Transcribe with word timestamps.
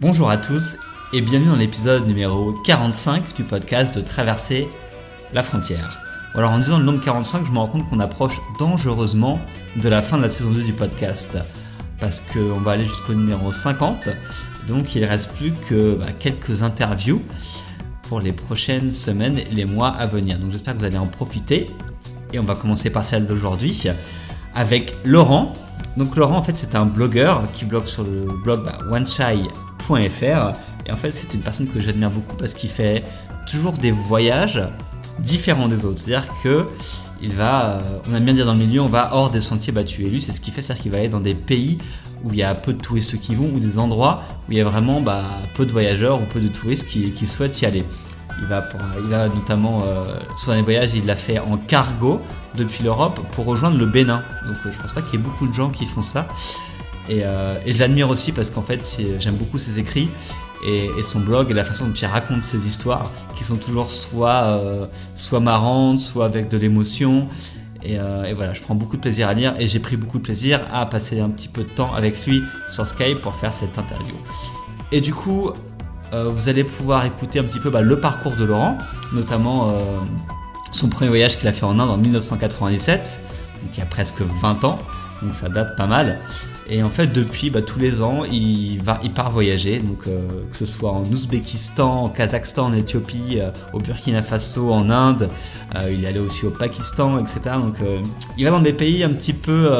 Bonjour 0.00 0.30
à 0.30 0.36
tous 0.36 0.76
et 1.12 1.20
bienvenue 1.20 1.50
dans 1.50 1.56
l'épisode 1.56 2.06
numéro 2.06 2.52
45 2.52 3.34
du 3.34 3.42
podcast 3.42 3.96
de 3.96 4.00
Traverser 4.00 4.68
la 5.32 5.42
frontière. 5.42 6.00
Alors 6.36 6.52
en 6.52 6.58
disant 6.58 6.78
le 6.78 6.84
nombre 6.84 7.00
45, 7.00 7.44
je 7.44 7.50
me 7.50 7.58
rends 7.58 7.66
compte 7.66 7.90
qu'on 7.90 7.98
approche 7.98 8.40
dangereusement 8.60 9.40
de 9.74 9.88
la 9.88 10.00
fin 10.00 10.16
de 10.16 10.22
la 10.22 10.28
saison 10.28 10.52
2 10.52 10.62
du 10.62 10.72
podcast. 10.72 11.36
Parce 11.98 12.20
qu'on 12.20 12.60
va 12.60 12.72
aller 12.72 12.84
jusqu'au 12.84 13.14
numéro 13.14 13.50
50. 13.50 14.08
Donc 14.68 14.94
il 14.94 15.04
reste 15.04 15.32
plus 15.32 15.50
que 15.68 15.96
bah, 15.96 16.12
quelques 16.16 16.62
interviews 16.62 17.20
pour 18.02 18.20
les 18.20 18.30
prochaines 18.30 18.92
semaines 18.92 19.38
et 19.38 19.48
les 19.50 19.64
mois 19.64 19.88
à 19.88 20.06
venir. 20.06 20.38
Donc 20.38 20.52
j'espère 20.52 20.74
que 20.74 20.78
vous 20.78 20.84
allez 20.84 20.96
en 20.96 21.08
profiter. 21.08 21.72
Et 22.32 22.38
on 22.38 22.44
va 22.44 22.54
commencer 22.54 22.90
par 22.90 23.02
celle 23.02 23.26
d'aujourd'hui 23.26 23.82
avec 24.54 24.94
Laurent. 25.04 25.56
Donc 25.96 26.14
Laurent 26.14 26.36
en 26.36 26.44
fait 26.44 26.54
c'est 26.54 26.76
un 26.76 26.86
blogueur 26.86 27.50
qui 27.50 27.64
blogue 27.64 27.86
sur 27.86 28.04
le 28.04 28.28
blog 28.44 28.64
bah, 28.64 28.78
et 29.96 30.92
en 30.92 30.96
fait, 30.96 31.12
c'est 31.12 31.32
une 31.34 31.40
personne 31.40 31.68
que 31.68 31.80
j'admire 31.80 32.10
beaucoup 32.10 32.36
parce 32.36 32.54
qu'il 32.54 32.70
fait 32.70 33.02
toujours 33.46 33.72
des 33.72 33.90
voyages 33.90 34.62
différents 35.18 35.68
des 35.68 35.84
autres. 35.84 36.00
C'est-à-dire 36.04 36.28
que 36.42 36.66
il 37.20 37.32
va, 37.32 37.70
euh, 37.70 37.98
on 38.08 38.14
aime 38.14 38.24
bien 38.24 38.34
dire 38.34 38.46
dans 38.46 38.52
le 38.52 38.58
milieu, 38.58 38.80
on 38.80 38.88
va 38.88 39.10
hors 39.12 39.30
des 39.30 39.40
sentiers 39.40 39.72
battus. 39.72 40.06
Et 40.06 40.10
lui, 40.10 40.20
c'est 40.20 40.32
ce 40.32 40.40
qu'il 40.40 40.52
fait, 40.52 40.62
c'est-à-dire 40.62 40.82
qu'il 40.82 40.92
va 40.92 40.98
aller 40.98 41.08
dans 41.08 41.20
des 41.20 41.34
pays 41.34 41.78
où 42.24 42.30
il 42.32 42.38
y 42.38 42.42
a 42.42 42.54
peu 42.54 42.72
de 42.72 42.80
touristes 42.80 43.18
qui 43.20 43.34
vont, 43.34 43.50
ou 43.52 43.58
des 43.58 43.78
endroits 43.78 44.22
où 44.48 44.52
il 44.52 44.58
y 44.58 44.60
a 44.60 44.64
vraiment 44.64 45.00
bah, 45.00 45.24
peu 45.54 45.66
de 45.66 45.72
voyageurs 45.72 46.20
ou 46.20 46.24
peu 46.26 46.40
de 46.40 46.48
touristes 46.48 46.86
qui, 46.86 47.26
souhaitent 47.26 47.60
y 47.60 47.66
aller. 47.66 47.84
Il 48.40 48.46
va, 48.46 48.64
il 49.04 49.12
a 49.12 49.28
notamment, 49.28 49.82
euh, 49.84 50.04
son 50.36 50.52
dernier 50.52 50.62
voyage, 50.62 50.94
il 50.94 51.06
l'a 51.06 51.16
fait 51.16 51.40
en 51.40 51.56
cargo 51.56 52.20
depuis 52.54 52.84
l'Europe 52.84 53.20
pour 53.32 53.46
rejoindre 53.46 53.78
le 53.78 53.86
Bénin. 53.86 54.22
Donc 54.46 54.56
euh, 54.64 54.70
je 54.72 54.80
pense 54.80 54.92
pas 54.92 55.02
qu'il 55.02 55.18
y 55.18 55.22
ait 55.22 55.24
beaucoup 55.24 55.48
de 55.48 55.54
gens 55.54 55.70
qui 55.70 55.86
font 55.86 56.02
ça. 56.02 56.28
Euh, 57.10 57.54
et, 57.64 57.72
je 57.72 57.78
l'admire 57.78 58.10
aussi 58.10 58.32
parce 58.32 58.50
qu'en 58.50 58.62
fait, 58.62 58.80
j'aime 59.18 59.36
beaucoup 59.36 59.58
ses 59.58 59.78
écrits 59.78 60.08
et, 60.66 60.88
son 61.02 61.20
blog 61.20 61.50
et 61.50 61.54
la 61.54 61.64
façon 61.64 61.86
dont 61.86 61.94
il 61.94 62.06
raconte 62.06 62.42
ses 62.42 62.66
histoires 62.66 63.10
qui 63.36 63.44
sont 63.44 63.56
toujours 63.56 63.90
soit, 63.90 64.44
euh, 64.44 64.86
soit 65.14 65.40
marrantes, 65.40 66.00
soit 66.00 66.24
avec 66.24 66.48
de 66.48 66.58
l'émotion. 66.58 67.28
Euh, 67.86 68.24
et, 68.24 68.34
voilà, 68.34 68.54
je 68.54 68.60
prends 68.60 68.74
beaucoup 68.74 68.96
de 68.96 69.02
plaisir 69.02 69.28
à 69.28 69.34
lire 69.34 69.54
et 69.58 69.68
j'ai 69.68 69.78
pris 69.78 69.96
beaucoup 69.96 70.18
de 70.18 70.24
plaisir 70.24 70.60
à 70.72 70.86
passer 70.86 71.20
un 71.20 71.30
petit 71.30 71.48
peu 71.48 71.62
de 71.62 71.68
temps 71.68 71.94
avec 71.94 72.26
lui 72.26 72.42
sur 72.70 72.86
Skype 72.86 73.20
pour 73.20 73.34
faire 73.36 73.52
cette 73.52 73.78
interview. 73.78 74.14
Et 74.90 75.00
du 75.00 75.14
coup, 75.14 75.52
vous 76.12 76.48
allez 76.48 76.64
pouvoir 76.64 77.04
écouter 77.04 77.38
un 77.38 77.44
petit 77.44 77.60
peu 77.60 77.68
bah, 77.68 77.82
le 77.82 78.00
parcours 78.00 78.34
de 78.34 78.44
Laurent, 78.44 78.78
notamment 79.12 79.74
son 80.72 80.88
premier 80.88 81.08
voyage 81.08 81.36
qu'il 81.36 81.46
a 81.46 81.52
fait 81.52 81.64
en 81.64 81.78
Inde 81.78 81.90
en 81.90 81.98
1997, 81.98 83.20
donc 83.62 83.70
il 83.74 83.78
y 83.78 83.82
a 83.82 83.86
presque 83.86 84.22
20 84.22 84.64
ans, 84.64 84.78
donc 85.22 85.34
ça 85.34 85.50
date 85.50 85.76
pas 85.76 85.86
mal. 85.86 86.18
Et 86.70 86.82
en 86.82 86.90
fait, 86.90 87.06
depuis 87.06 87.48
bah, 87.48 87.62
tous 87.62 87.78
les 87.78 88.02
ans, 88.02 88.24
il, 88.24 88.82
va, 88.82 89.00
il 89.02 89.10
part 89.10 89.30
voyager, 89.30 89.78
donc 89.78 90.06
euh, 90.06 90.20
que 90.50 90.56
ce 90.56 90.66
soit 90.66 90.92
en 90.92 91.02
Ouzbékistan, 91.02 92.02
en 92.04 92.08
Kazakhstan, 92.10 92.66
en 92.66 92.72
Éthiopie, 92.74 93.38
euh, 93.38 93.50
au 93.72 93.78
Burkina 93.78 94.20
Faso, 94.20 94.70
en 94.70 94.90
Inde, 94.90 95.30
euh, 95.76 95.90
il 95.90 96.04
est 96.04 96.08
allé 96.08 96.18
aussi 96.18 96.44
au 96.44 96.50
Pakistan, 96.50 97.18
etc. 97.18 97.56
Donc 97.56 97.76
il 98.36 98.44
va 98.44 98.50
dans 98.50 98.60
des 98.60 98.74
pays 98.74 99.02
un 99.02 99.10
petit 99.10 99.32
peu 99.32 99.70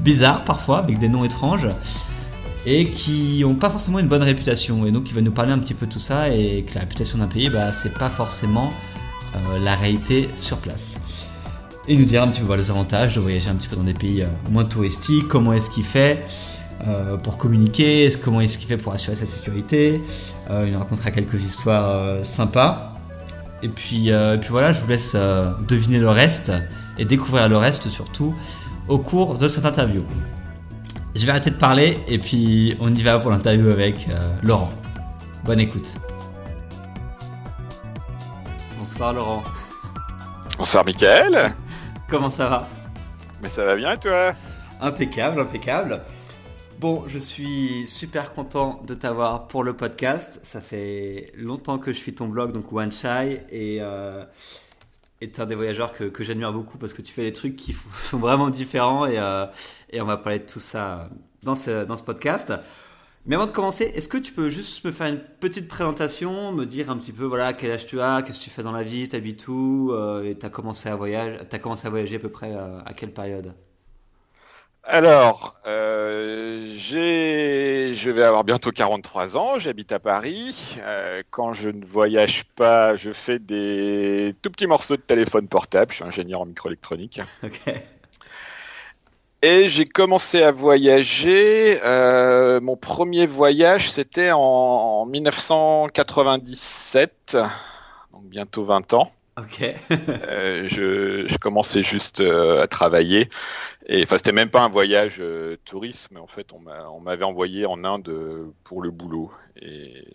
bizarres 0.00 0.44
parfois, 0.44 0.78
avec 0.78 0.98
des 0.98 1.08
noms 1.08 1.24
étranges, 1.24 1.68
et 2.64 2.90
qui 2.90 3.40
n'ont 3.42 3.54
pas 3.54 3.68
forcément 3.68 3.98
une 3.98 4.08
bonne 4.08 4.22
réputation. 4.22 4.86
Et 4.86 4.90
donc 4.90 5.10
il 5.10 5.14
va 5.14 5.20
nous 5.20 5.32
parler 5.32 5.52
un 5.52 5.58
petit 5.58 5.74
peu 5.74 5.86
de 5.86 5.92
tout 5.92 5.98
ça, 5.98 6.30
et 6.30 6.64
que 6.66 6.74
la 6.74 6.80
réputation 6.80 7.18
d'un 7.18 7.26
pays, 7.26 7.50
bah, 7.50 7.72
c'est 7.72 7.92
pas 7.92 8.10
forcément 8.10 8.70
la 9.60 9.74
réalité 9.74 10.28
sur 10.36 10.58
place 10.58 11.23
et 11.86 11.96
nous 11.96 12.04
dira 12.04 12.24
un 12.24 12.28
petit 12.28 12.40
peu 12.40 12.56
les 12.56 12.70
avantages 12.70 13.14
de 13.14 13.20
voyager 13.20 13.50
un 13.50 13.54
petit 13.54 13.68
peu 13.68 13.76
dans 13.76 13.82
des 13.82 13.94
pays 13.94 14.22
euh, 14.22 14.26
moins 14.50 14.64
touristiques, 14.64 15.28
comment 15.28 15.52
est-ce 15.52 15.70
qu'il 15.70 15.84
fait 15.84 16.24
euh, 16.86 17.16
pour 17.16 17.36
communiquer, 17.38 18.08
comment 18.22 18.40
est-ce 18.40 18.58
qu'il 18.58 18.68
fait 18.68 18.76
pour 18.76 18.92
assurer 18.92 19.16
sa 19.16 19.26
sécurité. 19.26 20.00
Euh, 20.50 20.64
il 20.66 20.72
nous 20.72 20.78
racontera 20.78 21.10
quelques 21.10 21.42
histoires 21.44 22.24
sympas. 22.24 22.90
Et 23.62 23.68
puis, 23.68 24.10
puis 24.40 24.48
voilà, 24.50 24.74
je 24.74 24.80
vous 24.80 24.88
laisse 24.88 25.16
deviner 25.66 25.98
le 25.98 26.10
reste 26.10 26.52
et 26.98 27.06
découvrir 27.06 27.48
le 27.48 27.56
reste 27.56 27.88
surtout 27.88 28.34
au 28.88 28.98
cours 28.98 29.38
de 29.38 29.48
cette 29.48 29.64
interview. 29.64 30.02
Je 31.14 31.24
vais 31.24 31.30
arrêter 31.30 31.48
de 31.48 31.54
parler 31.54 31.98
et 32.06 32.18
puis 32.18 32.76
on 32.78 32.92
y 32.92 33.00
va 33.00 33.18
pour 33.18 33.30
l'interview 33.30 33.70
avec 33.70 34.06
Laurent. 34.42 34.68
Bonne 35.44 35.60
écoute. 35.60 35.94
Bonsoir 38.78 39.14
Laurent. 39.14 39.42
Bonsoir 40.58 40.84
Michael. 40.84 41.54
Comment 42.08 42.30
ça 42.30 42.48
va 42.48 42.68
Mais 43.42 43.48
ça 43.48 43.64
va 43.64 43.76
bien 43.76 43.92
et 43.92 43.98
toi 43.98 44.34
Impeccable, 44.80 45.40
impeccable. 45.40 46.02
Bon, 46.78 47.04
je 47.08 47.18
suis 47.18 47.88
super 47.88 48.34
content 48.34 48.82
de 48.86 48.92
t'avoir 48.92 49.48
pour 49.48 49.64
le 49.64 49.72
podcast. 49.72 50.38
Ça 50.42 50.60
fait 50.60 51.32
longtemps 51.34 51.78
que 51.78 51.92
je 51.92 51.98
suis 51.98 52.14
ton 52.14 52.28
blog, 52.28 52.52
donc 52.52 52.70
One 52.72 52.92
Shy, 52.92 53.38
et 53.50 53.78
euh, 53.80 54.24
es 55.22 55.40
un 55.40 55.46
des 55.46 55.54
voyageurs 55.54 55.92
que, 55.92 56.04
que 56.04 56.24
j'admire 56.24 56.52
beaucoup 56.52 56.76
parce 56.76 56.92
que 56.92 57.00
tu 57.00 57.12
fais 57.12 57.22
des 57.22 57.32
trucs 57.32 57.56
qui 57.56 57.74
sont 58.02 58.18
vraiment 58.18 58.50
différents 58.50 59.06
et, 59.06 59.18
euh, 59.18 59.46
et 59.90 60.00
on 60.02 60.06
va 60.06 60.18
parler 60.18 60.40
de 60.40 60.46
tout 60.46 60.60
ça 60.60 61.08
dans 61.42 61.54
ce, 61.54 61.84
dans 61.86 61.96
ce 61.96 62.02
podcast. 62.02 62.52
Mais 63.26 63.36
avant 63.36 63.46
de 63.46 63.52
commencer, 63.52 63.84
est-ce 63.94 64.08
que 64.08 64.18
tu 64.18 64.32
peux 64.32 64.50
juste 64.50 64.84
me 64.84 64.90
faire 64.90 65.06
une 65.06 65.18
petite 65.18 65.66
présentation, 65.66 66.52
me 66.52 66.66
dire 66.66 66.90
un 66.90 66.96
petit 66.98 67.12
peu 67.12 67.24
voilà 67.24 67.54
quel 67.54 67.70
âge 67.72 67.86
tu 67.86 68.00
as, 68.00 68.22
qu'est-ce 68.22 68.38
que 68.38 68.44
tu 68.44 68.50
fais 68.50 68.62
dans 68.62 68.72
la 68.72 68.82
vie, 68.82 69.08
t'habites 69.08 69.48
où, 69.48 69.92
euh, 69.92 70.24
et 70.30 70.36
t'as 70.36 70.50
commencé 70.50 70.90
à 70.90 70.96
voyager, 70.96 71.38
as 71.50 71.58
commencé 71.58 71.86
à 71.86 71.90
voyager 71.90 72.16
à 72.16 72.18
peu 72.18 72.28
près 72.30 72.54
euh, 72.54 72.80
à 72.84 72.92
quelle 72.92 73.12
période? 73.12 73.54
Alors, 74.86 75.56
euh, 75.66 76.74
je 76.76 78.10
vais 78.10 78.22
avoir 78.22 78.44
bientôt 78.44 78.70
43 78.70 79.36
ans, 79.38 79.58
j'habite 79.58 79.92
à 79.92 79.98
Paris. 79.98 80.76
Euh, 80.80 81.22
quand 81.30 81.54
je 81.54 81.70
ne 81.70 81.84
voyage 81.86 82.44
pas, 82.54 82.94
je 82.94 83.12
fais 83.12 83.38
des 83.38 84.34
tout 84.42 84.50
petits 84.50 84.66
morceaux 84.66 84.96
de 84.96 85.00
téléphone 85.00 85.48
portable. 85.48 85.90
Je 85.92 85.96
suis 85.96 86.04
ingénieur 86.04 86.42
en 86.42 86.46
microélectronique. 86.46 87.20
Ok. 87.42 87.60
Et 89.46 89.68
j'ai 89.68 89.84
commencé 89.84 90.42
à 90.42 90.52
voyager. 90.52 91.78
Euh, 91.84 92.62
mon 92.62 92.78
premier 92.78 93.26
voyage, 93.26 93.90
c'était 93.90 94.30
en 94.32 95.04
1997, 95.04 97.36
donc 98.10 98.24
bientôt 98.24 98.64
20 98.64 98.94
ans. 98.94 99.12
Ok. 99.36 99.62
euh, 100.30 100.66
je, 100.66 101.26
je, 101.28 101.36
commençais 101.36 101.82
juste 101.82 102.22
euh, 102.22 102.62
à 102.62 102.68
travailler. 102.68 103.28
Et 103.86 104.04
enfin, 104.04 104.16
c'était 104.16 104.32
même 104.32 104.48
pas 104.48 104.62
un 104.62 104.70
voyage 104.70 105.22
tourisme. 105.66 106.16
En 106.16 106.26
fait, 106.26 106.46
on 106.54 107.00
m'avait 107.00 107.24
envoyé 107.24 107.66
en 107.66 107.84
Inde 107.84 108.50
pour 108.62 108.80
le 108.80 108.90
boulot. 108.90 109.30
Et 109.60 110.06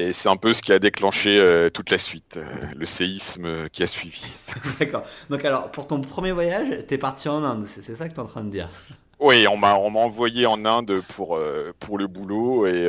et 0.00 0.12
c'est 0.14 0.30
un 0.30 0.36
peu 0.36 0.54
ce 0.54 0.62
qui 0.62 0.72
a 0.72 0.78
déclenché 0.78 1.38
euh, 1.38 1.68
toute 1.68 1.90
la 1.90 1.98
suite, 1.98 2.38
euh, 2.38 2.44
le 2.74 2.86
séisme 2.86 3.68
qui 3.68 3.82
a 3.82 3.86
suivi. 3.86 4.32
D'accord. 4.80 5.02
Donc 5.28 5.44
alors, 5.44 5.70
pour 5.70 5.86
ton 5.86 6.00
premier 6.00 6.32
voyage, 6.32 6.86
t'es 6.86 6.96
parti 6.96 7.28
en 7.28 7.44
Inde, 7.44 7.66
c'est 7.66 7.82
ça 7.94 8.08
que 8.08 8.14
t'es 8.14 8.20
en 8.20 8.26
train 8.26 8.42
de 8.42 8.50
dire? 8.50 8.70
Oui, 9.18 9.46
on 9.46 9.58
m'a 9.58 9.74
envoyé 9.74 10.46
en 10.46 10.64
Inde 10.64 11.02
pour 11.14 11.36
euh, 11.36 11.74
pour 11.78 11.98
le 11.98 12.06
boulot 12.06 12.66
et 12.66 12.88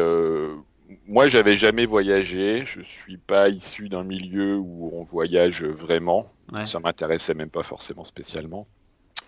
moi 1.08 1.28
j'avais 1.28 1.56
jamais 1.56 1.86
voyagé. 1.86 2.64
Je 2.66 2.82
suis 2.82 3.18
pas 3.18 3.50
issu 3.50 3.90
d'un 3.90 4.04
milieu 4.04 4.56
où 4.56 4.92
on 4.94 5.04
voyage 5.04 5.66
vraiment. 5.66 6.32
Ça 6.64 6.80
m'intéressait 6.80 7.34
même 7.34 7.50
pas 7.50 7.64
forcément 7.64 8.06
spécialement. 8.06 8.68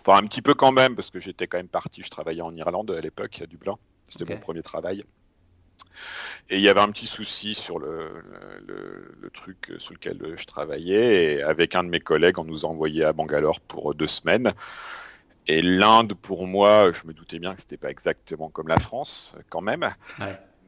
Enfin 0.00 0.22
un 0.22 0.26
petit 0.26 0.42
peu 0.42 0.54
quand 0.54 0.72
même 0.72 0.94
parce 0.94 1.10
que 1.10 1.20
j'étais 1.20 1.46
quand 1.46 1.58
même 1.58 1.68
parti. 1.68 2.02
Je 2.02 2.08
travaillais 2.08 2.42
en 2.42 2.54
Irlande 2.56 2.90
à 2.90 3.00
l'époque 3.02 3.38
à 3.42 3.46
Dublin. 3.46 3.76
C'était 4.08 4.32
mon 4.32 4.40
premier 4.40 4.62
travail. 4.62 5.02
Et 6.50 6.56
il 6.56 6.62
y 6.62 6.68
avait 6.68 6.80
un 6.80 6.90
petit 6.90 7.06
souci 7.06 7.54
sur 7.54 7.78
le, 7.78 8.10
le, 8.66 9.30
truc 9.30 9.72
sur 9.78 9.94
lequel 9.94 10.34
je 10.36 10.44
travaillais. 10.44 11.36
Et 11.36 11.42
avec 11.42 11.74
un 11.74 11.82
de 11.82 11.88
mes 11.88 12.00
collègues, 12.00 12.38
on 12.38 12.44
nous 12.44 12.64
a 12.64 12.68
envoyé 12.68 13.02
à 13.04 13.12
Bangalore 13.12 13.60
pour 13.60 13.94
deux 13.94 14.06
semaines. 14.06 14.52
Et 15.46 15.60
l'Inde, 15.62 16.14
pour 16.14 16.46
moi, 16.46 16.90
je 16.92 17.06
me 17.06 17.12
doutais 17.12 17.38
bien 17.38 17.54
que 17.54 17.60
c'était 17.60 17.76
pas 17.76 17.90
exactement 17.90 18.48
comme 18.48 18.68
la 18.68 18.78
France, 18.78 19.36
quand 19.50 19.60
même. 19.60 19.88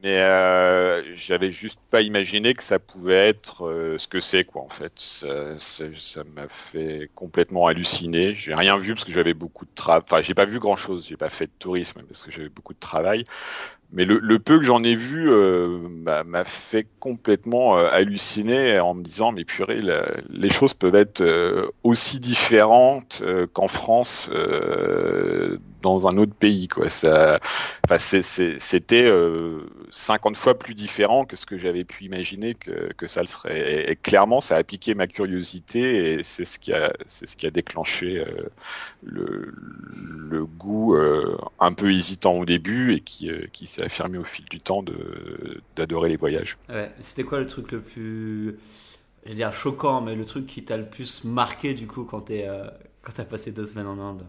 Mais 0.03 0.19
euh, 0.19 1.15
j'avais 1.15 1.51
juste 1.51 1.79
pas 1.89 2.01
imaginé 2.01 2.53
que 2.53 2.61
ça 2.61 2.77
pouvait 2.77 3.29
être 3.29 3.65
euh, 3.65 3.97
ce 3.97 4.07
que 4.07 4.19
c'est, 4.19 4.43
quoi, 4.43 4.61
en 4.61 4.69
fait. 4.69 4.93
Ça 4.97 6.23
m'a 6.35 6.47
fait 6.49 7.09
complètement 7.15 7.65
halluciner. 7.65 8.35
J'ai 8.35 8.53
rien 8.53 8.77
vu 8.77 8.93
parce 8.93 9.05
que 9.05 9.11
j'avais 9.11 9.33
beaucoup 9.33 9.65
de 9.65 9.73
travail. 9.73 10.03
Enfin, 10.05 10.21
j'ai 10.21 10.35
pas 10.35 10.45
vu 10.45 10.59
grand 10.59 10.75
chose. 10.75 11.07
J'ai 11.07 11.17
pas 11.17 11.29
fait 11.29 11.47
de 11.47 11.51
tourisme 11.57 12.03
parce 12.03 12.21
que 12.21 12.29
j'avais 12.29 12.49
beaucoup 12.49 12.75
de 12.75 12.79
travail 12.79 13.23
mais 13.91 14.03
le, 14.03 14.19
le, 14.19 14.39
peu 14.39 14.59
que 14.59 14.65
j'en 14.65 14.83
ai 14.83 14.95
vu 14.95 15.31
euh, 15.31 15.79
m'a 16.25 16.43
fait 16.43 16.87
complètement 16.99 17.77
euh, 17.77 17.89
halluciner 17.89 18.79
en 18.79 18.93
me 18.93 19.01
disant 19.01 19.31
mais 19.31 19.45
purée 19.45 19.81
les 20.29 20.49
choses 20.49 20.73
peuvent 20.73 20.95
être 20.95 21.21
euh, 21.21 21.67
aussi 21.83 22.19
différentes 22.19 23.23
qu'en 23.53 23.67
France 23.67 24.29
dans 25.87 26.07
un 26.07 26.17
autre 26.17 26.33
pays 26.33 26.67
quoi 26.67 26.89
ça 26.89 27.39
c'était 27.99 29.09
50 29.89 30.35
fois 30.35 30.57
plus 30.57 30.73
différent 30.73 31.25
que 31.25 31.35
ce 31.35 31.45
que 31.45 31.57
j'avais 31.57 31.83
pu 31.83 32.05
imaginer 32.05 32.53
que, 32.55 32.93
que, 32.93 33.07
ça 33.07 33.21
le 33.21 33.27
serait. 33.27 33.91
Et, 33.91 33.95
clairement, 33.95 34.41
ça 34.41 34.55
a 34.57 34.63
piqué 34.63 34.95
ma 34.95 35.07
curiosité 35.07 36.13
et 36.13 36.23
c'est 36.23 36.45
ce 36.45 36.59
qui 36.59 36.73
a, 36.73 36.93
c'est 37.07 37.25
ce 37.25 37.37
qui 37.37 37.47
a 37.47 37.51
déclenché 37.51 38.19
euh, 38.19 38.49
le, 39.03 39.53
le, 40.29 40.45
goût 40.45 40.95
euh, 40.95 41.37
un 41.59 41.73
peu 41.73 41.91
hésitant 41.93 42.33
au 42.33 42.45
début 42.45 42.93
et 42.93 42.99
qui, 42.99 43.31
qui 43.51 43.67
s'est 43.67 43.83
affirmé 43.83 44.17
au 44.17 44.23
fil 44.23 44.45
du 44.45 44.59
temps 44.59 44.83
d'adorer 45.75 46.09
les 46.09 46.17
voyages. 46.17 46.57
C'était 47.01 47.23
quoi 47.23 47.39
le 47.39 47.45
truc 47.45 47.71
le 47.71 47.81
plus, 47.81 48.59
je 49.23 49.29
veux 49.29 49.35
dire 49.35 49.53
choquant, 49.53 50.01
mais 50.01 50.15
le 50.15 50.25
truc 50.25 50.45
qui 50.45 50.63
t'a 50.63 50.77
le 50.77 50.85
plus 50.85 51.23
marqué 51.23 51.73
du 51.73 51.87
coup 51.87 52.03
quand 52.03 52.21
t'es, 52.21 52.47
quand 53.01 53.13
t'as 53.15 53.25
passé 53.25 53.51
deux 53.51 53.65
semaines 53.65 53.87
en 53.87 53.99
Inde? 53.99 54.23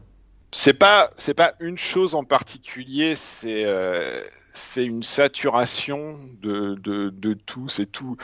C'est 0.52 0.74
pas 0.74 1.10
c'est 1.16 1.34
pas 1.34 1.54
une 1.60 1.78
chose 1.78 2.14
en 2.14 2.24
particulier, 2.24 3.14
c'est 3.14 3.64
euh, 3.64 4.22
c'est 4.54 4.84
une 4.84 5.02
saturation 5.02 6.18
de, 6.42 6.74
de, 6.76 7.10
de 7.10 7.34
tout, 7.34 7.68
c'est 7.68 7.86
tout 7.86 8.16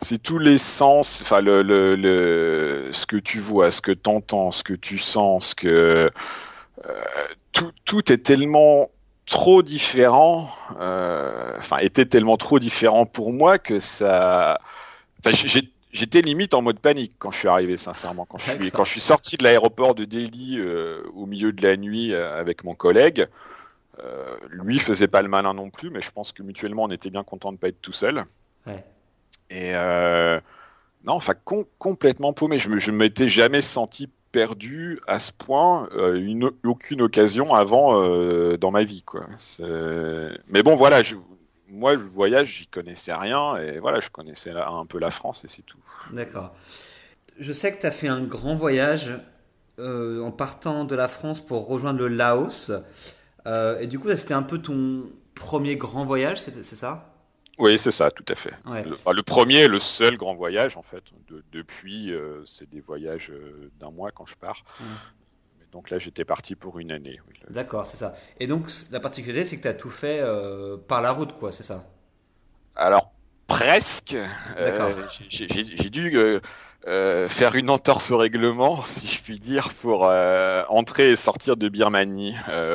c'est 0.00 0.22
tous 0.22 0.38
les 0.38 0.58
sens, 0.58 1.22
enfin 1.22 1.40
le, 1.40 1.62
le, 1.62 1.96
le 1.96 2.90
ce 2.92 3.06
que 3.06 3.16
tu 3.16 3.38
vois, 3.40 3.70
ce 3.70 3.80
que 3.80 3.92
tu 3.92 4.10
entends, 4.10 4.50
ce 4.50 4.62
que 4.64 4.74
tu 4.74 4.98
sens, 4.98 5.48
ce 5.50 5.54
que 5.54 6.10
euh, 6.86 6.98
tout 7.52 7.72
tout 7.84 8.12
est 8.12 8.18
tellement 8.18 8.90
trop 9.26 9.62
différent, 9.62 10.50
euh, 10.80 11.56
enfin 11.58 11.78
était 11.78 12.06
tellement 12.06 12.36
trop 12.36 12.58
différent 12.58 13.06
pour 13.06 13.32
moi 13.32 13.58
que 13.58 13.80
ça, 13.80 14.60
enfin 15.20 15.34
j'ai 15.36 15.72
J'étais 15.94 16.22
limite 16.22 16.54
en 16.54 16.60
mode 16.60 16.80
panique 16.80 17.12
quand 17.20 17.30
je 17.30 17.38
suis 17.38 17.48
arrivé, 17.48 17.76
sincèrement. 17.76 18.26
Quand 18.26 18.38
je 18.38 18.50
suis, 18.50 18.72
quand 18.72 18.84
je 18.84 18.90
suis 18.90 19.00
sorti 19.00 19.36
de 19.36 19.44
l'aéroport 19.44 19.94
de 19.94 20.04
Delhi 20.04 20.56
euh, 20.58 21.04
au 21.14 21.24
milieu 21.24 21.52
de 21.52 21.62
la 21.62 21.76
nuit 21.76 22.12
euh, 22.12 22.36
avec 22.36 22.64
mon 22.64 22.74
collègue, 22.74 23.28
euh, 24.00 24.36
lui 24.50 24.80
faisait 24.80 25.06
pas 25.06 25.22
le 25.22 25.28
malin 25.28 25.54
non 25.54 25.70
plus, 25.70 25.90
mais 25.90 26.00
je 26.00 26.10
pense 26.10 26.32
que 26.32 26.42
mutuellement 26.42 26.82
on 26.82 26.90
était 26.90 27.10
bien 27.10 27.22
content 27.22 27.52
de 27.52 27.58
pas 27.58 27.68
être 27.68 27.80
tout 27.80 27.92
seul. 27.92 28.24
Ouais. 28.66 28.84
Et 29.50 29.70
euh, 29.76 30.40
non, 31.04 31.12
enfin 31.12 31.34
complètement 31.78 32.32
paumé. 32.32 32.58
Je 32.58 32.76
je 32.76 32.90
m'étais 32.90 33.28
jamais 33.28 33.60
senti 33.60 34.10
perdu 34.32 34.98
à 35.06 35.20
ce 35.20 35.30
point 35.30 35.88
une, 36.16 36.50
aucune 36.64 37.02
occasion 37.02 37.54
avant 37.54 38.02
dans 38.56 38.72
ma 38.72 38.82
vie, 38.82 39.04
quoi. 39.04 39.28
Mais 39.60 40.64
bon, 40.64 40.74
voilà. 40.74 41.04
Je, 41.04 41.14
moi, 41.68 41.96
je 41.96 42.04
voyage, 42.04 42.58
j'y 42.58 42.66
connaissais 42.66 43.12
rien, 43.12 43.56
et 43.56 43.78
voilà, 43.78 44.00
je 44.00 44.10
connaissais 44.10 44.50
un 44.50 44.86
peu 44.86 44.98
la 44.98 45.10
France, 45.10 45.44
et 45.44 45.48
c'est 45.48 45.62
tout. 45.62 45.78
D'accord. 46.12 46.54
Je 47.38 47.52
sais 47.52 47.74
que 47.74 47.80
tu 47.80 47.86
as 47.86 47.90
fait 47.90 48.08
un 48.08 48.22
grand 48.22 48.54
voyage 48.54 49.18
euh, 49.78 50.22
en 50.22 50.30
partant 50.30 50.84
de 50.84 50.94
la 50.94 51.08
France 51.08 51.44
pour 51.44 51.66
rejoindre 51.66 51.98
le 51.98 52.08
Laos. 52.08 52.70
Euh, 53.46 53.80
et 53.80 53.86
du 53.86 53.98
coup, 53.98 54.08
c'était 54.14 54.34
un 54.34 54.42
peu 54.42 54.58
ton 54.58 55.10
premier 55.34 55.76
grand 55.76 56.04
voyage, 56.04 56.40
c'est 56.40 56.62
ça? 56.64 57.10
Oui, 57.58 57.78
c'est 57.78 57.90
ça, 57.90 58.10
tout 58.10 58.24
à 58.28 58.34
fait. 58.34 58.54
Le, 58.66 59.22
premier 59.22 59.62
et 59.62 59.68
le 59.68 59.78
seul 59.80 60.16
grand 60.16 60.34
voyage, 60.34 60.76
en 60.76 60.82
fait. 60.82 61.02
depuis, 61.52 62.12
euh, 62.12 62.44
c'est 62.44 62.68
des 62.68 62.80
voyages 62.80 63.32
d'un 63.80 63.90
mois 63.90 64.10
quand 64.10 64.26
je 64.26 64.36
pars. 64.36 64.62
Donc 65.74 65.90
là, 65.90 65.98
j'étais 65.98 66.24
parti 66.24 66.54
pour 66.54 66.78
une 66.78 66.92
année. 66.92 67.20
D'accord, 67.50 67.84
c'est 67.84 67.98
ça. 67.98 68.14
Et 68.40 68.46
donc, 68.46 68.70
la 68.90 69.00
particularité, 69.00 69.44
c'est 69.44 69.56
que 69.56 69.62
tu 69.62 69.68
as 69.68 69.74
tout 69.74 69.90
fait 69.90 70.24
par 70.88 71.02
la 71.02 71.12
route, 71.12 71.34
quoi, 71.34 71.52
c'est 71.52 71.64
ça? 71.64 71.84
Alors, 72.76 73.12
presque. 73.46 74.16
Euh, 74.56 74.92
j'ai 75.28 75.90
dû 75.90 76.16
euh, 76.16 76.40
euh, 76.86 77.28
faire 77.28 77.54
une 77.54 77.70
entorse 77.70 78.10
au 78.10 78.16
règlement, 78.16 78.82
si 78.90 79.06
je 79.06 79.22
puis 79.22 79.38
dire, 79.38 79.70
pour 79.80 80.04
entrer 80.68 81.12
et 81.12 81.16
sortir 81.16 81.56
de 81.56 81.68
Birmanie. 81.68 82.34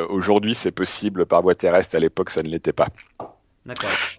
Aujourd'hui, 0.09 0.55
c'est 0.55 0.71
possible 0.71 1.25
par 1.25 1.41
voie 1.41 1.55
terrestre. 1.55 1.95
À 1.95 1.99
l'époque, 1.99 2.29
ça 2.29 2.41
ne 2.43 2.49
l'était 2.49 2.73
pas. 2.73 2.87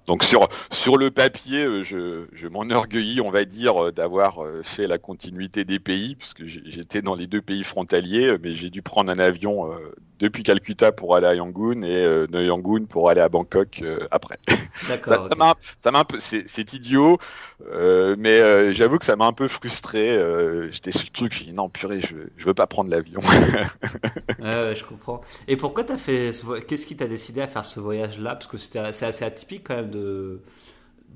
Donc 0.07 0.25
sur 0.25 0.49
sur 0.71 0.97
le 0.97 1.11
papier, 1.11 1.65
euh, 1.65 1.83
je, 1.83 2.27
je 2.33 2.49
m'enorgueillis, 2.49 3.21
on 3.21 3.31
va 3.31 3.45
dire, 3.45 3.85
euh, 3.85 3.93
d'avoir 3.93 4.45
euh, 4.45 4.63
fait 4.63 4.87
la 4.87 4.99
continuité 4.99 5.65
des 5.65 5.79
pays, 5.79 6.15
puisque 6.15 6.45
j'étais 6.45 7.03
dans 7.03 7.15
les 7.15 7.27
deux 7.27 7.43
pays 7.43 7.65
frontaliers, 7.65 8.37
mais 8.43 8.53
j'ai 8.53 8.71
dû 8.71 8.83
prendre 8.83 9.11
un 9.11 9.19
avion 9.19 9.71
depuis 10.19 10.43
Calcutta 10.43 10.93
pour 10.93 11.17
aller 11.17 11.27
à 11.27 11.35
Yangon 11.35 11.83
et 11.83 12.05
de 12.05 12.43
Yangon 12.43 12.85
pour 12.87 13.09
aller 13.11 13.21
à 13.21 13.29
Bangkok 13.29 13.83
après. 14.11 14.39
D'accord. 14.89 15.29
ça 15.29 15.35
m'a 15.35 15.55
ça 15.83 15.91
m'a 15.91 16.01
un 16.01 16.05
peu 16.05 16.19
c'est 16.19 16.73
idiot, 16.75 17.19
mais 18.19 18.73
j'avoue 18.75 18.99
que 18.99 19.05
ça 19.05 19.17
m'a 19.17 19.27
un 19.27 19.33
peu 19.33 19.49
frustré. 19.49 20.19
J'étais 20.71 20.93
sur 20.93 21.05
le 21.05 21.13
truc, 21.13 21.33
j'ai 21.33 21.47
dit 21.47 21.53
non 21.53 21.69
purée, 21.69 22.01
je 22.01 22.17
je 22.37 22.45
veux 22.45 22.55
pas 22.55 22.67
prendre 22.67 22.91
l'avion. 22.91 23.21
ouais, 24.39 24.75
je 24.75 24.85
comprends. 24.85 25.21
Et 25.49 25.57
pourquoi 25.57 25.85
t'as 25.85 25.97
fait 25.97 26.33
qu'est-ce 26.67 26.87
qui 26.87 26.97
t'a 26.97 27.07
décidé 27.07 27.41
à 27.41 27.47
faire 27.47 27.65
ce 27.65 27.81
voyage 27.81 28.19
là 28.19 28.35
parce 28.35 28.47
que 28.47 28.59
c'était 28.59 28.93
c'est 28.93 29.07
assez 29.07 29.25
atypique 29.31 29.67
quand 29.69 29.77
même 29.77 29.91
de, 29.91 30.43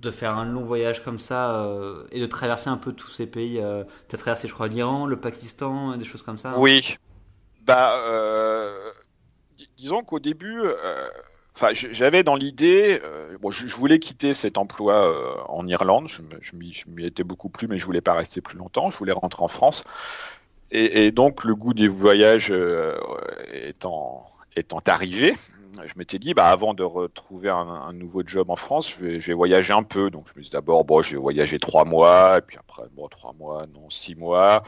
de 0.05 0.11
faire 0.11 0.37
un 0.37 0.45
long 0.45 0.65
voyage 0.65 1.03
comme 1.03 1.19
ça 1.19 1.57
euh, 1.57 2.05
et 2.13 2.21
de 2.21 2.27
traverser 2.27 2.71
un 2.71 2.77
peu 2.77 2.93
tous 2.93 3.11
ces 3.11 3.27
pays. 3.27 3.59
Euh, 3.59 3.85
tu 4.09 4.15
as 4.15 4.19
traversé, 4.19 4.49
je 4.49 4.55
crois, 4.55 4.69
l'Iran, 4.69 5.07
le 5.07 5.17
Pakistan, 5.17 5.97
des 5.97 6.05
choses 6.05 6.23
comme 6.23 6.39
ça 6.39 6.59
Oui. 6.59 6.97
Bah, 7.63 7.99
euh, 8.07 8.91
disons 9.79 10.03
qu'au 10.03 10.21
début, 10.21 10.61
enfin, 11.55 11.69
j'avais 11.73 12.23
dans 12.23 12.37
l'idée, 12.37 13.01
bon, 13.41 13.51
je, 13.51 13.75
voulais 13.75 13.99
quitter 13.99 14.35
cet 14.35 14.59
emploi 14.59 15.49
en 15.49 15.67
Irlande. 15.67 16.09
Je, 16.41 16.57
m'y 16.57 17.07
étais 17.07 17.25
beaucoup 17.25 17.49
plu, 17.49 17.67
mais 17.69 17.79
je 17.79 17.87
voulais 17.87 18.03
pas 18.03 18.13
rester 18.13 18.43
plus 18.43 18.59
longtemps. 18.59 18.91
Je 18.91 18.99
voulais 18.99 19.13
rentrer 19.13 19.43
en 19.43 19.49
France. 19.49 19.85
Et, 20.71 21.07
et 21.07 21.11
donc, 21.11 21.45
le 21.45 21.55
goût 21.55 21.73
des 21.73 21.89
voyages 21.89 22.53
étant, 23.51 24.27
étant 24.57 24.83
arrivé, 24.87 25.37
je 25.87 25.95
m'étais 25.97 26.19
dit, 26.19 26.35
bah, 26.35 26.49
avant 26.49 26.75
de 26.75 26.83
retrouver 26.83 27.51
un, 27.51 27.93
nouveau 27.93 28.23
job 28.25 28.51
en 28.51 28.57
France, 28.57 28.97
je 28.99 29.19
vais, 29.19 29.33
voyager 29.33 29.73
un 29.73 29.83
peu. 29.83 30.11
Donc, 30.11 30.29
je 30.33 30.39
me 30.39 30.43
suis 30.43 30.53
d'abord, 30.53 30.85
bon, 30.85 31.03
je 31.03 31.13
vais 31.13 31.23
voyager 31.23 31.59
trois 31.59 31.85
mois, 31.85 32.39
et 32.39 32.41
puis 32.41 32.57
après, 32.59 32.85
bon, 32.93 33.09
trois 33.09 33.33
mois, 33.33 33.67
non, 33.67 33.89
six 33.91 34.15
mois. 34.15 34.63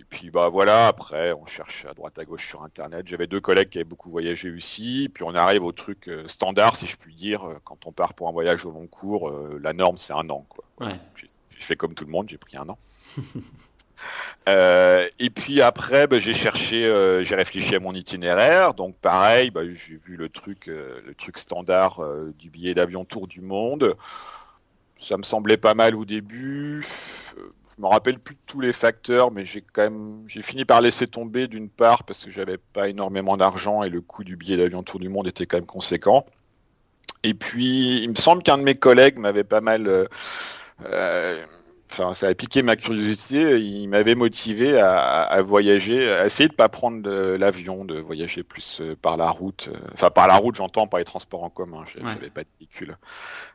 Et 0.00 0.04
puis, 0.04 0.30
bah, 0.30 0.48
voilà, 0.48 0.88
après, 0.88 1.32
on 1.32 1.46
cherche 1.46 1.84
à 1.84 1.94
droite 1.94 2.18
à 2.18 2.24
gauche 2.24 2.48
sur 2.48 2.62
Internet. 2.62 3.06
J'avais 3.06 3.26
deux 3.26 3.40
collègues 3.40 3.68
qui 3.68 3.78
avaient 3.78 3.84
beaucoup 3.84 4.10
voyagé 4.10 4.50
aussi. 4.50 5.10
Puis, 5.12 5.24
on 5.24 5.34
arrive 5.34 5.64
au 5.64 5.72
truc 5.72 6.08
euh, 6.08 6.26
standard, 6.28 6.76
si 6.76 6.86
je 6.86 6.96
puis 6.96 7.14
dire. 7.14 7.42
Quand 7.64 7.86
on 7.86 7.92
part 7.92 8.14
pour 8.14 8.28
un 8.28 8.32
voyage 8.32 8.64
au 8.64 8.70
long 8.70 8.86
cours, 8.86 9.28
euh, 9.28 9.58
la 9.62 9.72
norme, 9.72 9.98
c'est 9.98 10.12
un 10.12 10.28
an, 10.30 10.46
quoi. 10.48 10.64
J'ai 11.14 11.64
fait 11.64 11.76
comme 11.76 11.94
tout 11.94 12.04
le 12.04 12.10
monde, 12.10 12.28
j'ai 12.28 12.38
pris 12.38 12.56
un 12.56 12.68
an. 12.68 12.78
Euh, 14.48 15.06
et 15.18 15.30
puis 15.30 15.60
après, 15.60 16.06
bah, 16.06 16.18
j'ai 16.18 16.32
cherché, 16.32 16.86
euh, 16.86 17.22
j'ai 17.22 17.34
réfléchi 17.34 17.74
à 17.74 17.80
mon 17.80 17.92
itinéraire. 17.92 18.74
Donc 18.74 18.96
pareil, 18.96 19.50
bah, 19.50 19.62
j'ai 19.70 19.96
vu 19.96 20.16
le 20.16 20.28
truc, 20.28 20.68
euh, 20.68 21.00
le 21.06 21.14
truc 21.14 21.38
standard 21.38 22.00
du 22.38 22.50
billet 22.50 22.74
d'avion 22.74 23.04
tour 23.04 23.26
du 23.26 23.40
monde. 23.40 23.96
Ça 24.96 25.16
me 25.16 25.22
semblait 25.22 25.56
pas 25.56 25.74
mal 25.74 25.94
au 25.94 26.04
début. 26.04 26.84
Je 27.76 27.82
me 27.82 27.86
rappelle 27.86 28.18
plus 28.18 28.34
de 28.34 28.40
tous 28.46 28.60
les 28.60 28.72
facteurs, 28.72 29.30
mais 29.30 29.44
j'ai 29.44 29.60
quand 29.60 29.82
même, 29.82 30.24
j'ai 30.26 30.42
fini 30.42 30.64
par 30.64 30.80
laisser 30.80 31.06
tomber 31.06 31.46
d'une 31.46 31.68
part 31.68 32.02
parce 32.02 32.24
que 32.24 32.30
j'avais 32.30 32.58
pas 32.58 32.88
énormément 32.88 33.36
d'argent 33.36 33.84
et 33.84 33.90
le 33.90 34.00
coût 34.00 34.24
du 34.24 34.36
billet 34.36 34.56
d'avion 34.56 34.82
tour 34.82 34.98
du 34.98 35.08
monde 35.08 35.28
était 35.28 35.46
quand 35.46 35.58
même 35.58 35.66
conséquent. 35.66 36.26
Et 37.22 37.34
puis, 37.34 38.02
il 38.02 38.10
me 38.10 38.14
semble 38.14 38.42
qu'un 38.42 38.58
de 38.58 38.62
mes 38.62 38.74
collègues 38.74 39.18
m'avait 39.18 39.44
pas 39.44 39.60
mal 39.60 40.08
enfin, 41.90 42.14
ça 42.14 42.28
a 42.28 42.34
piqué 42.34 42.62
ma 42.62 42.76
curiosité. 42.76 43.60
Il 43.60 43.88
m'avait 43.88 44.14
motivé 44.14 44.78
à, 44.78 45.40
voyager, 45.42 46.10
à 46.10 46.26
essayer 46.26 46.48
de 46.48 46.54
pas 46.54 46.68
prendre 46.68 47.08
l'avion, 47.36 47.84
de 47.84 47.98
voyager 47.98 48.42
plus 48.42 48.80
euh, 48.80 48.96
par 49.00 49.16
la 49.16 49.30
route. 49.30 49.68
Euh, 49.72 49.78
enfin, 49.94 50.10
par 50.10 50.26
la 50.28 50.36
route, 50.36 50.54
j'entends 50.54 50.86
par 50.86 50.98
les 50.98 51.04
transports 51.04 51.44
en 51.44 51.50
commun. 51.50 51.84
J'avais 51.86 52.30
pas 52.30 52.42
de 52.42 52.48
véhicule, 52.58 52.96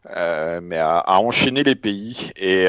euh, 0.10 0.60
mais 0.62 0.78
à, 0.78 1.20
enchaîner 1.20 1.64
les 1.64 1.76
pays. 1.76 2.32
Et, 2.36 2.68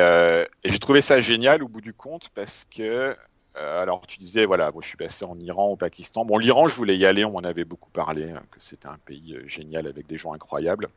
j'ai 0.64 0.78
trouvé 0.78 1.00
ça 1.00 1.20
génial 1.20 1.62
au 1.62 1.68
bout 1.68 1.80
du 1.80 1.92
compte 1.92 2.28
parce 2.34 2.64
que 2.64 3.16
alors, 3.56 4.04
tu 4.06 4.18
disais, 4.18 4.46
voilà, 4.46 4.72
moi, 4.72 4.82
je 4.82 4.88
suis 4.88 4.96
passé 4.96 5.24
en 5.24 5.38
Iran, 5.38 5.68
au 5.68 5.76
Pakistan. 5.76 6.24
Bon, 6.24 6.38
l'Iran, 6.38 6.66
je 6.66 6.74
voulais 6.74 6.96
y 6.96 7.06
aller, 7.06 7.24
on 7.24 7.30
m'en 7.30 7.38
avait 7.38 7.64
beaucoup 7.64 7.90
parlé, 7.90 8.32
hein, 8.32 8.42
que 8.50 8.60
c'était 8.60 8.88
un 8.88 8.98
pays 9.04 9.38
génial 9.46 9.86
avec 9.86 10.08
des 10.08 10.16
gens 10.16 10.32
incroyables. 10.32 10.88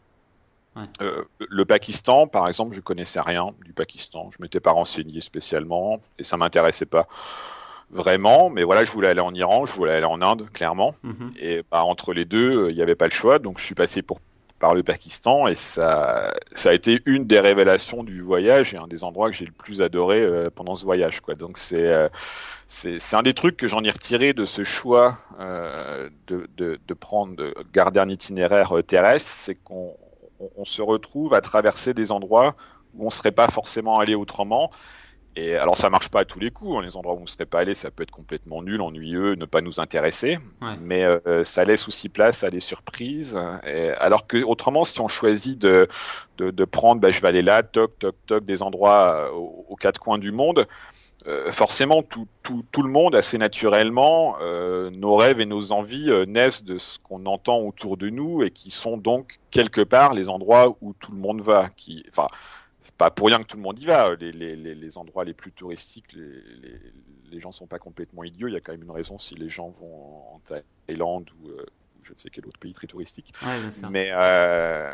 Euh, 1.01 1.23
le 1.39 1.65
Pakistan, 1.65 2.27
par 2.27 2.47
exemple, 2.47 2.75
je 2.75 2.81
connaissais 2.81 3.21
rien 3.21 3.53
du 3.63 3.73
Pakistan. 3.73 4.29
Je 4.31 4.41
m'étais 4.41 4.59
pas 4.59 4.71
renseigné 4.71 5.21
spécialement 5.21 6.01
et 6.19 6.23
ça 6.23 6.37
m'intéressait 6.37 6.85
pas 6.85 7.07
vraiment. 7.89 8.49
Mais 8.49 8.63
voilà, 8.63 8.83
je 8.83 8.91
voulais 8.91 9.07
aller 9.07 9.21
en 9.21 9.33
Iran, 9.33 9.65
je 9.65 9.73
voulais 9.73 9.93
aller 9.93 10.05
en 10.05 10.21
Inde, 10.21 10.49
clairement. 10.53 10.95
Mhm. 11.03 11.33
Et 11.39 11.63
bah, 11.71 11.83
entre 11.83 12.13
les 12.13 12.25
deux, 12.25 12.51
euh, 12.55 12.69
il 12.71 12.75
n'y 12.75 12.81
avait 12.81 12.95
pas 12.95 13.05
le 13.05 13.11
choix. 13.11 13.39
Donc 13.39 13.59
je 13.59 13.65
suis 13.65 13.75
passé 13.75 14.01
pour, 14.01 14.19
par 14.59 14.73
le 14.73 14.83
Pakistan 14.83 15.47
et 15.47 15.55
ça, 15.55 16.33
ça 16.51 16.69
a 16.69 16.73
été 16.73 17.01
une 17.05 17.25
des 17.25 17.39
révélations 17.39 18.03
du 18.03 18.21
voyage 18.21 18.73
et 18.73 18.77
un 18.77 18.87
des 18.87 19.03
endroits 19.03 19.29
que 19.29 19.35
j'ai 19.35 19.45
le 19.45 19.51
plus 19.51 19.81
adoré 19.81 20.21
euh, 20.21 20.49
pendant 20.53 20.75
ce 20.75 20.83
voyage. 20.83 21.21
Quoi. 21.21 21.35
Donc 21.35 21.57
c'est 21.57 22.09
c'est 22.69 23.15
un 23.15 23.21
des 23.21 23.33
trucs 23.33 23.55
que 23.55 23.67
j'en 23.67 23.81
ai 23.85 23.89
retiré 23.89 24.33
de 24.33 24.43
ce 24.43 24.65
choix 24.65 25.19
de, 25.39 26.49
de, 26.57 26.77
de, 26.85 26.93
prendre, 26.93 27.33
de 27.33 27.55
garder 27.71 28.01
un 28.01 28.09
itinéraire 28.09 28.73
terrestre, 28.85 29.29
c'est 29.29 29.55
qu'on 29.55 29.95
on, 30.39 30.65
se 30.65 30.81
retrouve 30.81 31.33
à 31.33 31.41
traverser 31.41 31.93
des 31.93 32.11
endroits 32.11 32.55
où 32.93 33.03
on 33.03 33.05
ne 33.05 33.11
serait 33.11 33.31
pas 33.31 33.47
forcément 33.47 33.99
allé 33.99 34.15
autrement. 34.15 34.71
Et 35.35 35.55
alors 35.55 35.77
ça 35.77 35.91
marche 35.91 36.09
pas 36.09 36.21
à 36.21 36.25
tous 36.25 36.39
les 36.39 36.49
coups. 36.49 36.77
Hein. 36.77 36.81
Les 36.81 36.97
endroits 36.97 37.13
où 37.13 37.19
on 37.19 37.21
ne 37.21 37.27
serait 37.27 37.45
pas 37.45 37.59
allé, 37.59 37.75
ça 37.75 37.91
peut 37.91 38.01
être 38.01 38.11
complètement 38.11 38.63
nul, 38.63 38.81
ennuyeux, 38.81 39.35
ne 39.35 39.45
pas 39.45 39.61
nous 39.61 39.79
intéresser. 39.79 40.39
Mais 40.81 41.03
euh, 41.03 41.43
ça 41.43 41.63
laisse 41.63 41.87
aussi 41.87 42.09
place 42.09 42.43
à 42.43 42.49
des 42.49 42.59
surprises. 42.59 43.39
alors 43.99 44.25
que 44.25 44.43
autrement, 44.43 44.83
si 44.83 44.99
on 44.99 45.07
choisit 45.07 45.59
de, 45.59 45.87
de, 46.37 46.65
prendre, 46.65 47.01
bah, 47.01 47.11
je 47.11 47.21
vais 47.21 47.27
aller 47.27 47.41
là, 47.41 47.63
toc, 47.63 47.99
toc, 47.99 48.15
toc, 48.25 48.45
des 48.45 48.61
endroits 48.61 49.27
euh, 49.27 49.31
aux, 49.31 49.75
quatre 49.75 49.99
coins 49.99 50.17
du 50.17 50.31
monde. 50.31 50.65
Euh, 51.25 51.51
forcément, 51.51 52.03
tout, 52.03 52.27
tout, 52.43 52.63
tout, 52.71 52.83
le 52.83 52.89
monde, 52.89 53.15
assez 53.15 53.37
naturellement, 53.37 54.37
nos 54.91 55.15
rêves 55.15 55.39
et 55.39 55.45
nos 55.45 55.71
envies 55.71 56.11
naissent 56.27 56.63
de 56.63 56.77
ce 56.77 56.99
qu'on 56.99 57.25
entend 57.25 57.59
autour 57.59 57.97
de 57.97 58.09
nous 58.09 58.43
et 58.43 58.51
qui 58.51 58.71
sont 58.71 58.97
donc 58.97 59.39
quelque 59.51 59.81
part 59.81 60.13
les 60.13 60.29
endroits 60.29 60.77
où 60.81 60.93
tout 60.93 61.11
le 61.11 61.17
monde 61.17 61.41
va. 61.41 61.69
Qui, 61.69 62.05
enfin, 62.09 62.27
c'est 62.87 62.95
pas 62.95 63.11
pour 63.11 63.27
rien 63.27 63.39
que 63.39 63.47
tout 63.47 63.57
le 63.57 63.63
monde 63.63 63.77
y 63.79 63.85
va. 63.85 64.15
Les, 64.15 64.31
les, 64.31 64.55
les 64.55 64.97
endroits 64.97 65.25
les 65.25 65.33
plus 65.33 65.51
touristiques, 65.51 66.13
les, 66.13 66.41
les, 67.29 67.39
gens 67.41 67.51
sont 67.51 67.67
pas 67.67 67.79
complètement 67.79 68.23
idiots. 68.23 68.47
Il 68.47 68.53
y 68.53 68.55
a 68.55 68.61
quand 68.61 68.71
même 68.71 68.83
une 68.83 68.91
raison 68.91 69.17
si 69.17 69.35
les 69.35 69.49
gens 69.49 69.69
vont 69.69 70.35
en 70.35 70.41
Thaïlande 70.45 71.29
ou 71.41 71.49
euh, 71.49 71.65
je 72.01 72.13
ne 72.13 72.17
sais 72.17 72.29
quel 72.29 72.45
autre 72.45 72.59
pays 72.59 72.71
très 72.71 72.87
touristique. 72.87 73.33
mais, 73.91 74.09
euh, 74.13 74.93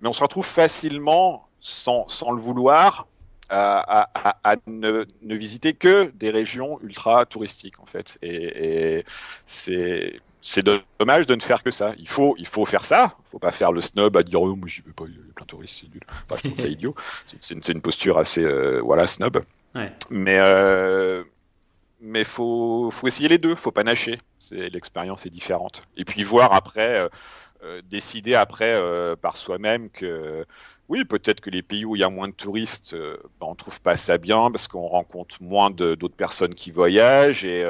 mais 0.00 0.08
on 0.08 0.12
se 0.12 0.22
retrouve 0.22 0.46
facilement, 0.46 1.48
sans, 1.58 2.06
sans 2.06 2.30
le 2.30 2.40
vouloir, 2.40 3.08
à, 3.52 4.08
à, 4.14 4.52
à 4.52 4.56
ne, 4.66 5.04
ne, 5.22 5.34
visiter 5.34 5.74
que 5.74 6.10
des 6.14 6.30
régions 6.30 6.80
ultra 6.82 7.26
touristiques 7.26 7.78
en 7.80 7.86
fait. 7.86 8.18
Et, 8.22 8.96
et 8.98 9.04
c'est 9.46 10.20
c'est 10.42 10.66
dommage 10.98 11.26
de 11.26 11.36
ne 11.36 11.40
faire 11.40 11.62
que 11.62 11.70
ça. 11.70 11.94
Il 11.98 12.08
faut, 12.08 12.34
il 12.36 12.46
faut 12.46 12.64
faire 12.64 12.84
ça. 12.84 13.14
Il 13.24 13.30
faut 13.30 13.38
pas 13.38 13.52
faire 13.52 13.70
le 13.70 13.80
snob 13.80 14.16
à 14.16 14.24
dire 14.24 14.42
oh, 14.42 14.56
moi 14.56 14.66
j'y 14.66 14.82
vais 14.82 14.92
pas, 14.92 15.04
il 15.06 15.14
y 15.14 15.16
a 15.16 15.32
plein 15.34 15.44
de 15.44 15.48
touristes, 15.48 15.78
c'est 15.80 15.88
nul. 15.88 16.02
Enfin, 16.24 16.40
je 16.42 16.48
trouve 16.48 16.60
ça 16.60 16.68
idiot. 16.76 16.94
C'est 17.24 17.54
une, 17.54 17.62
une, 17.68 17.80
posture 17.80 18.18
assez, 18.18 18.42
euh, 18.42 18.80
voilà, 18.80 19.06
snob. 19.06 19.42
Ouais. 19.76 19.92
Mais, 20.10 20.38
euh, 20.40 21.22
mais 22.00 22.24
faut, 22.24 22.90
faut 22.90 23.06
essayer 23.06 23.28
les 23.28 23.38
deux. 23.38 23.54
Faut 23.54 23.70
pas 23.70 23.84
nacher. 23.84 24.18
L'expérience 24.50 25.24
est 25.26 25.30
différente. 25.30 25.84
Et 25.96 26.04
puis 26.04 26.24
voir 26.24 26.52
après, 26.52 26.98
euh, 26.98 27.08
euh 27.62 27.80
décider 27.88 28.34
après 28.34 28.76
par 29.22 29.36
soi-même 29.36 29.88
que 29.90 30.44
oui, 30.92 31.04
peut-être 31.04 31.40
que 31.40 31.50
les 31.50 31.62
pays 31.62 31.84
où 31.84 31.96
il 31.96 32.00
y 32.00 32.04
a 32.04 32.10
moins 32.10 32.28
de 32.28 32.34
touristes, 32.34 32.94
euh, 32.94 33.16
ben, 33.40 33.46
on 33.48 33.54
trouve 33.54 33.80
pas 33.80 33.96
ça 33.96 34.18
bien 34.18 34.50
parce 34.50 34.68
qu'on 34.68 34.86
rencontre 34.86 35.42
moins 35.42 35.70
d'autres 35.70 36.16
personnes 36.16 36.54
qui 36.54 36.70
voyagent 36.70 37.44
et 37.44 37.64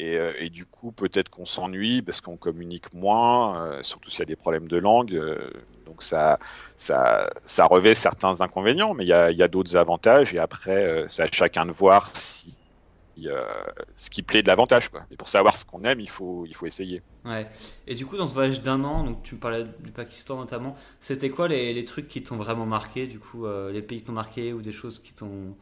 euh, 0.00 0.32
et, 0.38 0.50
du 0.50 0.66
coup, 0.66 0.92
peut-être 0.92 1.28
qu'on 1.28 1.44
s'ennuie 1.44 2.02
parce 2.02 2.20
qu'on 2.20 2.36
communique 2.36 2.92
moins, 2.94 3.66
euh, 3.66 3.82
surtout 3.82 4.10
s'il 4.10 4.20
y 4.20 4.22
a 4.22 4.26
des 4.26 4.36
problèmes 4.36 4.68
de 4.68 4.76
langue. 4.76 5.14
Euh, 5.14 5.50
donc 5.86 6.02
ça, 6.02 6.38
ça, 6.76 7.30
revêt 7.66 7.94
certains 7.94 8.40
inconvénients, 8.40 8.94
mais 8.94 9.04
il 9.04 9.08
y 9.08 9.12
a, 9.12 9.48
d'autres 9.48 9.76
avantages. 9.76 10.34
Et 10.34 10.38
après, 10.38 11.04
c'est 11.08 11.22
à 11.22 11.28
chacun 11.30 11.66
de 11.66 11.72
voir 11.72 12.08
si, 12.16 12.54
ce 13.96 14.10
qui 14.10 14.22
plaît 14.22 14.42
de 14.42 14.48
l'avantage. 14.48 14.90
Et 15.10 15.16
pour 15.16 15.28
savoir 15.28 15.56
ce 15.56 15.64
qu'on 15.64 15.84
aime, 15.84 16.00
il 16.00 16.08
faut 16.08 16.46
essayer. 16.64 17.02
Ouais. 17.24 17.48
Et 17.86 17.94
du 17.94 18.04
coup, 18.04 18.16
dans 18.16 18.26
ce 18.26 18.34
voyage 18.34 18.62
d'un 18.62 18.82
an, 18.84 19.04
donc 19.04 19.22
tu 19.22 19.36
me 19.36 19.40
parlais 19.40 19.64
du 19.64 19.92
Pakistan 19.92 20.38
notamment, 20.38 20.74
c'était 21.00 21.30
quoi 21.30 21.46
les, 21.46 21.72
les, 21.72 21.84
trucs 21.84 22.08
qui 22.08 22.22
t'ont 22.22 22.36
vraiment 22.36 22.66
marqué, 22.66 23.06
du 23.06 23.18
coup, 23.20 23.46
les 23.46 23.82
pays 23.82 23.98
qui 23.98 24.04
t'ont 24.04 24.12
marqué 24.12 24.52
ou 24.52 24.60
des 24.60 24.72
choses 24.72 24.98
qui 24.98 25.14
t'ont 25.14 25.54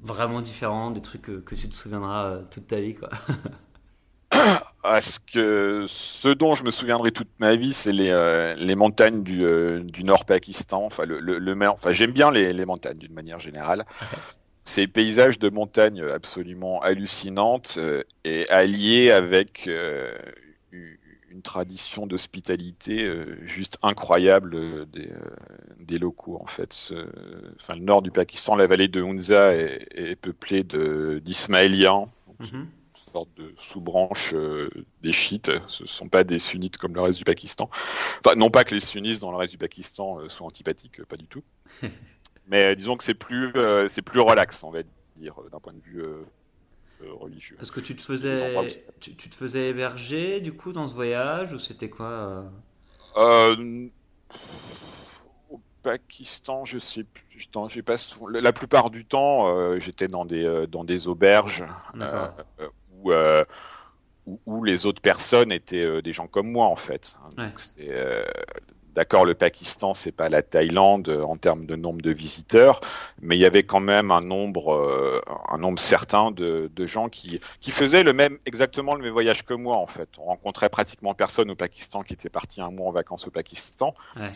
vraiment 0.00 0.40
différent, 0.40 0.90
des 0.90 1.00
trucs 1.00 1.22
que, 1.22 1.54
tu 1.54 1.68
te 1.68 1.74
souviendras 1.74 2.26
euh, 2.26 2.42
toute 2.50 2.66
ta 2.66 2.80
vie, 2.80 2.94
quoi? 2.94 3.10
ce 5.00 5.18
que 5.18 5.84
ce 5.88 6.28
dont 6.28 6.54
je 6.54 6.64
me 6.64 6.70
souviendrai 6.70 7.10
toute 7.12 7.30
ma 7.38 7.56
vie, 7.56 7.72
c'est 7.72 7.92
les, 7.92 8.10
euh, 8.10 8.54
les 8.54 8.74
montagnes 8.74 9.22
du, 9.22 9.44
euh, 9.44 9.80
du 9.82 10.04
Nord 10.04 10.24
Pakistan. 10.24 10.84
Enfin, 10.84 11.04
le, 11.04 11.18
le, 11.20 11.68
enfin, 11.68 11.92
j'aime 11.92 12.12
bien 12.12 12.30
les, 12.30 12.52
les 12.52 12.64
montagnes 12.64 12.98
d'une 12.98 13.14
manière 13.14 13.40
générale. 13.40 13.84
Ces 14.66 14.86
paysages 14.86 15.38
de 15.38 15.48
montagnes 15.48 16.02
absolument 16.02 16.82
hallucinantes 16.82 17.78
et 18.24 18.48
alliés 18.50 19.10
avec 19.10 19.68
une 21.36 21.42
tradition 21.42 22.06
d'hospitalité 22.06 23.04
euh, 23.04 23.38
juste 23.42 23.76
incroyable 23.82 24.54
euh, 24.54 24.86
des, 24.86 25.10
euh, 25.10 25.36
des, 25.80 25.98
locaux 25.98 26.38
en 26.40 26.46
fait. 26.46 26.92
enfin, 27.60 27.74
le 27.74 27.82
nord 27.82 28.00
du 28.00 28.10
Pakistan, 28.10 28.56
la 28.56 28.66
vallée 28.66 28.88
de 28.88 29.02
Hunza 29.02 29.54
est, 29.54 29.86
est 29.94 30.16
peuplée 30.16 30.64
d'Ismaéliens, 31.20 32.08
mm 32.40 32.44
-hmm. 32.44 32.64
sorte 32.90 33.28
de 33.36 33.52
sous-branche 33.56 34.34
des 35.02 35.12
chiites. 35.12 35.52
Ce 35.68 35.82
ne 35.82 35.88
sont 35.88 36.08
pas 36.08 36.24
des 36.24 36.38
sunnites 36.38 36.78
comme 36.78 36.94
le 36.94 37.02
reste 37.02 37.18
du 37.18 37.24
Pakistan. 37.24 37.68
Enfin, 38.20 38.34
non 38.36 38.50
pas 38.50 38.64
que 38.64 38.74
les 38.74 38.80
sunnites 38.80 39.20
dans 39.20 39.30
le 39.30 39.36
reste 39.36 39.52
du 39.52 39.58
Pakistan 39.58 40.06
soient 40.28 40.46
antipathiques, 40.46 41.04
pas 41.04 41.18
du 41.18 41.26
tout. 41.26 41.44
Mais 42.48 42.76
disons 42.76 42.96
que 42.96 43.04
c'est 43.04 43.14
plus, 43.14 43.52
c'est 43.88 44.02
plus 44.02 44.20
relax, 44.20 44.62
on 44.62 44.70
va 44.70 44.80
dire, 45.16 45.34
d'un 45.50 45.60
point 45.60 45.72
de 45.72 45.80
vue 45.80 46.02
euh, 47.02 47.12
religieux. 47.12 47.56
Parce 47.56 47.70
que 47.70 47.80
tu 47.80 47.94
te 47.94 48.00
faisais, 48.00 48.54
tu, 49.00 49.14
te 49.14 49.34
faisais 49.34 49.68
héberger 49.68 50.40
du 50.40 50.54
coup 50.54 50.72
dans 50.72 50.88
ce 50.88 50.94
voyage 50.94 51.52
ou 51.52 51.58
c'était 51.58 51.90
quoi 51.90 52.06
euh? 52.06 52.42
Euh, 53.18 53.88
Au 55.50 55.60
Pakistan, 55.82 56.64
je 56.64 56.78
sais 56.78 57.04
plus. 57.04 57.48
J'ai 57.68 57.82
pas 57.82 57.96
la 58.30 58.52
plupart 58.54 58.88
du 58.88 59.04
temps, 59.04 59.78
j'étais 59.78 60.08
dans 60.08 60.24
des 60.24 60.66
dans 60.68 60.84
des 60.84 61.06
auberges 61.06 61.66
où, 63.02 63.12
où, 64.46 64.64
les 64.64 64.86
autres 64.86 65.02
personnes 65.02 65.52
étaient 65.52 66.00
des 66.00 66.12
gens 66.14 66.28
comme 66.28 66.50
moi 66.50 66.66
en 66.66 66.76
fait. 66.76 67.18
Donc, 67.36 67.60
D'accord, 68.96 69.26
le 69.26 69.34
Pakistan, 69.34 69.92
c'est 69.92 70.10
pas 70.10 70.30
la 70.30 70.40
Thaïlande 70.40 71.10
euh, 71.10 71.22
en 71.22 71.36
termes 71.36 71.66
de 71.66 71.76
nombre 71.76 72.00
de 72.00 72.10
visiteurs, 72.10 72.80
mais 73.20 73.36
il 73.36 73.40
y 73.40 73.44
avait 73.44 73.62
quand 73.62 73.78
même 73.78 74.10
un 74.10 74.22
nombre, 74.22 74.72
euh, 74.72 75.20
un 75.50 75.58
nombre 75.58 75.78
certain 75.78 76.30
de, 76.30 76.70
de, 76.74 76.86
gens 76.86 77.10
qui, 77.10 77.42
qui 77.60 77.72
faisaient 77.72 78.04
le 78.04 78.14
même, 78.14 78.38
exactement 78.46 78.94
le 78.94 79.02
même 79.02 79.12
voyage 79.12 79.44
que 79.44 79.52
moi, 79.52 79.76
en 79.76 79.86
fait. 79.86 80.08
On 80.18 80.24
rencontrait 80.24 80.70
pratiquement 80.70 81.12
personne 81.12 81.50
au 81.50 81.54
Pakistan 81.54 82.02
qui 82.02 82.14
était 82.14 82.30
parti 82.30 82.62
un 82.62 82.70
mois 82.70 82.88
en 82.88 82.90
vacances 82.90 83.26
au 83.26 83.30
Pakistan. 83.30 83.94
Ouais. 84.16 84.32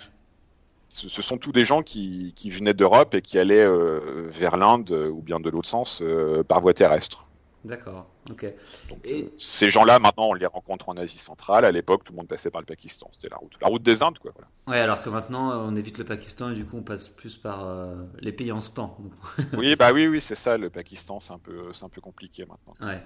Ce, 0.90 1.09
ce, 1.09 1.23
sont 1.23 1.38
tous 1.38 1.52
des 1.52 1.64
gens 1.64 1.83
qui, 1.83 2.35
qui 2.37 2.50
venaient 2.50 2.75
d'Europe 2.75 3.14
et 3.14 3.23
qui 3.23 3.38
allaient 3.38 3.64
euh, 3.64 4.29
vers 4.29 4.59
l'Inde 4.59 4.90
ou 4.90 5.23
bien 5.23 5.40
de 5.40 5.49
l'autre 5.49 5.69
sens 5.71 6.02
par 6.49 6.61
voie 6.61 6.75
terrestre. 6.75 7.30
D'accord, 7.62 8.09
ok. 8.31 8.45
et... 8.45 9.23
Euh, 9.23 9.33
ces 9.37 9.69
gens-là, 9.69 9.99
maintenant, 9.99 10.29
on 10.31 10.33
les 10.33 10.47
rencontre 10.47 10.88
en 10.88 10.97
Asie 10.97 11.19
centrale. 11.19 11.67
À 11.67 11.71
l'époque, 11.71 12.05
tout 12.05 12.12
le 12.12 12.17
monde 12.17 12.29
passait 12.29 12.50
par 12.50 12.62
le 12.62 12.67
Pakistan. 12.67 13.09
C'était 13.12 13.29
la 13.29 13.37
route, 13.37 13.52
la 13.61 13.69
route 13.69 13.83
des 13.83 14.02
Indes, 14.02 14.19
quoi. 14.19 14.33
Voilà. 14.35 14.49
Ouais, 14.67 14.79
alors 14.83 15.02
que 15.02 15.11
maintenant, 15.11 15.67
on 15.67 15.76
évite 15.76 15.99
le 15.99 16.05
Pakistan 16.05 16.50
et 16.50 16.55
du 16.55 16.64
coup, 16.64 16.79
on 16.79 16.83
passe 16.83 17.09
plus 17.09 17.37
par 17.37 17.67
euh, 17.67 17.95
les 18.21 18.33
pays 18.33 18.50
en 18.50 18.62
stand. 18.62 18.93
oui, 19.59 19.76
bah 19.76 19.93
oui, 19.93 20.07
oui, 20.07 20.23
c'est 20.23 20.37
ça. 20.37 20.57
Le 20.57 20.71
Pakistan, 20.71 21.21
c'est 21.21 21.35
un 21.35 21.38
peu, 21.38 21.71
c'est 21.75 21.85
un 21.85 21.90
peu 21.90 22.00
compliqué 22.00 22.47
maintenant. 22.47 22.75
Ouais. 22.81 23.02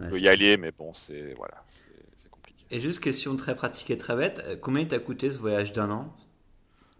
On 0.00 0.08
peut 0.08 0.20
y 0.20 0.28
aller, 0.28 0.56
mais 0.56 0.72
bon, 0.72 0.94
c'est 0.94 1.34
voilà, 1.36 1.62
c'est 2.16 2.30
compliqué. 2.30 2.64
Et 2.70 2.80
juste 2.80 3.00
question 3.00 3.36
très 3.36 3.54
pratique 3.54 3.90
et 3.90 3.98
très 3.98 4.16
bête, 4.16 4.42
euh, 4.46 4.56
combien 4.58 4.84
t'a 4.86 4.98
coûté 4.98 5.30
ce 5.30 5.38
voyage 5.38 5.74
d'un 5.74 5.90
an, 5.90 6.16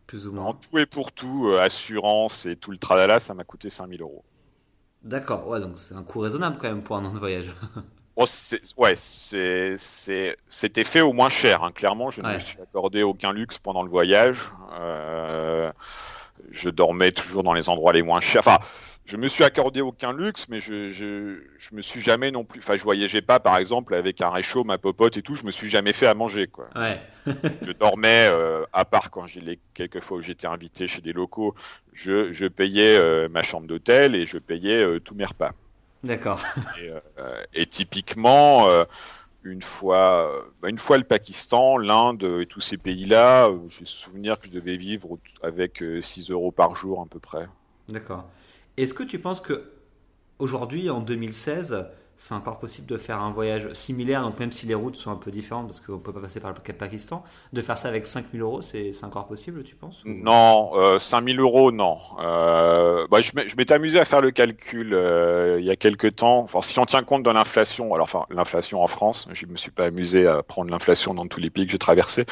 plus 0.07 0.27
ou 0.27 0.33
moins? 0.33 0.45
En 0.45 0.55
tout 0.55 0.77
et 0.79 0.85
pour 0.85 1.13
tout, 1.13 1.55
assurance 1.59 2.45
et 2.45 2.57
tout 2.57 2.73
le 2.73 2.79
tralala, 2.79 3.21
ça 3.21 3.33
m'a 3.33 3.45
coûté 3.45 3.71
5000 3.71 4.03
euros. 4.03 4.23
D'accord, 5.03 5.49
ouais, 5.49 5.61
donc 5.61 5.73
c'est 5.77 5.95
un 5.95 6.03
coût 6.03 6.21
raisonnable 6.21 6.57
quand 6.61 6.69
même 6.69 6.83
pour 6.83 6.97
un 6.97 7.05
an 7.05 7.13
de 7.13 7.19
voyage. 7.19 7.51
oh, 8.17 8.27
ouais, 8.77 8.95
c'était 8.97 10.85
fait 10.85 11.01
au 11.01 11.13
moins 11.13 11.31
cher. 11.31 11.65
Hein. 11.65 11.73
Clairement, 11.73 12.11
je 12.11 12.21
ne 12.21 12.35
me 12.35 12.39
suis 12.39 12.61
accordé 12.61 13.03
aucun 13.03 13.33
luxe 13.33 13.59
pendant 13.59 13.83
le 13.83 13.89
voyage. 13.89 14.53
Euh, 14.79 15.73
je 16.51 16.69
dormais 16.69 17.13
toujours 17.13 17.43
dans 17.43 17.55
les 17.55 17.69
endroits 17.71 17.93
les 17.93 18.03
moins 18.03 18.21
chers. 18.21 18.41
Enfin, 18.41 18.59
je 19.11 19.17
me 19.17 19.27
suis 19.27 19.43
accordé 19.43 19.81
aucun 19.81 20.13
luxe, 20.13 20.47
mais 20.49 20.61
je, 20.61 20.89
je, 20.89 21.41
je, 21.59 21.75
me 21.75 21.83
suis 21.83 22.01
jamais 22.01 22.31
non 22.31 22.45
plus. 22.45 22.61
Enfin, 22.61 22.77
je 22.77 22.85
voyageais 22.85 23.23
pas, 23.23 23.41
par 23.41 23.57
exemple, 23.57 23.97
avec 23.97 24.21
un 24.21 24.31
réchaud, 24.31 24.63
ma 24.63 24.79
popote 24.79 25.17
et 25.17 25.23
tout. 25.23 25.35
Je 25.35 25.43
me 25.45 25.51
suis 25.51 25.69
jamais 25.69 25.93
fait 25.93 26.07
à 26.07 26.15
manger, 26.15 26.47
quoi. 26.47 26.69
Ouais. 26.77 27.01
je 27.63 27.73
dormais, 27.73 28.29
euh, 28.31 28.65
à 28.73 28.85
part 28.85 29.11
quand 29.11 29.27
j'ai 29.27 29.41
les 29.41 29.59
quelques 29.75 29.99
fois 29.99 30.19
où 30.19 30.21
j'étais 30.21 30.47
invité 30.47 30.87
chez 30.87 31.01
des 31.01 31.13
locaux, 31.13 31.57
je, 31.93 32.33
je 32.33 32.47
payais 32.47 32.97
euh, 32.97 33.29
ma 33.29 33.43
chambre 33.43 33.67
d'hôtel 33.67 34.15
et 34.15 34.27
je 34.27 34.39
payais 34.39 34.81
euh, 34.81 35.01
tous 35.01 35.17
mes 35.17 35.25
repas. 35.25 35.51
D'accord. 36.05 36.41
Et, 36.81 36.93
et, 37.63 37.67
typiquement, 37.67 38.69
une 39.43 39.61
fois, 39.61 40.47
bah, 40.63 40.71
une 40.71 40.79
fois 40.79 40.97
le 40.97 41.05
Pakistan, 41.05 41.77
l'Inde 41.77 42.23
et 42.41 42.47
tous 42.47 42.61
ces 42.61 42.79
pays-là, 42.79 43.51
j'ai 43.69 43.85
souvenir 43.85 44.41
que 44.41 44.47
je 44.47 44.53
devais 44.53 44.77
vivre 44.77 45.19
avec 45.43 45.85
6 46.01 46.31
euros 46.31 46.53
par 46.53 46.75
jour 46.75 47.03
à 47.03 47.07
peu 47.07 47.19
près. 47.19 47.49
D'accord. 47.91 48.25
Est-ce 48.81 48.95
que 48.95 49.03
tu 49.03 49.19
penses 49.19 49.43
que 49.43 49.73
aujourd'hui, 50.39 50.89
en 50.89 51.01
2016, 51.01 51.85
c'est 52.21 52.35
encore 52.35 52.59
possible 52.59 52.87
de 52.87 52.99
faire 52.99 53.23
un 53.23 53.31
voyage 53.31 53.73
similaire, 53.73 54.21
donc 54.21 54.39
même 54.39 54.53
si 54.53 54.67
les 54.67 54.75
routes 54.75 54.97
sont 54.97 55.11
un 55.11 55.17
peu 55.17 55.31
différentes 55.31 55.69
parce 55.69 55.81
qu'on 55.81 55.95
ne 55.95 55.99
peut 55.99 56.13
pas 56.13 56.21
passer 56.21 56.39
par 56.39 56.53
le 56.53 56.73
Pakistan, 56.75 57.25
de 57.55 57.63
faire 57.63 57.79
ça 57.79 57.89
avec 57.89 58.05
5000 58.05 58.43
euros, 58.43 58.61
c'est 58.61 58.93
encore 59.05 59.27
possible, 59.27 59.63
tu 59.63 59.75
penses 59.75 60.03
Non, 60.05 60.73
euh, 60.75 60.99
5000 60.99 61.41
euros, 61.41 61.73
non. 61.73 61.97
Euh, 62.21 63.07
bah, 63.11 63.23
je 63.23 63.57
m'étais 63.57 63.73
amusé 63.73 63.99
à 63.99 64.05
faire 64.05 64.21
le 64.21 64.33
calcul 64.33 64.93
euh, 64.93 65.57
il 65.61 65.65
y 65.65 65.71
a 65.71 65.77
quelques 65.77 66.17
temps. 66.17 66.41
Enfin, 66.41 66.61
si 66.61 66.79
on 66.79 66.85
tient 66.85 67.03
compte 67.03 67.23
de 67.23 67.31
l'inflation, 67.31 67.95
alors 67.95 68.05
enfin 68.05 68.27
l'inflation 68.29 68.83
en 68.83 68.87
France, 68.87 69.27
je 69.33 69.47
ne 69.47 69.53
me 69.53 69.57
suis 69.57 69.71
pas 69.71 69.87
amusé 69.87 70.27
à 70.27 70.43
prendre 70.43 70.71
l'inflation 70.71 71.15
dans 71.15 71.27
tous 71.27 71.41
les 71.41 71.49
pays 71.49 71.65
que 71.65 71.73
j'ai 71.73 71.79
traversés. 71.79 72.27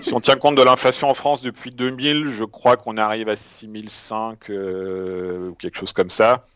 si 0.00 0.12
on 0.12 0.18
tient 0.18 0.36
compte 0.36 0.56
de 0.56 0.62
l'inflation 0.62 1.08
en 1.08 1.14
France 1.14 1.40
depuis 1.40 1.70
2000, 1.70 2.30
je 2.30 2.44
crois 2.44 2.76
qu'on 2.76 2.96
arrive 2.96 3.28
à 3.28 3.36
6005 3.36 4.50
euh, 4.50 5.50
ou 5.50 5.54
quelque 5.54 5.78
chose 5.78 5.92
comme 5.92 6.10
ça 6.10 6.46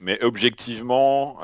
Mais 0.00 0.22
objectivement, 0.22 1.38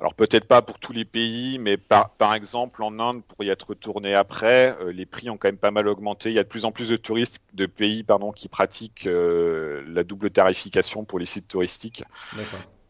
alors 0.00 0.14
peut-être 0.14 0.46
pas 0.46 0.62
pour 0.62 0.78
tous 0.78 0.94
les 0.94 1.04
pays, 1.04 1.58
mais 1.58 1.76
par, 1.76 2.10
par 2.10 2.34
exemple 2.34 2.82
en 2.82 2.98
Inde, 2.98 3.22
pour 3.22 3.44
y 3.44 3.50
être 3.50 3.68
retourné 3.68 4.14
après, 4.14 4.74
euh, 4.80 4.92
les 4.92 5.04
prix 5.04 5.28
ont 5.28 5.36
quand 5.36 5.48
même 5.48 5.58
pas 5.58 5.70
mal 5.70 5.88
augmenté. 5.88 6.30
Il 6.30 6.36
y 6.36 6.38
a 6.38 6.42
de 6.42 6.48
plus 6.48 6.64
en 6.64 6.72
plus 6.72 6.88
de 6.88 6.96
touristes 6.96 7.42
de 7.52 7.66
pays 7.66 8.02
pardon, 8.02 8.32
qui 8.32 8.48
pratiquent 8.48 9.06
euh, 9.06 9.84
la 9.88 10.02
double 10.02 10.30
tarification 10.30 11.04
pour 11.04 11.18
les 11.18 11.26
sites 11.26 11.48
touristiques. 11.48 12.02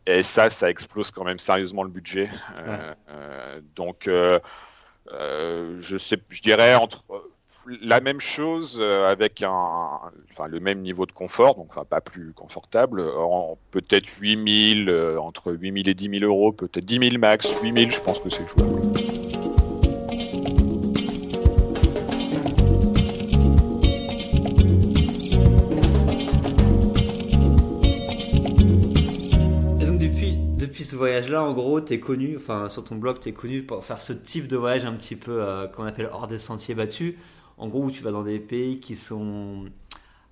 Et 0.07 0.23
ça, 0.23 0.51
ça 0.51 0.71
explose 0.71 1.11
quand 1.11 1.25
même 1.25 1.41
sérieusement 1.41 1.83
le 1.83 1.91
budget. 1.91 2.31
Euh, 2.59 3.61
donc, 3.75 4.09
je, 4.09 5.97
sais, 5.99 6.19
je 6.29 6.43
dirais 6.43 6.77
entre 6.77 7.03
la 7.67 8.01
même 8.01 8.21
chose 8.21 8.79
euh, 8.81 9.11
avec 9.11 9.41
le 9.41 10.61
même 10.61 10.81
niveau 10.81 11.07
de 11.07 11.13
confort, 11.13 11.57
donc 11.57 11.75
pas 11.89 12.01
plus 12.01 12.33
confortable, 12.33 13.05
peut-être 13.71 14.09
8000, 14.21 14.89
euh, 14.89 15.21
entre 15.21 15.53
8000 15.53 15.89
et 15.89 15.95
10 15.95 16.21
000 16.21 16.25
euros, 16.25 16.53
peut-être 16.53 16.85
10 16.85 17.11
000 17.11 17.19
max, 17.19 17.53
8000, 17.63 17.93
je 17.93 18.01
pense 18.01 18.21
que 18.21 18.31
c'est 18.31 18.47
jouable. 18.49 18.81
depuis 30.61 30.85
ce 30.85 30.95
voyage-là, 30.95 31.43
en 31.43 31.53
gros, 31.53 31.81
tu 31.81 31.95
es 31.95 32.01
connu, 32.01 32.37
enfin 32.37 32.69
sur 32.69 32.85
ton 32.85 32.97
blog, 32.97 33.19
tu 33.21 33.31
es 33.31 33.33
connu 33.33 33.63
pour 33.63 33.85
faire 33.85 34.01
ce 34.01 34.13
type 34.13 34.47
de 34.47 34.57
voyage 34.57 34.85
un 34.85 34.93
petit 34.93 35.17
peu 35.17 35.43
euh, 35.43 35.67
qu'on 35.67 35.85
appelle 35.85 36.09
hors 36.13 36.27
des 36.27 36.39
sentiers 36.39 36.75
battus 36.75 37.15
en 37.61 37.69
gros, 37.69 37.85
où 37.85 37.91
tu 37.91 38.03
vas 38.03 38.11
dans 38.11 38.23
des 38.23 38.41
pays 38.41 38.81
qui 38.81 38.97
sont 38.97 39.67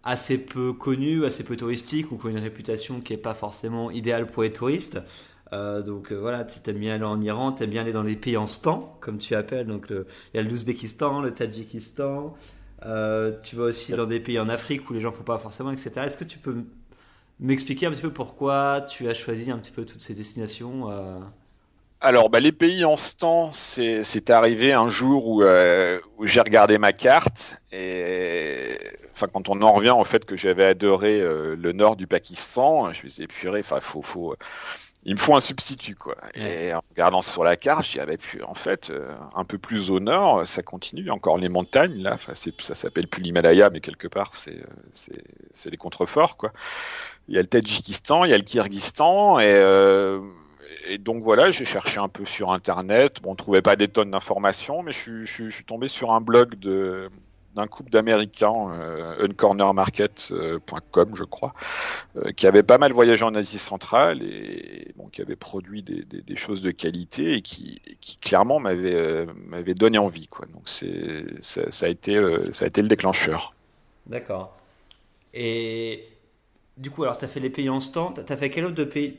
assez 0.02 0.38
peu 0.38 0.72
connus, 0.72 1.26
assez 1.26 1.44
peu 1.44 1.56
touristiques, 1.56 2.10
ou 2.10 2.16
qui 2.16 2.26
ont 2.26 2.30
une 2.30 2.38
réputation 2.38 3.00
qui 3.00 3.12
n'est 3.12 3.18
pas 3.18 3.34
forcément 3.34 3.90
idéale 3.90 4.26
pour 4.26 4.42
les 4.42 4.52
touristes. 4.52 4.98
Euh, 5.52 5.82
donc 5.82 6.10
euh, 6.10 6.16
voilà, 6.16 6.44
tu 6.44 6.60
t'aimes 6.60 6.78
bien 6.78 6.94
aller 6.94 7.04
en 7.04 7.20
Iran, 7.20 7.52
tu 7.52 7.62
aimes 7.62 7.70
bien 7.70 7.82
aller 7.82 7.92
dans 7.92 8.02
les 8.02 8.16
pays 8.16 8.36
en 8.38 8.46
stan, 8.46 8.96
comme 9.00 9.18
tu 9.18 9.34
appelles. 9.34 9.66
Donc 9.66 9.86
il 9.90 10.04
y 10.34 10.38
a 10.38 10.42
l'Ouzbékistan, 10.42 11.20
le 11.20 11.32
Tadjikistan. 11.32 12.34
Euh, 12.86 13.32
tu 13.42 13.56
vas 13.56 13.64
aussi 13.64 13.92
dans 13.92 14.06
des 14.06 14.20
pays 14.20 14.38
en 14.38 14.48
Afrique 14.48 14.88
où 14.88 14.94
les 14.94 15.00
gens 15.00 15.10
ne 15.10 15.14
font 15.14 15.24
pas 15.24 15.38
forcément, 15.38 15.70
etc. 15.70 15.90
Est-ce 16.04 16.16
que 16.16 16.24
tu 16.24 16.38
peux 16.38 16.64
m'expliquer 17.40 17.86
un 17.86 17.90
petit 17.90 18.02
peu 18.02 18.12
pourquoi 18.12 18.86
tu 18.88 19.08
as 19.08 19.14
choisi 19.14 19.50
un 19.50 19.58
petit 19.58 19.72
peu 19.72 19.84
toutes 19.84 20.00
ces 20.00 20.14
destinations 20.14 20.88
alors, 22.00 22.30
bah, 22.30 22.38
les 22.38 22.52
pays 22.52 22.84
en 22.84 22.94
stand, 22.94 23.50
c'est 23.54 24.30
arrivé 24.30 24.72
un 24.72 24.88
jour 24.88 25.42
euh, 25.42 25.98
où, 26.16 26.26
j'ai 26.26 26.40
regardé 26.40 26.78
ma 26.78 26.92
carte 26.92 27.56
et, 27.72 28.78
enfin, 29.12 29.26
quand 29.32 29.48
on 29.48 29.60
en 29.62 29.72
revient 29.72 29.94
au 29.98 30.04
fait 30.04 30.24
que 30.24 30.36
j'avais 30.36 30.64
adoré 30.64 31.20
euh, 31.20 31.56
le 31.56 31.72
nord 31.72 31.96
du 31.96 32.06
Pakistan, 32.06 32.92
je 32.92 33.02
me 33.02 33.08
suis 33.08 33.24
épuré. 33.24 33.60
Enfin, 33.60 33.80
faut, 33.80 34.02
faut, 34.02 34.36
il 35.04 35.14
me 35.14 35.18
faut 35.18 35.34
un 35.34 35.40
substitut, 35.40 35.96
quoi. 35.96 36.14
Et 36.34 36.72
en 36.72 36.82
regardant 36.90 37.20
sur 37.20 37.42
la 37.42 37.56
carte, 37.56 37.84
j'y 37.84 37.98
avais 37.98 38.16
pu, 38.16 38.44
en 38.44 38.54
fait, 38.54 38.90
euh, 38.90 39.12
un 39.34 39.44
peu 39.44 39.58
plus 39.58 39.90
au 39.90 39.98
nord, 39.98 40.46
ça 40.46 40.62
continue. 40.62 41.00
Il 41.00 41.06
y 41.08 41.10
a 41.10 41.14
encore 41.14 41.38
les 41.38 41.48
montagnes, 41.48 42.00
là. 42.00 42.12
Enfin, 42.14 42.34
ça 42.34 42.74
s'appelle 42.76 43.08
plus 43.08 43.22
l'Himalaya, 43.22 43.70
mais 43.70 43.80
quelque 43.80 44.06
part, 44.06 44.36
c'est, 44.36 44.62
c'est 44.92 45.70
les 45.70 45.76
contreforts, 45.76 46.36
quoi. 46.36 46.52
Il 47.26 47.34
y 47.34 47.38
a 47.38 47.40
le 47.40 47.48
Tadjikistan, 47.48 48.24
il 48.24 48.30
y 48.30 48.34
a 48.34 48.38
le 48.38 48.44
Kyrgyzstan, 48.44 49.40
et 49.40 49.52
et 50.86 50.98
donc 50.98 51.22
voilà, 51.22 51.50
j'ai 51.50 51.64
cherché 51.64 51.98
un 52.00 52.08
peu 52.08 52.24
sur 52.24 52.52
internet. 52.52 53.22
Bon, 53.22 53.32
on 53.32 53.34
trouvait 53.34 53.62
pas 53.62 53.76
des 53.76 53.88
tonnes 53.88 54.10
d'informations, 54.10 54.82
mais 54.82 54.92
je, 54.92 55.24
suis 55.24 55.64
tombé 55.64 55.88
sur 55.88 56.12
un 56.12 56.20
blog 56.20 56.54
de 56.56 57.10
d'un 57.54 57.66
couple 57.66 57.90
d'Américains, 57.90 58.70
euh, 58.70 59.26
uncornermarket.com, 59.26 61.10
je 61.14 61.24
crois, 61.24 61.54
euh, 62.16 62.30
qui 62.30 62.46
avait 62.46 62.62
pas 62.62 62.78
mal 62.78 62.92
voyagé 62.92 63.24
en 63.24 63.34
Asie 63.34 63.58
centrale 63.58 64.22
et 64.22 64.92
bon, 64.96 65.08
qui 65.08 65.22
avait 65.22 65.34
produit 65.34 65.82
des, 65.82 66.36
choses 66.36 66.62
de 66.62 66.70
qualité 66.70 67.32
et 67.32 67.42
qui, 67.42 67.80
qui 68.00 68.18
clairement 68.18 68.60
m'avait 68.60 68.94
euh, 68.94 69.26
m'avait 69.46 69.74
donné 69.74 69.98
envie. 69.98 70.28
Quoi. 70.28 70.46
Donc 70.46 70.62
c'est 70.66 71.24
ça, 71.40 71.86
a 71.86 71.88
été 71.88 72.14
euh, 72.16 72.52
ça 72.52 72.66
a 72.66 72.68
été 72.68 72.80
le 72.80 72.86
déclencheur. 72.86 73.54
D'accord. 74.06 74.56
Et 75.34 76.04
du 76.76 76.90
coup, 76.90 77.02
alors 77.02 77.18
tu 77.18 77.24
as 77.24 77.28
fait 77.28 77.40
les 77.40 77.50
pays 77.50 77.70
en 77.70 77.80
stand. 77.80 78.24
Tu 78.24 78.32
as 78.32 78.36
fait 78.36 78.50
quel 78.50 78.66
autre 78.66 78.84
pays? 78.84 79.16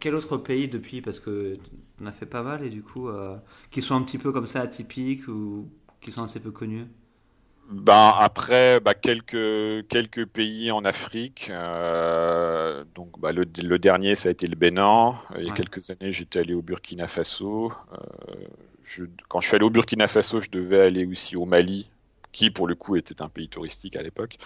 Quel 0.00 0.14
autre 0.14 0.36
pays 0.36 0.68
depuis 0.68 1.00
Parce 1.00 1.20
que 1.20 1.58
on 2.00 2.06
a 2.06 2.12
fait 2.12 2.26
pas 2.26 2.42
mal 2.42 2.64
et 2.64 2.70
du 2.70 2.82
coup, 2.82 3.08
euh, 3.08 3.36
qui 3.70 3.82
sont 3.82 3.94
un 3.94 4.02
petit 4.02 4.18
peu 4.18 4.32
comme 4.32 4.46
ça 4.46 4.60
atypiques 4.60 5.28
ou 5.28 5.68
qui 6.00 6.10
sont 6.10 6.24
assez 6.24 6.40
peu 6.40 6.50
connus? 6.50 6.86
Ben 7.68 8.14
après, 8.16 8.78
bah, 8.78 8.94
quelques 8.94 9.88
quelques 9.88 10.24
pays 10.26 10.70
en 10.70 10.84
Afrique. 10.84 11.48
Euh, 11.50 12.84
donc 12.94 13.18
bah, 13.18 13.32
le, 13.32 13.44
dernier, 13.78 14.14
ça 14.14 14.28
a 14.28 14.32
été 14.32 14.46
le 14.46 14.54
Bénin. 14.54 15.16
Il 15.36 15.46
y 15.46 15.50
a 15.50 15.52
quelques 15.52 15.90
années, 15.90 16.12
j'étais 16.12 16.40
allé 16.40 16.54
au 16.54 16.62
Burkina 16.62 17.08
Faso. 17.08 17.72
Euh, 17.92 17.96
je, 18.84 19.04
quand 19.28 19.40
je 19.40 19.48
suis 19.48 19.56
allé 19.56 19.64
au 19.64 19.70
Burkina 19.70 20.06
Faso, 20.06 20.40
je 20.40 20.50
devais 20.50 20.80
aller 20.80 21.06
aussi 21.06 21.34
au 21.34 21.44
Mali 21.44 21.90
qui 22.36 22.50
pour 22.50 22.66
le 22.66 22.74
coup 22.74 22.96
était 22.96 23.22
un 23.22 23.28
pays 23.28 23.48
touristique 23.48 23.96
à 23.96 24.02
l'époque. 24.02 24.36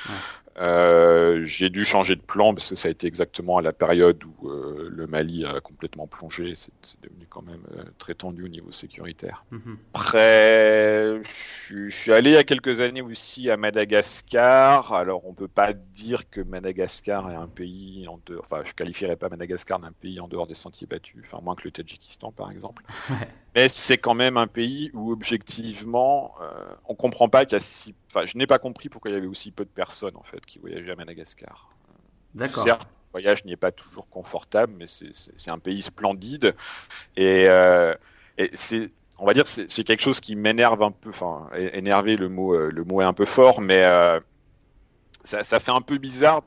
Euh, 0.60 1.42
j'ai 1.42 1.70
dû 1.70 1.86
changer 1.86 2.16
de 2.16 2.20
plan 2.20 2.52
parce 2.52 2.68
que 2.68 2.76
ça 2.76 2.88
a 2.88 2.90
été 2.90 3.06
exactement 3.06 3.56
à 3.56 3.62
la 3.62 3.72
période 3.72 4.22
où 4.24 4.48
euh, 4.50 4.88
le 4.90 5.06
Mali 5.06 5.46
a 5.46 5.60
complètement 5.60 6.06
plongé. 6.06 6.52
C'est 6.56 7.00
devenu 7.02 7.26
quand 7.28 7.42
même 7.42 7.62
euh, 7.76 7.84
très 7.96 8.14
tendu 8.14 8.44
au 8.44 8.48
niveau 8.48 8.70
sécuritaire. 8.70 9.44
Mhm. 9.50 9.78
Après, 9.94 11.20
je, 11.22 11.88
suis 11.88 12.12
allé 12.12 12.30
il 12.30 12.34
y 12.34 12.36
a 12.36 12.44
quelques 12.44 12.80
années 12.82 13.00
aussi 13.00 13.48
à 13.48 13.56
Madagascar. 13.56 14.92
Alors, 14.92 15.26
on 15.26 15.32
peut 15.32 15.48
pas 15.48 15.72
dire 15.72 16.28
que 16.28 16.42
Madagascar 16.42 17.30
est 17.30 17.36
un 17.36 17.48
pays 17.48 18.06
en 18.06 18.20
dehors. 18.26 18.44
Enfin, 18.44 18.62
je 18.62 18.74
qualifierais 18.74 19.16
pas 19.16 19.30
Madagascar 19.30 19.78
d'un 19.78 19.92
pays 19.92 20.20
en 20.20 20.28
dehors 20.28 20.46
des 20.46 20.54
sentiers 20.54 20.86
battus. 20.86 21.22
Enfin, 21.24 21.40
moins 21.42 21.54
que 21.54 21.62
le 21.64 21.70
Tadjikistan, 21.70 22.32
par 22.32 22.50
exemple. 22.50 22.84
Mais 23.54 23.68
c'est 23.68 23.98
quand 23.98 24.14
même 24.14 24.36
un 24.36 24.46
pays 24.46 24.90
où 24.94 25.12
objectivement, 25.12 26.34
euh, 26.40 26.50
on 26.86 26.94
comprend 26.94 27.28
pas 27.28 27.44
qu'il 27.44 27.56
y 27.56 27.56
a 27.56 27.60
si... 27.60 27.94
Enfin, 28.12 28.26
je 28.26 28.38
n'ai 28.38 28.46
pas 28.46 28.58
compris 28.58 28.88
pourquoi 28.88 29.10
il 29.10 29.14
y 29.14 29.16
avait 29.16 29.26
aussi 29.26 29.50
peu 29.50 29.64
de 29.64 29.70
personnes 29.70 30.16
en 30.16 30.22
fait 30.22 30.44
qui 30.46 30.58
voyageaient 30.58 30.92
à 30.92 30.96
Madagascar. 30.96 31.68
D'accord. 32.34 32.64
Certes, 32.64 32.88
le 33.12 33.20
voyage 33.20 33.44
n'y 33.44 33.52
est 33.52 33.56
pas 33.56 33.72
toujours 33.72 34.08
confortable, 34.08 34.74
mais 34.78 34.86
c'est 34.86 35.50
un 35.50 35.58
pays 35.58 35.82
splendide 35.82 36.54
et, 37.16 37.48
euh, 37.48 37.94
et 38.38 38.50
c'est 38.54 38.88
on 39.20 39.26
va 39.26 39.34
dire 39.34 39.46
c'est 39.46 39.84
quelque 39.84 40.00
chose 40.00 40.18
qui 40.18 40.34
m'énerve 40.34 40.82
un 40.82 40.90
peu. 40.90 41.10
Enfin, 41.10 41.48
énerver 41.54 42.16
le 42.16 42.28
mot 42.28 42.54
euh, 42.54 42.70
le 42.72 42.84
mot 42.84 43.02
est 43.02 43.04
un 43.04 43.12
peu 43.12 43.26
fort, 43.26 43.60
mais 43.60 43.84
euh, 43.84 44.18
ça, 45.22 45.44
ça 45.44 45.60
fait 45.60 45.72
un 45.72 45.82
peu 45.82 45.98
bizarre 45.98 46.42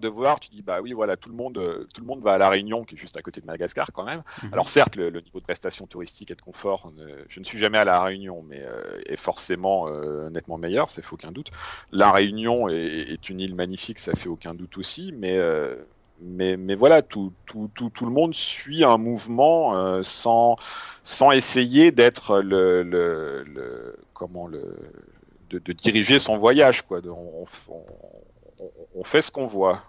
de 0.00 0.08
voir, 0.08 0.38
tu 0.38 0.50
dis 0.50 0.62
bah 0.62 0.78
oui 0.80 0.92
voilà 0.92 1.16
tout 1.16 1.28
le 1.28 1.34
monde 1.34 1.58
euh, 1.58 1.86
tout 1.92 2.00
le 2.00 2.06
monde 2.06 2.22
va 2.22 2.34
à 2.34 2.38
la 2.38 2.48
Réunion 2.48 2.84
qui 2.84 2.94
est 2.94 2.98
juste 2.98 3.16
à 3.16 3.22
côté 3.22 3.40
de 3.40 3.46
Madagascar 3.46 3.90
quand 3.92 4.04
même. 4.04 4.22
Mhm. 4.42 4.50
Alors 4.52 4.68
certes 4.68 4.96
le, 4.96 5.10
niveau 5.10 5.40
de 5.40 5.44
prestation 5.44 5.86
touristique 5.86 6.30
et 6.30 6.34
de 6.34 6.40
confort, 6.40 6.92
je 7.28 7.40
ne 7.40 7.44
suis 7.44 7.58
jamais 7.58 7.78
à 7.78 7.84
la 7.84 8.00
Réunion, 8.00 8.44
mais 8.48 8.60
euh, 8.60 9.00
est 9.06 9.16
forcément 9.16 9.88
euh, 9.88 10.30
nettement 10.30 10.58
meilleur, 10.58 10.90
ça 10.90 11.02
fait 11.02 11.12
aucun 11.12 11.32
doute. 11.32 11.50
La 11.90 12.12
Réunion 12.12 12.68
est, 12.68 13.28
une 13.28 13.40
île 13.40 13.54
magnifique, 13.54 13.98
ça 13.98 14.14
fait 14.14 14.28
aucun 14.28 14.54
doute 14.54 14.78
aussi, 14.78 15.12
mais 15.16 15.38
mais, 16.20 16.56
mais 16.56 16.74
voilà, 16.74 17.02
tout, 17.02 17.32
tout, 17.46 17.70
tout, 17.74 17.90
tout, 17.90 18.04
le 18.04 18.10
monde 18.10 18.34
suit 18.34 18.82
un 18.82 18.98
mouvement 18.98 20.02
sans, 20.02 20.56
sans 21.04 21.30
essayer 21.30 21.92
d'être 21.92 22.40
le, 22.40 22.82
le, 22.82 23.96
comment 24.14 24.48
le, 24.48 24.76
de, 25.50 25.60
de, 25.60 25.72
diriger 25.72 26.18
son 26.18 26.36
voyage. 26.36 26.82
Quoi. 26.82 27.00
on, 27.06 27.44
on, 27.68 27.84
fait 29.04 29.22
ce 29.22 29.30
qu'on 29.30 29.46
voit. 29.46 29.82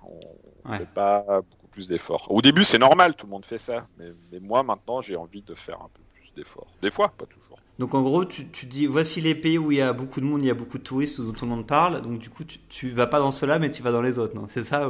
On 0.65 0.71
ne 0.71 0.77
fait 0.77 0.85
pas 0.85 1.23
beaucoup 1.27 1.67
plus 1.71 1.87
d'efforts. 1.87 2.27
Au 2.29 2.41
début, 2.41 2.63
c'est 2.63 2.77
normal, 2.77 3.15
tout 3.15 3.25
le 3.25 3.31
monde 3.31 3.45
fait 3.45 3.57
ça. 3.57 3.87
Mais, 3.97 4.39
moi, 4.39 4.63
maintenant, 4.63 5.01
j'ai 5.01 5.15
envie 5.15 5.41
de 5.41 5.55
faire 5.55 5.81
un 5.81 5.89
peu 5.93 6.01
plus 6.13 6.33
d'efforts. 6.35 6.67
Des 6.81 6.91
fois, 6.91 7.09
pas 7.09 7.25
toujours. 7.25 7.57
Donc 7.79 7.93
en 7.93 8.01
gros, 8.01 8.25
tu, 8.25 8.43
dis, 8.65 8.87
voici 8.87 9.21
les 9.21 9.33
pays 9.35 9.57
où 9.57 9.71
il 9.71 9.77
y 9.77 9.81
a 9.81 9.93
beaucoup 9.93 10.19
de 10.19 10.25
monde, 10.25 10.41
il 10.41 10.47
y 10.47 10.51
a 10.51 10.53
beaucoup 10.53 10.77
de 10.77 10.83
touristes, 10.83 11.21
dont 11.21 11.31
tout 11.31 11.45
le 11.45 11.51
monde 11.51 11.65
parle. 11.65 12.01
Donc 12.01 12.19
du 12.19 12.29
coup, 12.29 12.43
tu, 12.43 12.91
vas 12.91 13.07
pas 13.07 13.19
dans 13.19 13.31
ceux-là, 13.31 13.57
mais 13.57 13.71
tu 13.71 13.81
vas 13.81 13.91
dans 13.91 14.01
les 14.01 14.19
autres, 14.19 14.35
non? 14.35 14.47
C'est 14.49 14.65
ça 14.65 14.89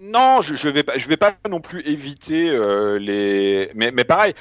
Non, 0.00 0.42
je, 0.42 0.56
je 0.56 0.68
vais 0.68 0.82
pas, 0.82 0.98
je 0.98 1.06
vais 1.06 1.16
pas 1.16 1.36
non 1.48 1.60
plus 1.60 1.82
éviter 1.86 2.50
euh, 2.50 2.98
les. 2.98 3.70
Mais, 3.76 3.92
mais 3.92 4.02
pareil, 4.02 4.34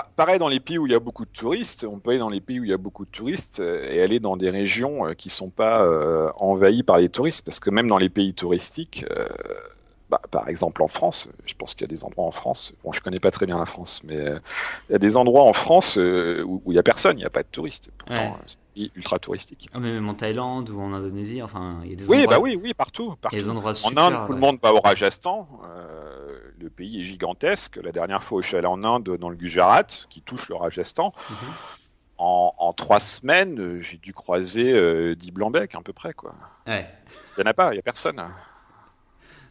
pareil 0.00 0.38
dans 0.38 0.48
les 0.48 0.60
pays 0.60 0.78
où 0.78 0.86
il 0.86 0.92
y 0.92 0.94
a 0.94 1.00
beaucoup 1.00 1.24
de 1.24 1.30
touristes, 1.30 1.84
on 1.88 1.98
peut 1.98 2.10
aller 2.10 2.18
dans 2.18 2.30
les 2.30 2.40
pays 2.40 2.60
où 2.60 2.64
il 2.64 2.70
y 2.70 2.74
a 2.74 2.78
beaucoup 2.78 3.04
de 3.04 3.10
touristes 3.10 3.60
euh, 3.60 3.86
et 3.90 4.00
aller 4.00 4.20
dans 4.20 4.36
des 4.36 4.50
régions 4.50 5.06
euh, 5.06 5.14
qui 5.14 5.30
sont 5.30 5.50
pas 5.50 5.84
euh, 5.84 6.30
envahies 6.36 6.82
par 6.82 6.98
les 6.98 7.08
touristes, 7.08 7.44
parce 7.44 7.60
que 7.60 7.70
même 7.70 7.88
dans 7.88 7.98
les 7.98 8.08
pays 8.08 8.32
touristiques, 8.32 9.04
bah, 10.08 10.20
par 10.30 10.48
exemple 10.48 10.82
en 10.82 10.88
France, 10.88 11.28
je 11.44 11.54
pense 11.54 11.74
qu'il 11.74 11.82
y 11.82 11.90
a 11.90 11.92
des 11.94 12.04
endroits 12.04 12.24
en 12.24 12.30
France, 12.30 12.72
bon 12.84 12.92
je 12.92 13.00
connais 13.00 13.20
pas 13.20 13.30
très 13.30 13.46
bien 13.46 13.58
la 13.58 13.66
France, 13.66 14.00
mais 14.04 14.16
il 14.16 14.92
y 14.92 14.94
a 14.94 14.98
des 14.98 15.16
endroits 15.16 15.44
en 15.44 15.52
France 15.52 15.96
où, 15.96 16.62
il 16.66 16.74
y 16.74 16.78
a 16.78 16.82
personne, 16.82 17.18
il 17.18 17.22
n'y 17.22 17.26
a 17.26 17.30
pas 17.30 17.42
de 17.42 17.48
touristes. 17.50 17.90
Pourtant, 17.98 18.38
c'est 18.46 18.58
ultra 18.96 19.18
touristique. 19.18 19.68
Ah, 19.74 19.80
mais 19.80 19.92
même 19.92 20.08
en 20.08 20.14
Thaïlande 20.14 20.70
ou 20.70 20.80
en 20.80 20.94
Indonésie, 20.94 21.42
enfin, 21.42 21.80
il 21.84 21.90
y 21.90 21.92
a 21.92 21.96
des 21.96 22.06
oui, 22.08 22.18
endroits. 22.20 22.36
bah 22.36 22.40
oui, 22.42 22.58
oui, 22.62 22.74
partout. 22.74 23.14
partout. 23.20 23.36
des 23.36 23.50
endroits 23.50 23.74
en 23.84 23.96
Inde, 23.96 24.26
tout 24.26 24.32
le 24.32 24.38
monde 24.38 24.58
va 24.62 24.72
au 24.72 24.80
Rajasthan 24.80 25.46
le 26.62 26.70
pays 26.70 27.02
est 27.02 27.04
gigantesque. 27.04 27.78
La 27.82 27.92
dernière 27.92 28.22
fois, 28.22 28.40
je 28.40 28.48
suis 28.48 28.56
allé 28.56 28.66
en 28.66 28.82
Inde, 28.84 29.16
dans 29.18 29.28
le 29.28 29.36
Gujarat, 29.36 29.86
qui 30.08 30.22
touche 30.22 30.48
le 30.48 30.54
Rajasthan. 30.54 31.12
Mhm. 31.30 31.36
en, 32.18 32.72
trois 32.74 33.00
semaines, 33.00 33.80
j'ai 33.80 33.96
dû 33.96 34.12
croiser 34.12 34.72
euh, 34.72 35.16
10 35.16 35.32
blancs 35.32 35.56
à 35.56 35.82
peu 35.82 35.92
près. 35.92 36.12
Quoi. 36.14 36.34
Il 36.66 36.72
n'y 37.38 37.42
en 37.42 37.50
a 37.50 37.54
pas, 37.54 37.70
il 37.70 37.74
n'y 37.74 37.80
a 37.80 37.82
personne. 37.82 38.22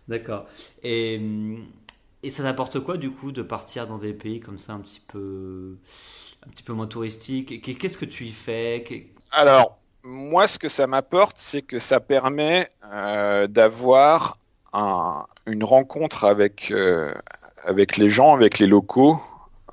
D'accord. 0.08 0.45
Et, 0.82 1.21
et 2.24 2.30
ça 2.30 2.43
t'apporte 2.43 2.80
quoi 2.80 2.97
du 2.97 3.12
coup 3.12 3.32
de 3.32 3.41
partir 3.41 3.88
dans 3.88 3.97
des 3.97 4.13
pays 4.13 4.39
comme 4.39 4.58
ça 4.58 4.74
un 4.74 4.80
petit 4.80 5.02
peu, 5.06 5.78
un 6.45 6.50
petit 6.50 6.63
peu 6.63 6.74
moins 6.74 6.88
touristiques? 6.88 7.62
Qu'est-ce 7.78 7.97
que 7.97 8.06
tu 8.06 8.24
y 8.24 8.32
fais? 8.32 8.86
Alors, 9.32 9.80
moi, 10.04 10.47
ce 10.47 10.58
que 10.58 10.69
ça 10.69 10.88
m'apporte, 10.88 11.38
c'est 11.38 11.62
que 11.62 11.78
ça 11.78 12.00
permet 12.00 12.69
euh, 12.86 13.47
d'avoir 13.47 14.38
un, 14.73 15.25
une 15.45 15.63
rencontre 15.63 16.25
avec, 16.25 16.71
euh, 16.71 17.13
avec 17.63 17.97
les 17.97 18.10
gens, 18.10 18.34
avec 18.34 18.60
les 18.60 18.67
locaux, 18.67 19.19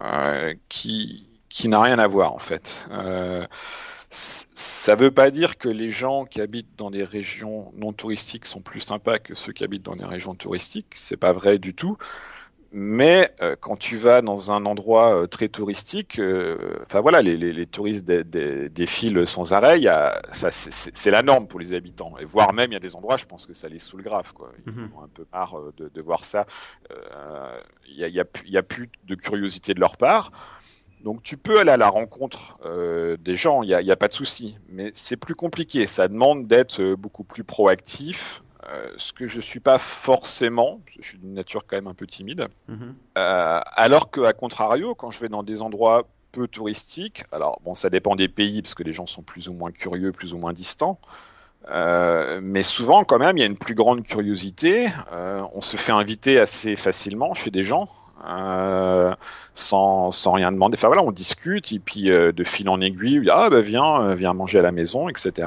euh, 0.02 0.54
qui, 0.68 1.28
qui 1.48 1.68
n'a 1.68 1.80
rien 1.82 1.98
à 1.98 2.06
voir 2.06 2.32
en 2.34 2.38
fait. 2.38 2.86
Euh, 2.90 3.46
ça 4.10 4.96
ne 4.96 5.00
veut 5.00 5.10
pas 5.10 5.30
dire 5.30 5.58
que 5.58 5.68
les 5.68 5.90
gens 5.90 6.24
qui 6.24 6.40
habitent 6.40 6.76
dans 6.76 6.90
des 6.90 7.04
régions 7.04 7.72
non 7.76 7.92
touristiques 7.92 8.46
sont 8.46 8.60
plus 8.60 8.80
sympas 8.80 9.18
que 9.18 9.34
ceux 9.34 9.52
qui 9.52 9.64
habitent 9.64 9.82
dans 9.82 9.96
des 9.96 10.04
régions 10.04 10.34
touristiques. 10.34 10.94
C'est 10.94 11.18
pas 11.18 11.32
vrai 11.32 11.58
du 11.58 11.74
tout. 11.74 11.98
Mais 12.70 13.32
euh, 13.40 13.56
quand 13.58 13.76
tu 13.76 13.96
vas 13.96 14.20
dans 14.20 14.52
un 14.52 14.66
endroit 14.66 15.22
euh, 15.22 15.26
très 15.26 15.48
touristique, 15.48 16.18
euh, 16.18 16.78
enfin 16.84 17.00
voilà, 17.00 17.22
les, 17.22 17.36
les, 17.36 17.52
les 17.52 17.66
touristes 17.66 18.04
défilent 18.04 19.26
sans 19.26 19.52
arrêt. 19.54 19.80
C'est 20.50 21.10
la 21.10 21.22
norme 21.22 21.46
pour 21.46 21.60
les 21.60 21.72
habitants. 21.72 22.14
Et 22.20 22.26
voire 22.26 22.52
même, 22.52 22.70
il 22.70 22.74
y 22.74 22.76
a 22.76 22.80
des 22.80 22.94
endroits, 22.94 23.16
je 23.16 23.24
pense 23.24 23.46
que 23.46 23.54
ça 23.54 23.68
les 23.68 23.78
saoule 23.78 24.02
grave. 24.02 24.32
Quoi. 24.34 24.52
Ils 24.66 24.72
mhm. 24.72 24.90
ont 24.96 25.02
un 25.02 25.08
peu 25.08 25.24
marre 25.32 25.56
de, 25.78 25.88
de 25.88 26.02
voir 26.02 26.24
ça. 26.24 26.46
Il 27.88 27.96
n'y 27.96 28.04
a, 28.04 28.08
y 28.08 28.20
a, 28.20 28.24
y 28.46 28.56
a, 28.58 28.62
plus 28.62 28.90
de 29.04 29.14
curiosité 29.14 29.72
de 29.72 29.80
leur 29.80 29.96
part. 29.96 30.30
Donc 31.02 31.22
tu 31.22 31.36
peux 31.36 31.60
aller 31.60 31.70
à 31.70 31.76
la 31.76 31.88
rencontre 31.88 32.58
euh, 32.64 33.16
des 33.18 33.36
gens, 33.36 33.62
il 33.62 33.68
n'y 33.68 33.74
a, 33.74 33.80
y 33.80 33.92
a, 33.92 33.96
pas 33.96 34.08
de 34.08 34.12
souci. 34.12 34.58
Mais 34.68 34.90
c'est 34.94 35.16
plus 35.16 35.34
compliqué. 35.34 35.86
Ça 35.86 36.08
demande 36.08 36.46
d'être 36.46 36.94
beaucoup 36.94 37.24
plus 37.24 37.44
proactif, 37.44 38.42
euh, 38.66 38.88
ce 38.96 39.12
que 39.12 39.26
je 39.26 39.40
suis 39.40 39.60
pas 39.60 39.78
forcément, 39.78 40.80
je 40.86 41.06
suis 41.06 41.18
d'une 41.18 41.34
nature 41.34 41.66
quand 41.66 41.76
même 41.76 41.86
un 41.86 41.94
peu 41.94 42.06
timide. 42.06 42.48
Mhm. 42.68 42.94
Euh, 43.16 43.60
alors 43.76 44.10
qu'à 44.10 44.32
contrario, 44.32 44.94
quand 44.94 45.10
je 45.10 45.20
vais 45.20 45.28
dans 45.28 45.42
des 45.42 45.62
endroits 45.62 46.08
peu 46.32 46.48
touristiques, 46.48 47.24
alors 47.30 47.60
bon, 47.64 47.74
ça 47.74 47.88
dépend 47.88 48.16
des 48.16 48.28
pays 48.28 48.60
parce 48.60 48.74
que 48.74 48.82
les 48.82 48.92
gens 48.92 49.06
sont 49.06 49.22
plus 49.22 49.48
ou 49.48 49.54
moins 49.54 49.70
curieux, 49.70 50.12
plus 50.12 50.34
ou 50.34 50.38
moins 50.38 50.52
distants. 50.52 50.98
Euh, 51.70 52.40
mais 52.42 52.62
souvent, 52.62 53.04
quand 53.04 53.18
même, 53.18 53.36
il 53.36 53.40
y 53.40 53.42
a 53.44 53.46
une 53.46 53.56
plus 53.56 53.74
grande 53.74 54.02
curiosité. 54.02 54.88
on 55.12 55.60
se 55.60 55.76
fait 55.76 55.92
inviter 55.92 56.38
assez 56.38 56.76
facilement 56.76 57.34
chez 57.34 57.50
des 57.50 57.62
gens. 57.62 57.88
sans, 59.54 60.10
sans 60.10 60.32
rien 60.32 60.50
demander. 60.50 60.76
Enfin 60.76 60.88
voilà, 60.88 61.04
on 61.04 61.12
discute 61.12 61.72
et 61.72 61.78
puis 61.78 62.04
de 62.10 62.44
fil 62.44 62.68
en 62.68 62.80
aiguille, 62.80 63.30
ah 63.30 63.50
bah 63.50 63.60
viens, 63.60 64.14
viens 64.14 64.32
manger 64.32 64.58
à 64.58 64.62
la 64.62 64.72
maison, 64.72 65.08
etc. 65.08 65.46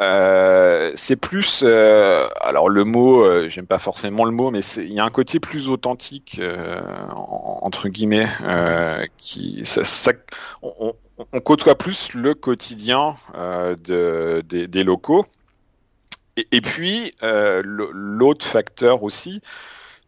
Euh, 0.00 0.92
c'est 0.94 1.16
plus, 1.16 1.62
euh, 1.64 2.28
alors 2.40 2.68
le 2.68 2.84
mot, 2.84 3.22
euh, 3.22 3.48
j'aime 3.48 3.66
pas 3.66 3.78
forcément 3.78 4.24
le 4.24 4.30
mot, 4.30 4.50
mais 4.50 4.60
il 4.76 4.92
y 4.92 5.00
a 5.00 5.04
un 5.04 5.10
côté 5.10 5.40
plus 5.40 5.70
authentique 5.70 6.38
euh, 6.38 6.80
entre 7.14 7.88
guillemets 7.88 8.28
qui, 9.16 9.64
ça, 9.64 9.84
ça, 9.84 10.12
on, 10.62 10.94
on, 11.32 11.40
côtoie 11.40 11.76
plus 11.78 12.12
le 12.12 12.34
quotidien 12.34 13.16
de, 13.34 14.42
des, 14.44 14.66
des, 14.68 14.84
locaux. 14.84 15.24
Et, 16.36 16.46
et 16.52 16.60
puis 16.60 17.12
l'autre 17.22 18.44
facteur 18.44 19.02
aussi, 19.02 19.40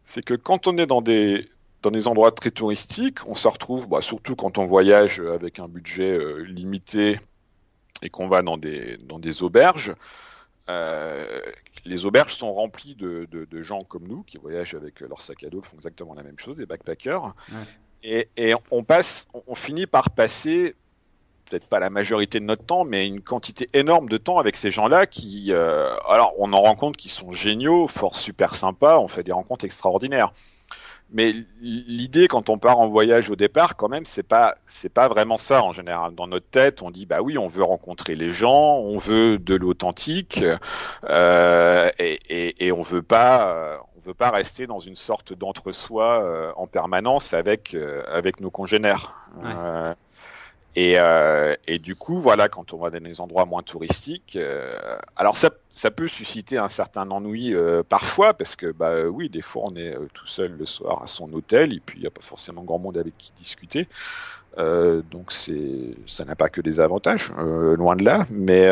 c'est 0.03 0.23
que 0.23 0.35
quand 0.35 0.67
on 0.67 0.77
est 0.77 0.85
dans 0.87 1.01
des 1.01 1.49
dans 1.81 1.91
des 1.91 2.09
endroits 2.09 2.31
très 2.31 2.51
touristiques, 2.51 3.19
on 3.25 3.35
se 3.35 3.47
retrouve, 3.47 3.87
bah, 3.87 4.01
surtout 4.01 4.35
quand 4.35 4.57
on 4.57 4.65
voyage 4.65 5.21
avec 5.21 5.59
un 5.59 5.69
budget 5.69 6.19
limité 6.45 7.19
et 8.01 8.09
qu'on 8.09 8.27
va 8.27 8.41
dans 8.41 8.57
des, 8.57 8.97
dans 8.97 9.19
des 9.19 9.43
auberges, 9.43 9.93
euh, 10.69 11.41
les 11.85 12.05
auberges 12.05 12.33
sont 12.33 12.53
remplies 12.53 12.95
de, 12.95 13.27
de, 13.31 13.63
gens 13.63 13.81
comme 13.81 14.07
nous 14.07 14.23
qui 14.23 14.37
voyagent 14.37 14.75
avec 14.75 14.99
leur 14.99 15.21
sac 15.21 15.43
à 15.43 15.49
dos, 15.49 15.61
font 15.61 15.75
exactement 15.75 16.13
la 16.13 16.23
même 16.23 16.37
chose, 16.37 16.55
des 16.55 16.65
backpackers. 16.65 17.33
Et, 18.03 18.29
et, 18.37 18.53
on 18.69 18.83
passe, 18.83 19.27
on 19.47 19.55
finit 19.55 19.87
par 19.87 20.11
passer 20.11 20.75
peut-être 21.49 21.65
pas 21.65 21.79
la 21.79 21.89
majorité 21.89 22.39
de 22.39 22.45
notre 22.45 22.63
temps, 22.63 22.85
mais 22.85 23.07
une 23.07 23.21
quantité 23.21 23.67
énorme 23.73 24.07
de 24.07 24.17
temps 24.17 24.37
avec 24.37 24.55
ces 24.55 24.71
gens-là 24.71 25.05
qui, 25.07 25.47
euh, 25.49 25.95
alors 26.07 26.33
on 26.37 26.53
en 26.53 26.61
rencontre 26.61 26.97
qui 26.97 27.09
sont 27.09 27.31
géniaux, 27.31 27.87
fort 27.87 28.15
super 28.15 28.55
sympas, 28.55 28.99
on 28.99 29.07
fait 29.07 29.23
des 29.23 29.31
rencontres 29.31 29.65
extraordinaires. 29.65 30.33
Mais 31.11 31.33
l'idée, 31.59 32.27
quand 32.27 32.49
on 32.49 32.59
part 32.59 32.79
en 32.79 32.87
voyage 32.87 33.31
au 33.31 33.35
départ, 33.35 33.75
quand 33.75 33.89
même, 33.89 34.05
c'est 34.05 34.23
pas 34.23 34.55
c'est 34.63 34.93
pas 34.93 35.07
vraiment 35.07 35.37
ça 35.37 35.63
en 35.63 35.71
général. 35.71 36.13
Dans 36.13 36.27
notre 36.27 36.47
tête, 36.49 36.83
on 36.83 36.91
dit 36.91 37.07
bah 37.07 37.21
oui, 37.21 37.37
on 37.37 37.47
veut 37.47 37.63
rencontrer 37.63 38.15
les 38.15 38.31
gens, 38.31 38.77
on 38.77 38.99
veut 38.99 39.39
de 39.39 39.55
l'authentique, 39.55 40.43
euh, 41.05 41.89
et, 41.97 42.19
et, 42.29 42.67
et, 42.67 42.71
on 42.71 42.81
veut 42.81 43.01
pas 43.01 43.49
euh, 43.49 43.77
on 43.97 44.07
veut 44.07 44.13
pas 44.13 44.29
rester 44.29 44.67
dans 44.67 44.79
une 44.79 44.95
sorte 44.95 45.33
d'entre-soi 45.33 46.23
euh, 46.23 46.51
en 46.55 46.67
permanence 46.67 47.33
avec 47.33 47.73
euh, 47.73 48.03
avec 48.07 48.39
nos 48.39 48.51
congénères. 48.51 49.15
Ouais. 49.41 49.95
Et, 50.81 50.93
euh, 50.97 51.55
et, 51.67 51.77
du 51.77 51.93
coup, 51.93 52.21
voilà, 52.21 52.47
quand 52.47 52.71
on 52.71 52.77
va 52.77 52.89
dans 52.89 53.03
des 53.03 53.19
endroits 53.19 53.43
moins 53.43 53.63
touristiques, 53.63 54.37
euh, 54.37 54.71
alors 55.17 55.35
ça, 55.35 55.51
peut 55.91 56.07
susciter 56.07 56.57
un 56.57 56.69
certain 56.69 57.11
ennui 57.11 57.53
euh, 57.53 57.83
parfois, 57.83 58.33
parce 58.33 58.55
que 58.55 58.71
bah 58.71 59.03
oui, 59.03 59.27
des 59.27 59.41
fois 59.41 59.63
on 59.67 59.75
est 59.75 59.93
tout 60.13 60.25
seul 60.25 60.55
le 60.57 60.65
soir 60.65 61.03
à 61.03 61.07
son 61.07 61.33
hôtel, 61.33 61.73
et 61.73 61.81
puis 61.85 61.97
il 61.97 62.01
n'y 62.03 62.07
a 62.07 62.11
pas 62.11 62.21
forcément 62.21 62.63
grand 62.63 62.79
monde 62.79 62.97
avec 62.97 63.17
qui 63.17 63.33
discuter. 63.35 63.89
Donc 64.55 65.33
c'est, 65.33 65.97
ça 66.07 66.23
n'a 66.23 66.37
pas 66.37 66.47
que 66.47 66.61
des 66.61 66.79
avantages, 66.79 67.33
loin 67.33 67.97
de 67.97 68.05
là, 68.05 68.25
mais 68.29 68.69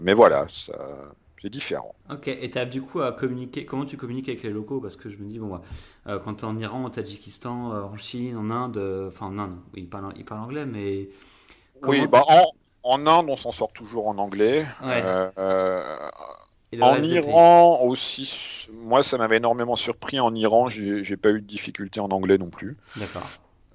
mais 0.00 0.12
voilà, 0.12 0.46
c'est 0.48 1.50
différent. 1.50 1.94
Ok, 2.10 2.26
et 2.26 2.50
tu 2.50 2.58
as 2.58 2.66
du 2.66 2.82
coup 2.82 3.00
à 3.00 3.12
communiquer, 3.12 3.64
comment 3.64 3.84
tu 3.84 3.96
communiques 3.96 4.28
avec 4.28 4.42
les 4.42 4.50
locaux? 4.50 4.80
Parce 4.80 4.96
que 4.96 5.08
je 5.08 5.18
me 5.18 5.28
dis, 5.28 5.38
bon, 5.38 5.60
bah, 6.04 6.18
quand 6.24 6.34
tu 6.34 6.44
es 6.44 6.48
en 6.48 6.58
Iran, 6.58 6.84
au 6.84 6.88
Tadjikistan, 6.88 7.70
en 7.70 7.96
Chine, 7.96 8.36
en 8.36 8.50
Inde, 8.50 9.06
enfin 9.06 9.26
en 9.26 9.38
Inde, 9.38 9.54
ils 9.76 9.88
parlent, 9.88 10.12
ils 10.16 10.24
parlent 10.24 10.40
anglais, 10.40 10.66
mais 10.66 11.10
oui, 11.86 12.06
bah 12.06 12.24
en, 12.28 12.50
en, 12.82 13.06
Inde, 13.06 13.26
on 13.28 13.36
s'en 13.36 13.52
sort 13.52 13.72
toujours 13.72 14.08
en 14.08 14.18
anglais. 14.18 14.66
Euh, 14.82 15.30
euh, 15.38 16.10
en 16.80 17.02
Iran 17.02 17.80
aussi, 17.82 18.68
moi 18.72 19.02
ça 19.02 19.18
m'avait 19.18 19.36
énormément 19.36 19.76
surpris. 19.76 20.20
En 20.20 20.34
Iran, 20.34 20.68
j'ai 20.68 21.16
pas 21.16 21.30
eu 21.30 21.40
de 21.40 21.46
difficulté 21.46 22.00
en 22.00 22.08
anglais 22.10 22.38
non 22.38 22.50
plus. 22.50 22.76
D'accord. 22.96 23.28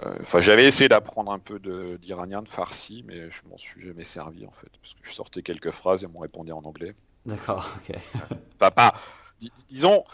Euh, 0.06 0.14
enfin, 0.22 0.40
j'avais 0.40 0.66
essayé 0.66 0.88
d'apprendre 0.88 1.32
un 1.32 1.40
peu 1.40 1.60
d'iranien, 2.00 2.40
de, 2.40 2.46
de, 2.46 2.50
farsi, 2.50 3.04
mais 3.06 3.30
je 3.32 3.42
m'en 3.50 3.58
suis 3.58 3.82
jamais 3.82 4.06
servi 4.06 4.46
en 4.46 4.52
fait, 4.52 4.70
parce 4.82 4.94
que 4.94 5.00
je 5.04 5.12
sortais 5.14 5.42
quelques 5.42 5.72
phrases 5.72 6.04
et 6.04 6.08
on 6.14 6.20
répondait 6.20 6.54
en 6.54 6.64
anglais. 6.64 6.96
D'accord, 7.26 7.70
ok. 7.78 7.98
Enfin, 8.56 8.72
pas, 8.72 8.94
disons, 9.68 10.06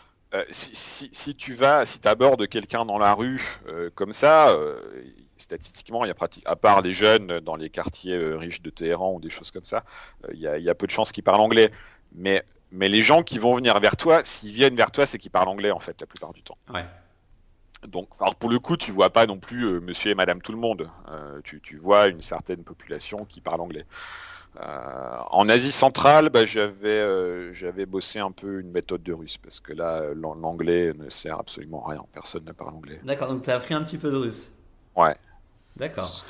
si, 0.50 0.72
si, 0.74 1.10
si, 1.12 1.36
tu 1.36 1.54
vas, 1.54 1.86
si 1.86 2.00
tu 2.00 2.08
abordes 2.08 2.48
quelqu'un 2.48 2.84
dans 2.84 2.98
la 2.98 3.14
rue 3.14 3.60
comme 3.94 4.12
ça, 4.12 4.56
statistiquement, 5.38 6.06
il 6.06 6.08
y 6.08 6.12
a 6.12 6.16
pratique, 6.16 6.44
à 6.46 6.56
part 6.56 6.82
les 6.82 6.94
jeunes 6.94 7.40
dans 7.40 7.56
les 7.56 7.70
quartiers 7.70 8.16
euh, 8.16 8.38
riches 8.38 8.62
de 8.62 8.70
Téhéran 8.70 9.14
ou 9.14 9.20
des 9.20 9.30
choses 9.30 9.52
comme 9.52 9.66
ça, 9.66 9.84
euh, 10.26 10.30
il 10.34 10.40
y, 10.40 10.48
a, 10.48 10.58
il 10.58 10.64
y, 10.64 10.70
a, 10.70 10.76
peu 10.76 10.88
de 10.88 10.92
chances 10.92 11.12
qu'ils 11.12 11.24
parlent 11.24 11.42
anglais. 11.42 11.72
Mais, 12.14 12.44
mais 12.72 12.88
les 12.88 13.02
gens 13.02 13.24
qui 13.24 13.40
vont 13.40 13.56
venir 13.56 13.80
vers 13.80 13.98
toi, 13.98 14.22
s'ils 14.24 14.52
viennent 14.52 14.76
vers 14.76 14.92
toi, 14.92 15.06
c'est 15.06 15.18
qu'ils 15.18 15.32
parlent 15.32 15.50
anglais 15.50 15.72
en 15.72 15.80
fait 15.80 16.00
la 16.00 16.08
plupart 16.08 16.34
du 16.34 16.44
temps. 16.44 16.58
Ouais. 16.74 16.86
Donc, 17.88 18.10
alors 18.20 18.36
pour 18.36 18.50
le 18.50 18.60
coup, 18.60 18.78
tu 18.78 18.92
vois 18.92 19.10
pas 19.10 19.26
non 19.26 19.38
plus 19.38 19.66
euh, 19.66 19.80
Monsieur 19.80 20.12
et 20.12 20.16
Madame 20.16 20.42
tout 20.42 20.52
le 20.52 20.58
monde. 20.58 20.90
Euh, 21.10 21.40
tu, 21.44 21.62
tu, 21.62 21.78
vois 21.78 22.08
une 22.08 22.22
certaine 22.22 22.64
population 22.64 23.26
qui 23.26 23.42
parle 23.42 23.62
anglais. 23.62 23.86
Euh, 24.60 25.18
en 25.32 25.50
Asie 25.50 25.72
centrale, 25.72 26.30
bah, 26.30 26.46
j'avais 26.46 27.54
j'avais 27.54 27.86
bossé 27.86 28.20
un 28.20 28.32
peu 28.32 28.60
une 28.62 28.72
méthode 28.72 29.04
de 29.04 29.14
russe 29.14 29.38
parce 29.38 29.60
que 29.60 29.74
là, 29.74 30.14
l'anglais 30.16 30.94
ne 30.98 31.10
sert 31.10 31.40
absolument 31.40 31.86
à 31.86 31.92
rien. 31.92 32.06
Personne 32.14 32.46
ne 32.46 32.54
parle 32.54 32.74
anglais. 32.74 33.00
D'accord, 33.04 33.28
donc 33.28 33.44
tu 33.44 33.50
as 33.50 33.56
appris 33.56 33.74
un 33.74 33.84
petit 33.84 33.98
peu 33.98 34.10
de 34.10 34.18
russe. 34.18 34.52
Ouais. 34.96 35.16
D'accord. 35.76 36.26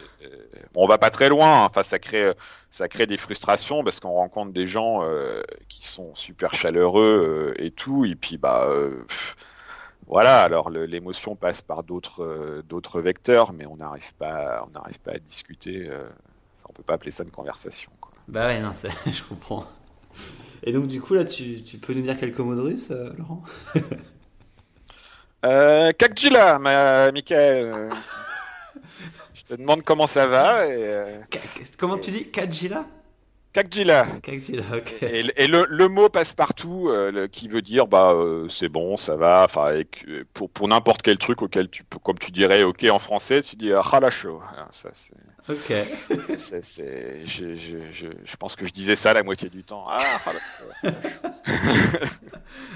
Bon, 0.74 0.84
on 0.84 0.88
va 0.88 0.98
pas 0.98 1.12
très 1.12 1.30
loin. 1.30 1.64
Hein. 1.64 1.66
Enfin, 1.66 1.84
ça 1.84 2.00
crée, 2.00 2.34
ça 2.72 2.88
crée 2.88 3.06
des 3.06 3.18
frustrations 3.18 3.84
parce 3.84 4.00
qu'on 4.00 4.14
rencontre 4.14 4.52
des 4.52 4.66
gens 4.66 5.04
euh, 5.04 5.44
qui 5.70 5.88
sont 5.88 6.16
super 6.16 6.54
chaleureux 6.56 7.54
euh, 7.58 7.64
et 7.64 7.72
tout, 7.72 8.06
et 8.06 8.16
puis 8.16 8.38
bah. 8.38 8.66
Euh, 8.68 9.06
voilà, 10.08 10.44
alors 10.44 10.70
l'émotion 10.70 11.36
passe 11.36 11.62
par 11.62 11.82
d'autres 11.84 12.24
euh, 12.24 12.62
d'autres 12.68 13.02
vecteurs, 13.02 13.54
mais 13.54 13.66
on 13.66 13.78
n'arrive 13.78 14.14
pas 14.16 14.64
on 14.68 14.70
n'arrive 14.72 15.00
pas 15.00 15.14
à 15.14 15.18
discuter. 15.18 15.88
Euh, 15.90 16.08
on 16.70 16.74
peut 16.74 16.84
pas 16.84 16.94
appeler 16.94 17.12
ça 17.12 17.24
une 17.24 17.32
conversation. 17.32 17.92
Quoi. 18.00 18.12
Bah 18.28 18.48
ouais, 18.48 18.60
non, 18.60 18.72
je 19.12 19.24
comprends. 19.24 19.66
Et 20.64 20.72
donc 20.72 20.88
du 20.88 21.02
coup 21.02 21.16
là, 21.16 21.26
tu, 21.26 21.64
tu 21.64 21.78
peux 21.78 21.94
nous 21.94 22.02
dire 22.02 22.20
quelques 22.20 22.40
mots 22.40 22.56
de 22.56 22.62
russe, 22.62 22.92
Laurent? 23.18 23.44
Euh, 25.46 25.92
Kakjila, 25.94 26.58
ma 26.60 27.12
Michael. 27.12 27.90
Je 29.34 29.44
te 29.44 29.54
demande 29.54 29.84
comment 29.84 30.08
ça 30.08 30.28
va. 30.28 30.66
Et, 30.68 30.72
euh... 30.78 31.20
Comment 31.78 31.98
tu 31.98 32.12
dis 32.12 32.30
Kajila? 32.30 32.86
Kakjila. 33.56 34.06
ok. 34.76 34.96
Et, 35.02 35.48
le, 35.48 35.88
mot 35.88 36.10
passe 36.10 36.34
partout, 36.34 36.90
euh, 36.90 37.30
qui 37.30 37.48
veut 37.48 37.62
dire 37.62 37.88
bah 37.88 38.12
euh, 38.14 38.50
c'est 38.50 38.68
bon, 38.68 38.98
ça 38.98 39.16
va. 39.16 39.44
Enfin, 39.46 39.82
pour, 40.34 40.50
pour 40.50 40.68
n'importe 40.68 41.02
quel 41.02 41.18
truc 41.18 41.42
auquel 41.42 41.70
tu 41.70 41.84
comme 42.04 42.20
tu 42.20 42.32
dirais, 42.32 42.64
ok 42.64 42.86
en 42.92 43.00
français, 43.00 43.40
tu 43.42 43.56
dis. 43.56 43.72
Ah, 43.72 43.82
ça 44.72 44.90
c'est. 44.94 45.14
Ok. 45.48 45.74
c'est, 46.38 47.26
je, 47.26 47.56
je, 47.56 47.78
je, 47.94 48.08
je, 48.26 48.36
pense 48.36 48.58
que 48.58 48.66
je 48.66 48.74
disais 48.74 48.98
ça 48.98 49.14
la 49.14 49.24
moitié 49.24 49.48
du 49.48 49.64
temps. 49.64 49.86
Ah, 49.88 50.02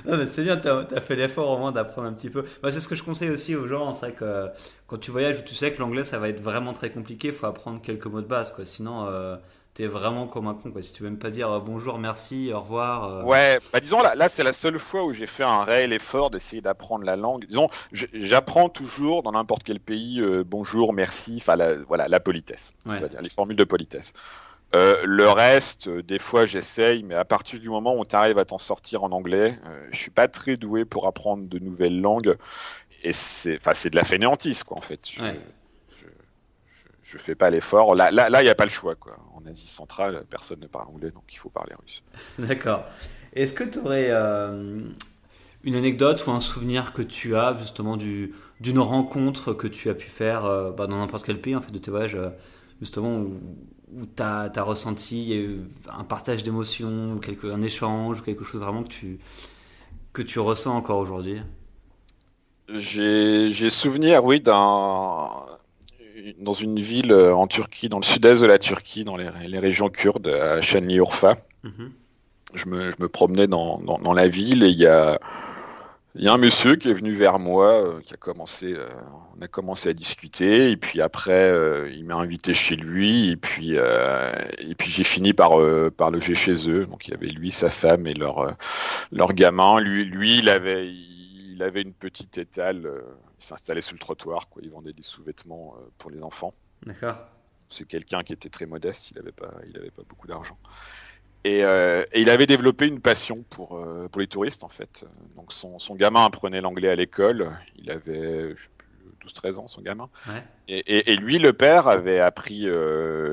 non 0.06 0.16
mais 0.18 0.26
c'est 0.26 0.44
bien, 0.44 0.56
tu 0.56 0.70
as, 0.70 1.02
fait 1.02 1.16
l'effort 1.18 1.50
au 1.50 1.58
moins 1.58 1.74
d'apprendre 1.74 2.08
un 2.08 2.14
petit 2.14 2.30
peu. 2.30 2.46
Bah, 2.64 2.72
c'est 2.72 2.80
ce 2.80 2.88
que 2.88 2.96
je 2.96 3.04
conseille 3.04 3.32
aussi 3.32 3.54
aux 3.54 3.68
gens. 3.68 3.94
C'est 3.94 4.06
vrai 4.08 4.16
que 4.16 4.48
quand 4.88 4.98
tu 4.98 5.12
voyages, 5.12 5.44
tu 5.44 5.56
sais 5.56 5.74
que 5.74 5.80
l'anglais 5.80 6.06
ça 6.06 6.20
va 6.20 6.30
être 6.30 6.42
vraiment 6.42 6.72
très 6.72 6.90
compliqué. 6.90 7.28
Il 7.30 7.34
faut 7.34 7.48
apprendre 7.48 7.82
quelques 7.82 8.06
mots 8.06 8.22
de 8.22 8.28
base, 8.28 8.54
quoi. 8.54 8.66
Sinon. 8.66 9.08
Euh, 9.08 9.36
t'es 9.80 9.88
vraiment 9.88 10.28
comme 10.28 10.48
un 10.48 10.56
con 10.56 10.72
quoi. 10.72 10.82
Si 10.82 10.92
tu 10.92 11.04
veux 11.04 11.10
même 11.10 11.18
pas 11.18 11.30
dire 11.30 11.50
euh, 11.50 11.60
bonjour, 11.62 12.00
merci, 12.00 12.52
au 12.54 12.60
revoir. 12.60 13.06
Euh. 13.06 13.24
Ouais, 13.24 13.60
bah 13.72 13.80
disons 13.80 14.02
là, 14.02 14.14
là 14.14 14.28
c'est 14.28 14.44
la 14.44 14.52
seule 14.52 14.78
fois 14.78 15.06
où 15.06 15.14
j'ai 15.14 15.26
fait 15.26 15.46
un 15.46 15.64
réel 15.64 15.94
effort 15.94 16.30
d'essayer 16.30 16.62
d'apprendre 16.62 17.06
la 17.06 17.16
langue. 17.16 17.46
Disons, 17.46 17.70
j'apprends 17.94 18.68
toujours 18.68 19.24
dans 19.24 19.32
n'importe 19.32 19.64
quel 19.64 19.80
pays 19.80 20.20
euh, 20.20 20.44
bonjour, 20.46 20.92
merci, 20.92 21.38
enfin 21.38 21.56
voilà 21.88 22.10
la 22.10 22.20
politesse, 22.20 22.74
on 22.86 23.00
va 23.00 23.08
dire, 23.08 23.22
les 23.22 23.30
formules 23.30 23.56
de 23.56 23.64
politesse. 23.64 24.12
le 24.74 25.30
reste, 25.30 25.88
des 25.88 26.20
fois 26.20 26.46
j'essaye, 26.46 27.04
mais 27.04 27.16
à 27.16 27.24
partir 27.24 27.62
du 27.62 27.70
moment 27.70 27.98
où 27.98 28.04
tu 28.04 28.18
arrives 28.18 28.38
à 28.38 28.44
t'en 28.44 28.58
sortir 28.58 29.06
en 29.06 29.14
anglais, 29.14 29.58
je 29.92 29.98
suis 29.98 30.12
pas 30.12 30.28
très 30.28 30.58
doué 30.58 30.84
pour 30.84 31.08
apprendre 31.08 31.48
de 31.48 31.58
nouvelles 31.58 32.02
langues. 32.02 32.36
Et 33.04 33.14
c'est, 33.14 33.56
enfin, 33.56 33.72
c'est 33.74 33.90
de 33.90 33.96
la 33.96 34.04
fainéantise, 34.04 34.64
quoi, 34.64 34.78
en 34.78 34.82
fait. 34.82 35.10
Je, 35.10 35.24
je, 37.10 37.18
fais 37.18 37.36
pas 37.36 37.50
l'effort. 37.50 37.96
Là, 37.96 38.12
là, 38.12 38.30
là, 38.30 38.42
il 38.42 38.46
n'y 38.46 38.50
a 38.50 38.56
pas 38.56 38.66
le 38.66 38.72
choix, 38.72 38.96
quoi 38.96 39.18
en 39.40 39.50
Asie 39.50 39.68
centrale, 39.68 40.26
personne 40.30 40.60
ne 40.60 40.68
parle 40.68 40.88
anglais, 40.90 41.12
donc 41.12 41.24
il 41.32 41.38
faut 41.38 41.50
parler 41.50 41.74
russe. 41.82 42.04
D'accord. 42.40 42.84
Est-ce 43.34 43.54
que 43.54 43.64
tu 43.64 43.80
aurais 43.80 44.08
euh, 44.10 44.82
une 45.64 45.76
anecdote 45.76 46.26
ou 46.28 46.32
un 46.32 46.40
souvenir 46.40 46.94
que 46.94 47.02
tu 47.02 47.36
as 47.36 47.56
justement 47.60 47.98
du, 47.98 48.34
d'une 48.60 48.80
rencontre 48.80 49.54
que 49.54 49.68
tu 49.68 49.90
as 49.90 49.94
pu 49.94 50.10
faire 50.10 50.46
euh, 50.46 50.72
bah, 50.72 50.88
dans 50.88 50.98
n'importe 50.98 51.26
quel 51.26 51.40
pays 51.40 51.56
en 51.56 51.62
fait, 51.62 51.72
de 51.72 51.78
tes 51.78 51.92
voyages, 51.92 52.16
euh, 52.16 52.30
justement 52.82 53.20
où, 53.20 53.40
tu 54.16 54.22
as, 54.22 54.52
ressenti 54.58 55.48
un 55.90 56.04
partage 56.04 56.44
d'émotions, 56.44 57.14
ou 57.14 57.20
quelque, 57.20 57.48
un 57.48 57.62
échange, 57.62 58.20
ou 58.20 58.24
quelque 58.24 58.44
chose 58.44 58.62
vraiment 58.62 58.84
que 58.84 58.90
tu, 58.90 59.20
que 60.14 60.22
tu 60.22 60.40
ressens 60.40 60.76
encore 60.76 61.00
aujourd'hui? 61.00 61.42
J'ai, 62.72 63.50
j'ai 63.50 63.72
souvenir, 63.72 64.24
oui, 64.24 64.40
d'un 64.40 65.32
dans 66.40 66.54
une 66.54 66.80
ville 66.80 67.12
euh, 67.12 67.36
en 67.36 67.48
Turquie, 67.48 67.90
dans 67.90 68.00
le 68.00 68.06
sud-est 68.06 68.42
de 68.42 68.48
la 68.48 68.60
Turquie, 68.60 69.04
dans 69.04 69.18
les, 69.18 69.60
régions 69.60 69.90
kurdes, 69.90 70.28
à 70.28 70.62
Şanlıurfa. 70.62 71.38
Mhm. 71.64 71.92
je, 72.54 72.70
me, 72.70 72.92
je, 72.92 72.96
me, 73.00 73.10
promenais 73.10 73.48
dans, 73.48 73.80
dans, 73.80 74.14
la 74.14 74.30
ville 74.30 74.64
et 74.64 74.70
il 74.70 74.80
y 74.80 74.88
a, 74.88 75.20
y 76.16 76.28
a 76.28 76.34
un 76.34 76.38
monsieur 76.38 76.78
qui 76.78 76.90
est 76.90 76.94
venu 76.94 77.14
vers 77.14 77.38
moi, 77.38 77.72
euh, 77.72 78.00
qui 78.02 78.14
a 78.14 78.18
commencé, 78.18 78.74
euh, 78.74 78.88
on 79.38 79.42
a 79.42 79.48
commencé 79.50 79.90
à 79.90 79.94
discuter 79.94 80.72
et 80.72 80.78
puis 80.78 81.02
après 81.02 81.54
il 81.94 82.06
m'a 82.06 82.16
invité 82.16 82.54
chez 82.54 82.78
lui 82.78 83.32
et 83.32 83.36
puis 83.36 83.74
et 83.74 84.76
puis 84.76 84.90
j'ai 84.90 85.04
fini 85.04 85.34
par 85.34 85.52
par 85.98 86.12
loger 86.12 86.34
chez 86.36 86.70
eux. 86.70 86.86
Donc 86.86 87.08
il 87.08 87.12
y 87.12 87.14
avait 87.14 87.28
lui, 87.28 87.52
sa 87.52 87.70
femme 87.70 88.08
et 88.08 88.14
leur 88.14 88.56
leur 89.12 89.34
gamin. 89.34 89.80
Lui, 89.82 90.06
lui, 90.06 90.40
il 90.40 90.50
avait 90.50 90.88
il 90.90 91.62
avait 91.62 91.82
une 91.82 91.94
petite 91.94 92.38
étale 92.38 92.90
il 93.40 93.46
s'installait 93.46 93.82
sur 93.82 93.94
le 93.94 94.00
trottoir, 94.00 94.50
quoi. 94.50 94.62
Il 94.64 94.70
vendait 94.70 94.94
des 94.94 95.02
sous-vêtements 95.02 95.76
euh, 95.78 95.90
pour 95.98 96.12
les 96.12 96.22
enfants. 96.24 96.54
D'accord. 96.86 97.16
C'est 97.70 97.88
quelqu'un 97.88 98.24
qui 98.24 98.34
était 98.34 98.50
très 98.50 98.66
modeste, 98.66 99.12
il 99.12 99.18
n'avait 99.18 99.32
pas, 99.32 99.52
il 99.68 99.78
avait 99.78 99.92
pas 99.92 100.02
beaucoup 100.08 100.28
d'argent. 100.28 100.58
Et, 101.46 101.64
euh, 101.64 102.04
et, 102.12 102.22
il 102.22 102.30
avait 102.30 102.48
développé 102.48 102.88
une 102.88 103.00
passion 103.00 103.46
pour, 103.50 103.78
euh, 103.78 104.10
pour 104.10 104.20
les 104.20 104.28
touristes, 104.28 104.64
en 104.64 104.70
fait. 104.70 105.06
Donc 105.38 105.54
son, 105.54 105.80
son 105.80 105.96
gamin 105.96 106.26
apprenait 106.26 106.60
l'anglais 106.60 106.90
à 106.90 106.96
l'école. 106.96 107.56
Il 107.78 107.92
avait, 107.92 108.54
12-13 109.26 109.56
ans, 109.58 109.68
son 109.68 109.82
gamin. 109.82 110.10
Ouais. 110.28 110.44
Et, 110.68 111.14
et, 111.14 111.16
lui, 111.16 111.40
le 111.40 111.54
père, 111.54 111.88
avait 111.88 112.20
appris 112.20 112.68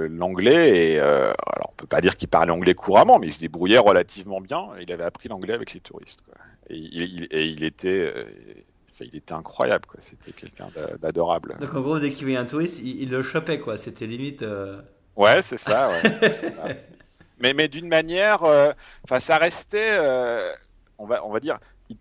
l'anglais. 0.09 0.93
Et 0.93 1.01
alors, 1.01 1.71
on 1.71 1.75
peut 1.77 1.89
pas 1.89 2.01
dire 2.01 2.17
qu'il 2.17 2.29
parlait 2.29 2.53
anglais 2.53 2.75
couramment, 2.75 3.19
mais 3.19 3.27
il 3.27 3.33
se 3.33 3.41
débrouillait 3.41 3.79
relativement 3.79 4.41
bien. 4.41 4.69
Il 4.81 4.93
avait 4.93 5.05
appris 5.05 5.29
l'anglais 5.29 5.55
avec 5.55 5.73
les 5.73 5.81
touristes. 5.81 6.23
Quoi. 6.23 6.35
Et, 6.71 6.77
il, 6.77 7.27
et 7.31 7.47
il 7.47 7.65
était 7.65 8.13
il 9.05 9.17
était 9.17 9.35
incroyable, 9.35 9.87
quoi. 9.87 10.01
C'était 10.01 10.33
quelqu'un 10.33 10.69
d'adorable. 11.01 11.57
Donc 11.61 11.75
en 11.75 11.81
gros, 11.81 11.99
dès 11.99 12.11
qu'il 12.11 12.25
voyait 12.25 12.39
un 12.39 12.47
touriste, 12.47 12.81
il, 12.83 13.11
le 13.11 13.23
chopait, 13.23 13.59
quoi. 13.59 13.77
C'était 13.77 14.07
limite. 14.07 14.43
Euh, 14.43 14.81
ouais, 15.17 15.43
c'est 15.43 15.59
ça. 15.59 15.91
mais 17.39 17.53
mais 17.53 17.69
d'une 17.69 17.89
manière, 17.89 18.45
euh, 18.45 18.73
enfin, 19.05 19.21
ça 19.21 19.39
restait, 19.39 19.97
euh, 19.99 20.51
on 20.99 21.07
va 21.07 21.25
on 21.25 21.31
va 21.31 21.41
dire, 21.41 21.59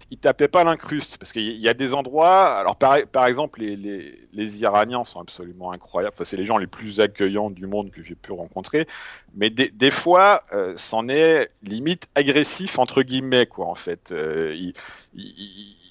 il, 0.10 0.18
tapait 0.18 0.48
pas 0.48 0.64
l'incruste 0.64 1.20
parce 1.20 1.32
qu'il 1.32 1.58
y 1.58 1.70
a 1.70 1.74
des 1.76 1.94
endroits. 1.94 2.58
Alors 2.58 2.76
par, 2.76 2.98
par 3.12 3.28
exemple, 3.28 3.60
les, 3.60 3.76
les, 3.76 4.28
les, 4.34 4.62
Iraniens 4.62 5.04
sont 5.04 5.20
absolument 5.20 5.72
incroyables. 5.72 6.14
Enfin, 6.16 6.26
c'est 6.26 6.38
les 6.38 6.46
gens 6.46 6.58
les 6.58 6.66
plus 6.66 7.02
accueillants 7.02 7.52
du 7.52 7.68
monde 7.68 7.92
que 7.92 8.02
j'ai 8.02 8.16
pu 8.16 8.32
rencontrer. 8.32 8.88
Mais 9.36 9.52
des, 9.52 9.70
des 9.70 9.92
fois, 9.92 10.44
c'en 10.76 11.08
est 11.08 11.52
limite 11.62 12.08
agressif 12.16 12.80
entre 12.80 13.04
guillemets, 13.04 13.46
quoi. 13.46 13.68
En 13.68 13.76
fait, 13.76 14.12
il, 14.12 14.74
il, 15.14 15.85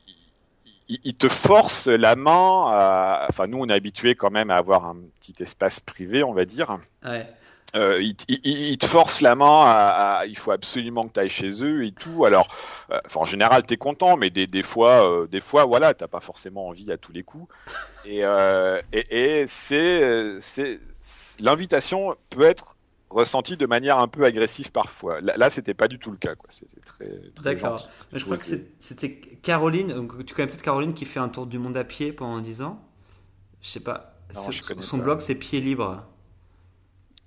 te 1.18 1.29
force 1.29 1.87
la 1.87 2.16
main. 2.16 2.66
À... 2.68 3.27
Enfin, 3.29 3.47
nous, 3.47 3.59
on 3.59 3.66
est 3.66 3.75
habitué 3.75 4.14
quand 4.14 4.31
même 4.31 4.51
à 4.51 4.57
avoir 4.57 4.87
un 4.87 4.97
petit 5.20 5.42
espace 5.42 5.81
privé, 5.81 6.23
on 6.23 6.33
va 6.33 6.44
dire. 6.44 6.79
Euh, 7.77 8.01
il, 8.29 8.79
te 8.79 8.87
force 8.87 9.20
la 9.20 9.35
main 9.35 9.64
à, 9.66 10.23
il 10.29 10.38
faut 10.38 10.53
absolument 10.53 11.03
que 11.09 11.14
tu 11.14 11.20
ailles 11.20 11.29
chez 11.29 11.64
eux 11.64 11.85
et 11.85 11.90
tout. 11.90 12.25
Alors, 12.25 12.47
euh, 12.92 13.01
en 13.16 13.25
général, 13.25 13.66
tu 13.66 13.75
es 13.75 13.77
content, 13.77 14.16
mais 14.16 14.31
des, 14.31 14.47
des 14.47 14.62
fois, 14.62 15.11
euh, 15.11 15.27
des 15.27 15.40
fois, 15.40 15.64
voilà, 15.64 15.92
t'as 15.92 16.07
pas 16.07 16.20
forcément 16.20 16.68
envie 16.68 16.92
à 16.92 16.99
tous 16.99 17.11
les 17.12 17.25
coups. 17.25 17.53
Et, 18.05 18.20
et, 18.92 19.40
et 19.40 19.47
c'est, 19.49 20.37
c'est, 20.38 20.79
l'invitation 21.40 22.14
peut 22.31 22.44
être 22.44 22.74
ressenti 23.14 23.57
de 23.57 23.66
manière 23.66 23.98
un 23.98 24.09
peu 24.09 24.24
agressive 24.24 24.70
parfois. 24.72 25.20
Là, 25.20 25.37
là 25.37 25.50
c'était 25.50 25.74
pas 25.74 25.88
du 25.88 25.98
tout 25.98 26.11
le 26.11 26.16
cas. 26.16 26.35
C'était 26.48 26.81
très, 26.81 27.07
très 27.35 27.55
D'accord. 27.55 27.88
Je 28.12 28.24
crois 28.24 28.37
que 28.37 28.42
c'était 28.79 29.20
Caroline, 29.42 30.09
tu 30.27 30.35
connais 30.35 30.48
peut-être 30.48 30.62
Caroline 30.62 30.94
qui 30.94 31.05
fait 31.05 31.20
un 31.20 31.29
tour 31.29 31.46
du 31.46 31.59
monde 31.59 31.77
à 31.77 31.85
pied 31.85 32.12
pendant 32.12 32.40
10 32.40 32.62
ans. 32.62 32.83
Je 33.61 33.68
sais 33.68 33.81
pas. 33.81 34.18
son 34.81 34.98
blog, 34.98 35.20
c'est 35.20 35.35
Pied 35.35 35.61
Libre. 35.61 36.05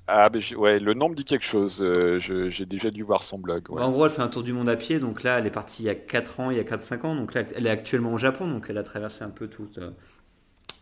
Ah, 0.10 0.30
ben, 0.30 0.42
ouais, 0.56 0.80
le 0.80 0.94
nom 0.94 1.10
me 1.10 1.16
dit 1.16 1.26
quelque 1.26 1.44
chose. 1.44 1.82
Euh, 1.82 2.18
j'ai 2.20 2.66
déjà 2.66 2.92
dû 2.92 3.04
voir 3.04 3.24
son 3.24 3.38
blog. 3.38 3.70
En 3.72 3.92
gros, 3.92 4.06
elle 4.06 4.12
fait 4.12 4.22
un 4.22 4.30
tour 4.30 4.44
du 4.44 4.54
monde 4.54 4.70
à 4.70 4.78
pied. 4.78 5.00
Donc 5.00 5.24
là, 5.24 5.40
elle 5.40 5.46
est 5.46 5.52
partie 5.52 5.84
il 5.84 5.88
y 5.88 5.90
a 5.90 5.96
4 5.96 6.40
ans, 6.40 6.50
il 6.50 6.58
y 6.58 6.60
a 6.60 6.64
4-5 6.64 7.06
ans. 7.06 7.16
Donc 7.16 7.34
là, 7.34 7.44
elle 7.56 7.68
est 7.68 7.70
actuellement 7.72 8.14
au 8.14 8.18
Japon. 8.18 8.48
Donc 8.48 8.68
elle 8.70 8.78
a 8.78 8.84
traversé 8.84 9.24
un 9.24 9.30
peu 9.30 9.48
tout, 9.50 9.68
euh, 9.80 9.92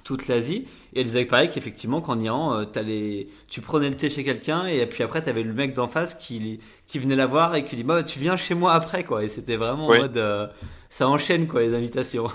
toute 0.06 0.28
l'Asie. 0.30 0.66
Et 0.94 1.02
elle 1.02 1.06
disait 1.06 1.26
pareil 1.26 1.50
qu'effectivement, 1.50 2.00
qu'en 2.00 2.18
Iran, 2.22 2.62
euh, 2.62 3.24
tu 3.50 3.60
prenais 3.60 3.90
le 3.90 3.96
thé 3.96 4.10
chez 4.10 4.24
quelqu'un 4.24 4.68
et 4.68 4.86
puis 4.86 5.04
après, 5.04 5.22
tu 5.22 5.30
avais 5.30 5.44
le 5.44 5.52
mec 5.52 5.74
d'en 5.74 5.88
face 5.88 6.14
qui, 6.14 6.62
qui 6.88 7.00
venait 7.00 7.18
la 7.18 7.26
voir 7.26 7.56
et 7.56 7.66
qui 7.66 7.76
dit 7.76 7.84
bah, 7.84 8.04
Tu 8.04 8.20
viens 8.20 8.38
chez 8.38 8.54
moi 8.54 8.74
après, 8.74 9.04
quoi. 9.04 9.24
Et 9.24 9.28
c'était 9.28 9.58
vraiment 9.58 9.88
en 9.88 9.98
mode. 9.98 10.16
Euh, 10.16 10.48
ça 10.90 11.10
enchaîne, 11.10 11.48
quoi, 11.48 11.62
les 11.62 11.74
invitations. 11.74 12.28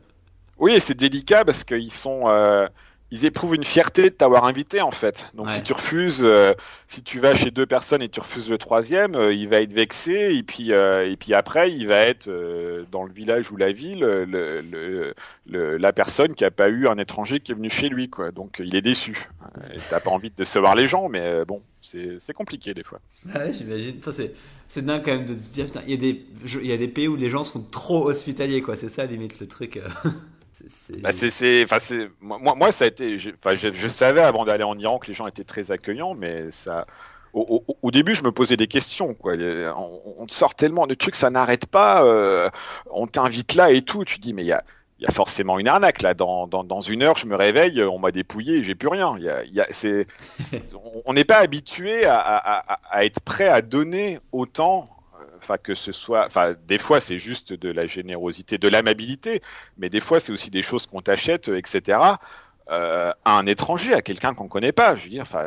oui, 0.58 0.72
et 0.72 0.80
c'est 0.80 0.94
délicat 0.94 1.44
parce 1.44 1.64
qu'ils 1.64 1.92
sont. 1.92 2.22
Euh, 2.28 2.66
ils 3.10 3.24
éprouvent 3.24 3.54
une 3.54 3.64
fierté 3.64 4.04
de 4.04 4.08
t'avoir 4.14 4.44
invité 4.44 4.82
en 4.82 4.90
fait. 4.90 5.30
Donc 5.34 5.50
si 5.50 5.62
tu 5.62 5.72
refuses, 5.72 6.20
euh, 6.22 6.52
si 6.86 7.02
tu 7.02 7.20
vas 7.20 7.34
chez 7.34 7.50
deux 7.50 7.64
personnes 7.64 8.02
et 8.02 8.08
tu 8.08 8.20
refuses 8.20 8.50
le 8.50 8.58
troisième, 8.58 9.14
euh, 9.14 9.32
il 9.32 9.48
va 9.48 9.62
être 9.62 9.72
vexé 9.72 10.34
et 10.34 10.42
puis 10.42 10.72
euh, 10.72 11.10
et 11.10 11.16
puis 11.16 11.32
après 11.32 11.72
il 11.72 11.86
va 11.86 11.96
être 11.96 12.28
dans 12.92 13.04
le 13.04 13.12
village 13.12 13.50
ou 13.50 13.56
la 13.56 13.72
ville 13.72 14.00
le, 14.00 15.14
le, 15.46 15.76
la 15.78 15.92
personne 15.92 16.34
qui 16.34 16.44
a 16.44 16.50
pas 16.50 16.68
eu 16.68 16.86
un 16.86 16.98
étranger 16.98 17.40
qui 17.40 17.52
est 17.52 17.54
venu 17.54 17.70
chez 17.70 17.88
lui 17.88 18.10
quoi. 18.10 18.30
Donc 18.30 18.60
il 18.62 18.74
est 18.76 18.82
déçu. 18.82 19.28
T'as 19.88 20.00
pas 20.00 20.10
envie 20.10 20.30
de 20.30 20.36
décevoir 20.36 20.74
les 20.74 20.86
gens, 20.86 21.08
mais 21.08 21.44
bon 21.46 21.62
c'est 21.80 22.34
compliqué 22.34 22.74
des 22.74 22.84
fois. 22.84 23.00
Ah 23.34 23.50
j'imagine. 23.50 24.02
Ça 24.02 24.12
c'est 24.12 24.32
c'est 24.66 24.84
dingue 24.84 25.02
quand 25.02 25.12
même 25.12 25.24
de 25.24 25.34
se 25.34 25.54
dire 25.54 25.66
il 25.86 25.90
y 25.90 25.94
a 25.94 25.96
des 25.96 26.26
il 26.44 26.66
y 26.66 26.72
a 26.72 26.76
des 26.76 26.88
pays 26.88 27.08
où 27.08 27.16
les 27.16 27.30
gens 27.30 27.44
sont 27.44 27.62
trop 27.62 28.10
hospitaliers 28.10 28.60
quoi. 28.60 28.76
C'est 28.76 28.90
ça 28.90 29.06
limite 29.06 29.40
le 29.40 29.48
truc. 29.48 29.80
Bah, 31.00 31.10
c'est, 31.12 31.64
enfin, 31.64 31.78
moi, 32.20 32.54
moi, 32.54 32.72
ça 32.72 32.84
a 32.84 32.88
été, 32.88 33.16
enfin, 33.34 33.54
je, 33.54 33.72
je, 33.72 33.88
savais 33.88 34.22
avant 34.22 34.44
d'aller 34.44 34.64
en 34.64 34.78
Iran 34.78 34.98
que 34.98 35.06
les 35.06 35.14
gens 35.14 35.26
étaient 35.26 35.44
très 35.44 35.70
accueillants, 35.70 36.14
mais 36.14 36.50
ça, 36.50 36.86
au, 37.32 37.64
au, 37.66 37.76
au 37.82 37.90
début, 37.90 38.14
je 38.14 38.22
me 38.22 38.32
posais 38.32 38.56
des 38.56 38.66
questions. 38.66 39.14
Quoi. 39.14 39.34
On, 39.76 40.00
on 40.18 40.26
te 40.26 40.32
sort 40.32 40.54
tellement 40.54 40.86
de 40.86 40.94
trucs, 40.94 41.14
ça 41.14 41.30
n'arrête 41.30 41.66
pas. 41.66 42.04
Euh, 42.04 42.50
on 42.90 43.06
t'invite 43.06 43.54
là 43.54 43.70
et 43.70 43.82
tout. 43.82 44.04
Tu 44.04 44.18
dis, 44.18 44.32
mais 44.32 44.42
il 44.42 44.48
y 44.48 44.52
a, 44.52 44.64
il 44.98 45.04
y 45.04 45.06
a 45.06 45.12
forcément 45.12 45.58
une 45.58 45.68
arnaque 45.68 46.02
là. 46.02 46.14
Dans, 46.14 46.46
dans, 46.46 46.64
dans, 46.64 46.80
une 46.80 47.02
heure, 47.02 47.16
je 47.16 47.26
me 47.26 47.36
réveille, 47.36 47.82
on 47.82 47.98
m'a 47.98 48.10
dépouillé, 48.10 48.62
j'ai 48.64 48.74
plus 48.74 48.88
rien. 48.88 49.14
Il 49.18 49.24
y 49.24 49.28
a, 49.28 49.44
il 49.44 49.54
y 49.54 49.60
a, 49.60 49.66
c'est, 49.70 50.06
on 51.04 51.12
n'est 51.12 51.24
pas 51.24 51.38
habitué 51.38 52.04
à, 52.04 52.18
à, 52.18 52.76
à, 52.90 53.04
être 53.04 53.20
prêt 53.20 53.48
à 53.48 53.62
donner 53.62 54.18
autant 54.32 54.88
enfin 55.38 55.56
que 55.58 55.74
ce 55.74 55.92
soit, 55.92 56.26
enfin 56.26 56.54
des 56.66 56.78
fois 56.78 57.00
c'est 57.00 57.18
juste 57.18 57.52
de 57.52 57.70
la 57.70 57.86
générosité, 57.86 58.58
de 58.58 58.68
l'amabilité, 58.68 59.40
mais 59.76 59.88
des 59.88 60.00
fois 60.00 60.20
c'est 60.20 60.32
aussi 60.32 60.50
des 60.50 60.62
choses 60.62 60.86
qu'on 60.86 61.00
t'achète, 61.02 61.48
etc. 61.48 61.98
euh, 62.70 63.12
à 63.24 63.38
un 63.38 63.46
étranger, 63.46 63.94
à 63.94 64.02
quelqu'un 64.02 64.34
qu'on 64.34 64.48
connaît 64.48 64.72
pas. 64.72 64.94
Je 64.96 65.04
veux 65.04 65.10
dire, 65.10 65.22
enfin, 65.22 65.42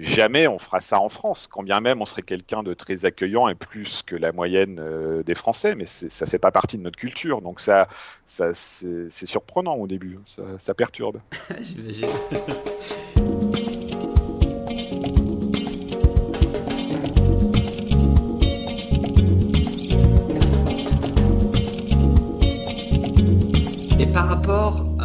jamais 0.00 0.48
on 0.48 0.58
fera 0.58 0.80
ça 0.80 1.00
en 1.00 1.08
France. 1.08 1.46
Quand 1.46 1.62
bien 1.62 1.80
même 1.80 2.02
on 2.02 2.04
serait 2.04 2.22
quelqu'un 2.22 2.62
de 2.62 2.74
très 2.74 3.04
accueillant 3.04 3.48
et 3.48 3.54
plus 3.54 4.02
que 4.02 4.16
la 4.16 4.32
moyenne 4.32 4.78
euh, 4.80 5.22
des 5.22 5.34
Français, 5.34 5.74
mais 5.74 5.86
ça 5.86 6.26
fait 6.26 6.38
pas 6.38 6.50
partie 6.50 6.76
de 6.78 6.82
notre 6.82 6.98
culture. 6.98 7.40
Donc 7.42 7.60
ça, 7.60 7.88
ça 8.26 8.52
c'est 8.54 9.26
surprenant 9.26 9.74
au 9.76 9.86
début. 9.86 10.18
Ça, 10.26 10.42
ça 10.58 10.74
perturbe. 10.74 11.20
J'imagine. 11.60 12.08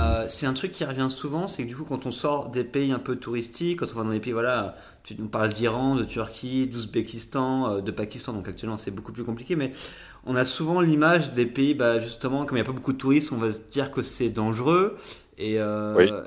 rapport 0.01 0.11
c'est 0.29 0.45
un 0.45 0.53
truc 0.53 0.71
qui 0.71 0.85
revient 0.85 1.07
souvent, 1.09 1.47
c'est 1.47 1.63
que 1.63 1.67
du 1.67 1.75
coup, 1.75 1.83
quand 1.83 2.05
on 2.05 2.11
sort 2.11 2.49
des 2.49 2.63
pays 2.63 2.91
un 2.91 2.99
peu 2.99 3.15
touristiques, 3.15 3.79
quand 3.79 3.87
on 3.93 3.97
va 3.97 4.03
dans 4.03 4.11
des 4.11 4.19
pays, 4.19 4.33
voilà, 4.33 4.75
tu 5.03 5.15
nous 5.17 5.27
parles 5.27 5.53
d'Iran, 5.53 5.95
de 5.95 6.03
Turquie, 6.03 6.67
d'Ouzbékistan, 6.67 7.69
euh, 7.69 7.81
de 7.81 7.91
Pakistan, 7.91 8.33
donc 8.33 8.47
actuellement 8.47 8.77
c'est 8.77 8.91
beaucoup 8.91 9.11
plus 9.11 9.23
compliqué, 9.23 9.55
mais 9.55 9.71
on 10.25 10.35
a 10.35 10.45
souvent 10.45 10.81
l'image 10.81 11.33
des 11.33 11.45
pays, 11.45 11.73
bah, 11.73 11.99
justement, 11.99 12.45
comme 12.45 12.57
il 12.57 12.61
n'y 12.61 12.67
a 12.67 12.69
pas 12.69 12.75
beaucoup 12.75 12.93
de 12.93 12.97
touristes, 12.97 13.31
on 13.31 13.37
va 13.37 13.51
se 13.51 13.61
dire 13.71 13.91
que 13.91 14.01
c'est 14.01 14.29
dangereux, 14.29 14.97
et, 15.37 15.59
euh, 15.59 16.23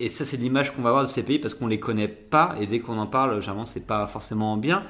et 0.00 0.08
ça, 0.08 0.24
c'est 0.24 0.36
l'image 0.36 0.72
qu'on 0.72 0.82
va 0.82 0.88
avoir 0.90 1.04
de 1.04 1.08
ces 1.08 1.22
pays 1.22 1.38
parce 1.38 1.54
qu'on 1.54 1.66
les 1.66 1.80
connaît 1.80 2.08
pas, 2.08 2.56
et 2.60 2.66
dès 2.66 2.80
qu'on 2.80 2.98
en 2.98 3.06
parle, 3.06 3.40
généralement, 3.40 3.66
c'est 3.66 3.86
pas 3.86 4.06
forcément 4.06 4.56
bien. 4.56 4.84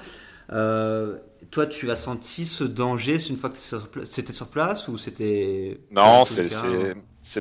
Euh, 0.52 1.16
toi, 1.50 1.66
tu 1.66 1.90
as 1.90 1.96
senti 1.96 2.46
ce 2.46 2.64
danger 2.64 3.18
une 3.28 3.36
fois 3.36 3.50
que 3.50 3.56
c'était 4.04 4.32
sur 4.32 4.48
place 4.48 4.88
ou 4.88 4.98
c'était 4.98 5.80
Non, 5.90 6.24
c'est 6.24 6.48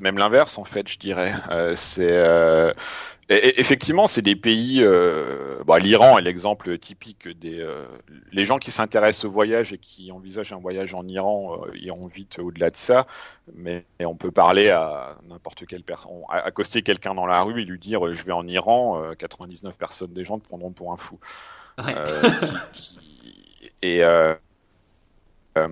même 0.00 0.18
l'inverse 0.18 0.58
en 0.58 0.64
fait, 0.64 0.88
je 0.88 0.98
dirais. 0.98 1.34
Euh, 1.50 1.74
c'est 1.74 2.12
euh, 2.12 2.72
effectivement, 3.28 4.06
c'est 4.06 4.22
des 4.22 4.36
pays. 4.36 4.82
Euh, 4.82 5.62
bah, 5.66 5.78
L'Iran 5.78 6.18
est 6.18 6.22
l'exemple 6.22 6.78
typique 6.78 7.28
des 7.38 7.64
les 8.32 8.44
gens 8.44 8.58
qui 8.58 8.70
s'intéressent 8.70 9.26
au 9.26 9.30
voyage 9.30 9.72
et 9.72 9.78
qui 9.78 10.10
envisagent 10.12 10.52
un 10.52 10.58
voyage 10.58 10.94
en 10.94 11.06
Iran 11.06 11.60
iront 11.74 12.06
vite 12.06 12.38
au-delà 12.38 12.70
de 12.70 12.76
ça. 12.76 13.06
Mais 13.54 13.84
on 14.00 14.16
peut 14.16 14.30
parler 14.30 14.70
à 14.70 15.16
n'importe 15.28 15.66
quelle 15.66 15.82
personne, 15.82 16.10
accoster 16.28 16.82
quelqu'un 16.82 17.14
dans 17.14 17.26
la 17.26 17.42
rue 17.42 17.62
et 17.62 17.64
lui 17.64 17.78
dire 17.78 18.12
je 18.12 18.24
vais 18.24 18.32
en 18.32 18.46
Iran. 18.46 19.02
99 19.18 19.76
personnes 19.76 20.12
des 20.12 20.24
gens 20.24 20.38
te 20.38 20.48
prendront 20.48 20.72
pour 20.72 20.92
un 20.92 20.96
fou. 20.96 21.18
Et 23.84 24.02
euh, 24.02 24.34
euh, 25.58 25.68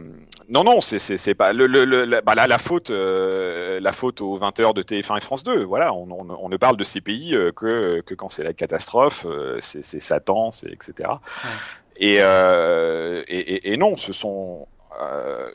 non, 0.52 0.64
non, 0.64 0.80
c'est 0.80 1.34
pas 1.34 1.52
le, 1.52 1.66
le, 1.66 2.20
bah 2.20 2.34
là, 2.34 2.46
la 2.46 2.58
faute, 2.58 2.90
euh, 2.90 3.80
la 3.80 3.92
faute 3.92 4.20
aux 4.20 4.38
20h 4.38 4.74
de 4.74 4.82
TF1 4.82 5.16
et 5.16 5.20
France 5.20 5.44
2. 5.44 5.64
Voilà, 5.64 5.94
on, 5.94 6.08
on, 6.10 6.48
ne 6.48 6.56
parle 6.58 6.76
de 6.76 6.84
ces 6.84 7.00
pays 7.00 7.30
que, 7.56 8.00
que 8.02 8.14
quand 8.14 8.28
c'est 8.28 8.44
la 8.44 8.52
catastrophe, 8.52 9.26
c'est 9.60 9.82
Satan, 9.82 10.50
c'est 10.50 10.70
etc. 10.70 11.08
Et, 11.96 12.16
et, 12.16 13.72
et, 13.72 13.76
non, 13.78 13.96
ce 13.96 14.12
sont 14.12 14.68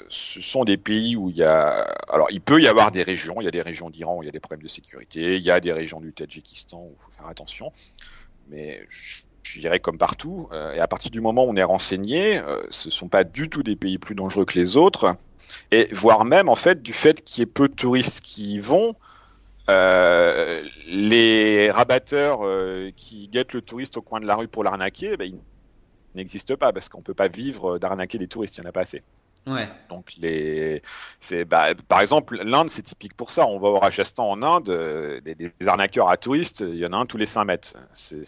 ce 0.10 0.42
sont 0.42 0.64
des 0.64 0.78
pays 0.78 1.16
où 1.16 1.30
il 1.30 1.38
y 1.38 1.44
a. 1.44 1.84
Alors, 2.10 2.28
il 2.32 2.42
peut 2.42 2.60
y 2.60 2.68
avoir 2.68 2.92
des 2.92 3.04
régions. 3.04 3.36
Il 3.40 3.46
y 3.46 3.48
a 3.48 3.52
des 3.52 3.62
régions 3.62 3.90
d'Iran 3.90 4.18
où 4.18 4.24
il 4.24 4.26
y 4.26 4.30
a 4.30 4.32
des 4.32 4.40
problèmes 4.40 4.64
de 4.64 4.68
sécurité. 4.68 5.38
Il 5.38 5.44
y 5.44 5.52
a 5.52 5.60
des 5.60 5.72
régions 5.72 6.02
du 6.02 6.12
Tadjikistan 6.12 6.80
où 6.80 6.96
il 6.98 7.04
faut 7.04 7.12
faire 7.12 7.28
attention. 7.28 7.72
Mais 8.50 8.86
je 8.90 9.22
dirais 9.60 9.80
comme 9.80 9.98
partout. 9.98 10.50
Euh, 10.52 10.74
et 10.74 10.80
à 10.80 10.88
partir 10.88 11.12
du 11.12 11.22
moment 11.22 11.46
où 11.46 11.50
on 11.50 11.56
est 11.56 11.64
renseigné, 11.64 12.40
euh, 12.40 12.62
ce 12.70 12.88
ne 12.88 12.92
sont 12.92 13.08
pas 13.08 13.24
du 13.24 13.50
tout 13.50 13.64
des 13.64 13.76
pays 13.76 13.98
plus 13.98 14.16
dangereux 14.16 14.46
que 14.46 14.58
les 14.58 14.78
autres. 14.78 15.16
Et 15.72 15.90
voire 15.94 16.26
même, 16.26 16.50
en 16.50 16.56
fait, 16.56 16.82
du 16.82 16.94
fait 16.94 17.24
qu'il 17.24 17.42
y 17.42 17.44
ait 17.44 17.46
peu 17.46 17.68
de 17.68 17.74
touristes 17.74 18.22
qui 18.22 18.56
y 18.56 18.60
vont, 18.60 18.96
euh, 19.70 20.64
les 20.88 21.72
rabatteurs 21.72 22.40
qui 22.96 23.28
guettent 23.28 23.54
le 23.54 23.62
touriste 23.62 23.98
au 23.98 24.02
coin 24.02 24.20
de 24.20 24.26
la 24.26 24.36
rue 24.36 24.48
pour 24.48 24.64
l'arnaquer, 24.64 25.18
ben, 25.18 25.26
ils 25.26 25.40
n'existent 26.16 26.56
pas 26.56 26.74
parce 26.74 26.90
qu'on 26.90 27.00
ne 27.00 27.04
peut 27.04 27.14
pas 27.14 27.28
vivre 27.28 27.80
d'arnaquer 27.80 28.18
les 28.18 28.28
touristes, 28.28 28.58
il 28.58 28.62
n'y 28.62 28.68
en 28.68 28.70
a 28.70 28.74
pas 28.74 28.82
assez. 28.82 29.04
Donc 29.90 30.14
les, 30.18 30.82
c'est 31.20 31.46
bah, 31.46 31.68
par 31.88 32.02
exemple 32.02 32.38
l'Inde 32.44 32.70
c'est 32.70 32.82
typique 32.82 33.14
pour 33.14 33.32
ça. 33.32 33.48
On 33.48 33.60
va 33.60 33.70
au 33.70 33.80
Rajasthan 33.80 34.30
en 34.30 34.42
Inde, 34.42 34.70
euh, 34.70 35.22
des, 35.22 35.54
arnaqueurs 35.66 36.10
à 36.10 36.18
touristes, 36.18 36.62
il 36.62 36.78
y 36.78 36.86
en 36.86 36.94
a 36.94 36.98
un 36.98 37.06
tous 37.06 37.18
les 37.18 37.26
5 37.26 37.46
mètres. 37.46 37.74
C'est, 37.94 38.24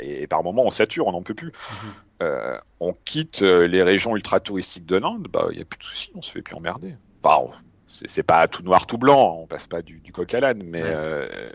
et, 0.00 0.26
par 0.26 0.42
moment 0.42 0.64
on 0.64 0.70
sature, 0.70 1.06
on 1.06 1.12
n'en 1.12 1.22
peut 1.22 1.34
plus. 1.34 1.48
Mhm. 1.48 1.92
Euh, 2.22 2.58
on 2.80 2.94
quitte 3.04 3.42
euh, 3.42 3.66
les 3.66 3.82
régions 3.82 4.14
ultra 4.16 4.40
touristiques 4.40 4.86
de 4.86 4.96
l'Inde, 4.96 5.26
bah 5.30 5.48
il 5.50 5.58
y 5.58 5.62
a 5.62 5.64
plus 5.64 5.78
de 5.78 5.84
soucis, 5.84 6.12
on 6.14 6.22
se 6.22 6.30
fait 6.30 6.42
plus 6.42 6.54
emmerder. 6.54 6.94
Bah, 7.22 7.40
c'est, 7.86 8.22
pas 8.22 8.48
tout 8.48 8.62
noir 8.62 8.86
tout 8.86 8.98
blanc, 8.98 9.40
on 9.42 9.46
passe 9.46 9.66
pas 9.66 9.82
du, 9.82 10.00
coq 10.12 10.32
à 10.34 10.40
l'âne, 10.40 10.62
mais, 10.62 10.82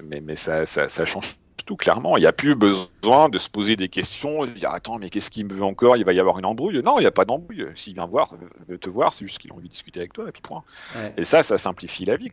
mais 0.03 0.21
mais 0.21 0.35
ça, 0.35 0.65
ça, 0.65 0.87
ça 0.87 1.05
change 1.05 1.37
tout 1.67 1.75
clairement. 1.75 2.17
Il 2.17 2.21
n'y 2.21 2.25
a 2.25 2.33
plus 2.33 2.55
besoin 2.55 3.29
de 3.29 3.37
se 3.37 3.49
poser 3.49 3.75
des 3.75 3.89
questions, 3.89 4.45
de 4.45 4.51
dire 4.51 4.71
attends, 4.71 4.97
mais 4.97 5.11
qu'est-ce 5.11 5.29
qu'il 5.29 5.45
me 5.45 5.53
veut 5.53 5.63
encore? 5.63 5.97
Il 5.97 6.05
va 6.05 6.13
y 6.13 6.19
avoir 6.19 6.39
une 6.39 6.45
embrouille. 6.45 6.81
Non, 6.81 6.97
il 6.97 7.01
n'y 7.01 7.07
a 7.07 7.11
pas 7.11 7.25
d'embrouille. 7.25 7.67
S'il 7.75 7.93
vient 7.93 8.07
voir, 8.07 8.33
veut 8.67 8.79
te 8.79 8.89
voir, 8.89 9.13
c'est 9.13 9.25
juste 9.25 9.37
qu'il 9.37 9.51
a 9.51 9.53
envie 9.53 9.67
de 9.67 9.73
discuter 9.73 9.99
avec 9.99 10.13
toi, 10.13 10.25
et 10.27 10.31
puis 10.31 10.41
point. 10.41 10.63
Et 11.17 11.25
ça, 11.25 11.43
ça 11.43 11.59
simplifie 11.59 12.05
la 12.05 12.15
vie. 12.15 12.31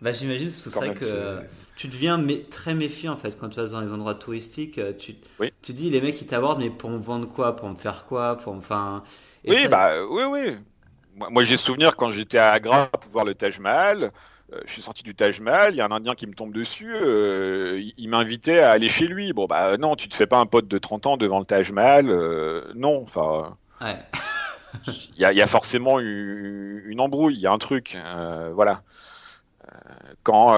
Bah, 0.00 0.12
J'imagine 0.12 0.48
ce 0.48 0.70
serait 0.70 0.94
que 0.94 1.42
tu 1.76 1.88
deviens 1.88 2.22
très 2.50 2.74
méfiant 2.74 3.12
en 3.12 3.16
fait 3.16 3.38
quand 3.38 3.50
tu 3.50 3.60
vas 3.60 3.66
dans 3.66 3.80
les 3.80 3.92
endroits 3.92 4.14
touristiques. 4.14 4.78
Euh, 4.78 4.92
tu, 4.92 5.14
tu 5.62 5.72
dis 5.72 5.90
les 5.90 6.00
mecs 6.00 6.20
ils 6.20 6.26
t'abordent, 6.26 6.58
mais 6.58 6.70
pour 6.70 6.90
me 6.90 6.98
vendre 6.98 7.28
quoi? 7.28 7.54
Pour 7.56 7.68
me 7.68 7.74
faire 7.74 8.06
quoi? 8.06 8.36
Pour 8.36 8.54
enfin, 8.54 9.02
Oui, 9.46 9.68
bah 9.68 9.92
oui, 10.10 10.24
oui. 10.24 10.56
Moi, 11.30 11.44
j'ai 11.44 11.56
souvenir 11.56 11.96
quand 11.96 12.10
j'étais 12.10 12.38
à 12.38 12.52
Agra 12.52 12.86
pour 12.86 13.10
voir 13.10 13.24
le 13.24 13.34
Taj 13.34 13.60
Mahal. 13.60 14.10
Euh, 14.52 14.60
je 14.66 14.72
suis 14.72 14.82
sorti 14.82 15.02
du 15.02 15.14
Taj 15.14 15.40
Mahal, 15.40 15.74
il 15.74 15.76
y 15.76 15.80
a 15.80 15.84
un 15.84 15.90
Indien 15.90 16.14
qui 16.14 16.26
me 16.26 16.34
tombe 16.34 16.52
dessus, 16.52 16.92
euh, 16.94 17.80
il, 17.96 18.08
m'invitait 18.08 18.60
à 18.60 18.70
aller 18.70 18.88
chez 18.88 19.06
lui. 19.06 19.32
Bon, 19.32 19.46
bah 19.46 19.76
non, 19.76 19.96
tu 19.96 20.08
te 20.08 20.14
fais 20.14 20.26
pas 20.26 20.38
un 20.38 20.46
pote 20.46 20.66
de 20.66 20.78
30 20.78 21.06
ans 21.06 21.16
devant 21.16 21.38
le 21.38 21.44
Taj 21.44 21.72
Mahal, 21.72 22.06
euh, 22.08 22.72
non, 22.74 23.02
enfin. 23.02 23.56
Il 24.86 25.20
y, 25.20 25.42
a, 25.42 25.46
forcément 25.48 25.98
une, 25.98 27.00
embrouille, 27.00 27.34
il 27.34 27.40
y 27.40 27.46
a 27.48 27.50
un 27.50 27.58
truc, 27.58 27.96
voilà. 28.54 28.82
Quand, 30.22 30.54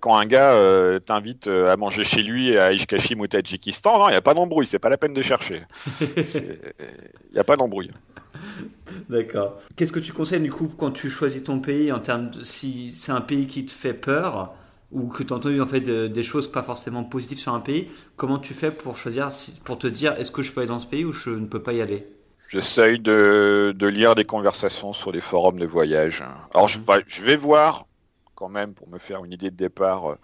quand 0.00 0.16
un 0.16 0.24
gars 0.24 0.98
t'invite 1.04 1.46
à 1.46 1.76
manger 1.76 2.02
chez 2.02 2.22
lui 2.22 2.56
à 2.56 2.72
Ishkashim 2.72 3.20
au 3.20 3.26
Tadjikistan, 3.26 3.98
non, 3.98 4.08
il 4.08 4.12
n'y 4.12 4.16
a 4.16 4.22
pas 4.22 4.32
d'embrouille, 4.32 4.66
c'est 4.66 4.78
pas 4.78 4.88
la 4.88 4.96
peine 4.96 5.12
de 5.12 5.20
chercher. 5.20 5.60
Il 6.00 7.34
n'y 7.34 7.38
a 7.38 7.44
pas 7.44 7.56
d'embrouille. 7.56 7.90
D'accord. 9.08 9.60
Qu'est-ce 9.76 9.92
que 9.92 10.00
tu 10.00 10.12
conseilles 10.12 10.40
du 10.40 10.50
coup 10.50 10.68
quand 10.68 10.90
tu 10.90 11.10
choisis 11.10 11.44
ton 11.44 11.60
pays 11.60 11.92
en 11.92 12.00
termes 12.00 12.30
de 12.30 12.42
si 12.42 12.90
c'est 12.90 13.12
un 13.12 13.20
pays 13.20 13.46
qui 13.46 13.64
te 13.64 13.72
fait 13.72 13.94
peur 13.94 14.54
ou 14.92 15.06
que 15.06 15.22
tu 15.22 15.32
as 15.32 15.36
entendu 15.36 15.60
en 15.60 15.66
fait 15.66 15.80
des 15.80 16.22
choses 16.22 16.50
pas 16.50 16.62
forcément 16.62 17.04
positives 17.04 17.38
sur 17.38 17.54
un 17.54 17.60
pays, 17.60 17.88
comment 18.16 18.38
tu 18.38 18.54
fais 18.54 18.72
pour 18.72 18.96
choisir, 18.96 19.28
pour 19.64 19.78
te 19.78 19.86
dire 19.86 20.14
est-ce 20.18 20.32
que 20.32 20.42
je 20.42 20.52
peux 20.52 20.60
aller 20.60 20.68
dans 20.68 20.80
ce 20.80 20.86
pays 20.86 21.04
ou 21.04 21.12
je 21.12 21.30
ne 21.30 21.46
peux 21.46 21.62
pas 21.62 21.72
y 21.72 21.80
aller? 21.80 22.06
J'essaye 22.48 22.98
de, 22.98 23.72
lire 23.80 24.16
des 24.16 24.24
conversations 24.24 24.92
sur 24.92 25.12
les 25.12 25.20
forums 25.20 25.58
de 25.58 25.66
voyage. 25.66 26.24
Alors 26.52 26.66
je, 26.66 26.80
je 27.06 27.22
vais 27.22 27.36
voir 27.36 27.86
quand 28.34 28.48
même 28.48 28.74
pour 28.74 28.88
me 28.88 28.98
faire 28.98 29.24
une 29.24 29.32
idée 29.32 29.50
de 29.50 29.56
départ 29.56 30.16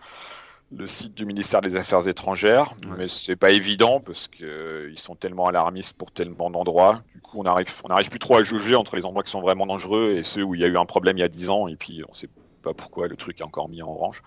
le 0.77 0.87
site 0.87 1.15
du 1.15 1.25
ministère 1.25 1.61
des 1.61 1.77
Affaires 1.77 2.07
étrangères, 2.07 2.75
mais 2.97 3.09
c'est 3.09 3.37
pas 3.37 3.51
évident 3.51 4.01
parce 4.01 4.29
qu'ils 4.29 4.47
euh, 4.47 4.97
sont 4.97 5.15
tellement 5.15 5.47
alarmistes 5.47 5.97
pour 5.97 6.13
tellement 6.13 6.51
d'endroits. 6.51 7.03
Du 7.15 7.21
coup, 7.21 7.39
on 7.41 7.47
arrive, 7.47 7.69
on 7.85 7.89
n'arrive 7.89 8.11
plus 8.11 8.19
trop 8.19 8.37
à 8.37 8.43
juger 8.43 8.75
entre 8.75 8.97
les 8.97 9.07
endroits 9.07 9.23
qui 9.23 9.31
sont 9.31 9.41
vraiment 9.41 9.67
dangereux 9.67 10.15
et 10.17 10.23
ceux 10.23 10.43
où 10.43 10.55
il 10.55 10.61
y 10.61 10.65
a 10.65 10.69
eu 10.69 10.77
un 10.77 10.87
problème 10.87 11.17
il 11.17 11.21
y 11.21 11.25
a 11.25 11.29
10 11.29 11.51
ans 11.51 11.69
et 11.69 11.77
puis 11.77 12.03
on 12.09 12.13
sait 12.13 12.29
pas 12.63 12.75
pourquoi 12.75 13.09
le 13.09 13.17
truc 13.17 13.41
est 13.41 13.45
encore 13.45 13.69
mis 13.69 13.83
en 13.83 13.89
orange. 13.89 14.23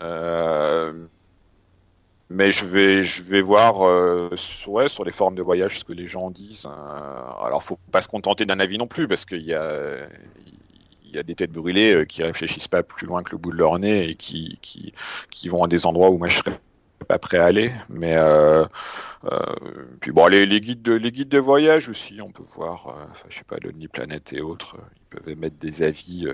Euh, 0.00 1.06
mais 2.30 2.52
je 2.52 2.64
vais, 2.64 3.04
je 3.04 3.22
vais 3.22 3.40
voir 3.40 3.86
euh, 3.86 4.30
sur, 4.36 4.88
sur 4.88 5.04
les 5.04 5.12
formes 5.12 5.34
de 5.34 5.42
voyage 5.42 5.80
ce 5.80 5.84
que 5.84 5.92
les 5.92 6.06
gens 6.06 6.30
disent. 6.30 6.66
Euh, 6.66 7.44
alors, 7.44 7.62
faut 7.62 7.78
pas 7.90 8.02
se 8.02 8.08
contenter 8.08 8.46
d'un 8.46 8.60
avis 8.60 8.78
non 8.78 8.86
plus 8.86 9.08
parce 9.08 9.24
qu'il 9.24 9.42
y 9.42 9.52
a, 9.52 10.06
il 11.10 11.16
y 11.16 11.18
a 11.18 11.22
des 11.22 11.34
têtes 11.34 11.52
brûlées 11.52 11.92
euh, 11.92 12.04
qui 12.04 12.22
réfléchissent 12.22 12.68
pas 12.68 12.82
plus 12.82 13.06
loin 13.06 13.22
que 13.22 13.32
le 13.32 13.38
bout 13.38 13.50
de 13.50 13.56
leur 13.56 13.78
nez 13.78 14.08
et 14.08 14.14
qui, 14.14 14.58
qui, 14.62 14.92
qui 15.30 15.48
vont 15.48 15.64
à 15.64 15.68
des 15.68 15.86
endroits 15.86 16.10
où 16.10 16.18
moi 16.18 16.28
je 16.28 16.38
serais 16.38 16.60
pas 17.08 17.18
prêt 17.18 17.38
à 17.38 17.46
aller. 17.46 17.72
Mais 17.88 18.16
euh, 18.16 18.64
euh, 19.24 19.38
puis 20.00 20.12
bon, 20.12 20.26
les, 20.26 20.46
les, 20.46 20.60
guides 20.60 20.82
de 20.82 20.92
les 20.92 21.10
guides 21.10 21.28
de 21.28 21.38
voyage 21.38 21.88
aussi, 21.88 22.20
on 22.22 22.30
peut 22.30 22.44
voir, 22.54 22.86
enfin, 23.10 23.26
je 23.28 23.38
sais 23.38 23.44
pas, 23.44 23.56
Lonely 23.62 23.88
Planet 23.88 24.32
et 24.32 24.40
autres, 24.40 24.76
ils 24.96 25.16
peuvent 25.16 25.28
émettre 25.28 25.56
des 25.56 25.82
avis 25.82 26.26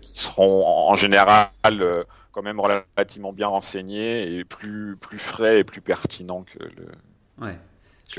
qui 0.00 0.18
seront 0.18 0.66
en, 0.66 0.94
général 0.94 1.50
quand 2.30 2.42
même 2.42 2.60
relativement 2.60 3.32
bien 3.32 3.48
renseignés 3.48 4.38
et 4.38 4.44
plus 4.44 4.96
plus 4.96 5.18
frais 5.18 5.58
et 5.58 5.64
plus 5.64 5.80
pertinents 5.80 6.44
que 6.44 6.62
le. 6.62 6.86
Ouais 7.40 7.58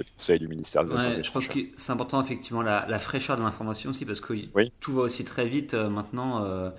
le 0.01 0.07
conseil 0.17 0.39
du 0.39 0.47
ministère 0.47 0.85
des 0.85 0.93
Affaires 0.93 1.23
Je 1.23 1.31
pense 1.31 1.47
que 1.47 1.59
c'est 1.77 1.91
important 1.91 2.21
effectivement 2.23 2.61
la, 2.61 2.99
fraîcheur 2.99 3.37
de 3.37 3.41
l'information 3.41 3.91
aussi 3.91 4.05
parce 4.05 4.21
que 4.21 4.33
tout 4.79 4.93
va 4.93 5.03
aussi 5.03 5.23
très 5.23 5.47
vite 5.47 5.73
euh, 5.73 5.89
maintenant. 5.89 6.43
Euh, 6.43 6.69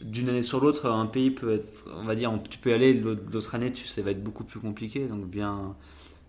d'une 0.00 0.28
année 0.28 0.42
sur 0.42 0.60
l'autre, 0.60 0.90
un 0.90 1.06
pays 1.06 1.30
peut 1.30 1.54
être, 1.54 1.86
on 1.96 2.04
va 2.04 2.14
dire, 2.14 2.30
tu 2.50 2.58
peux 2.58 2.70
y 2.70 2.72
aller, 2.74 2.92
l'autre 2.92 3.54
année, 3.54 3.72
tu, 3.72 3.86
ça 3.86 4.02
va 4.02 4.10
être 4.10 4.22
beaucoup 4.22 4.44
plus 4.44 4.60
compliqué. 4.60 5.06
Donc 5.06 5.24
bien, 5.26 5.74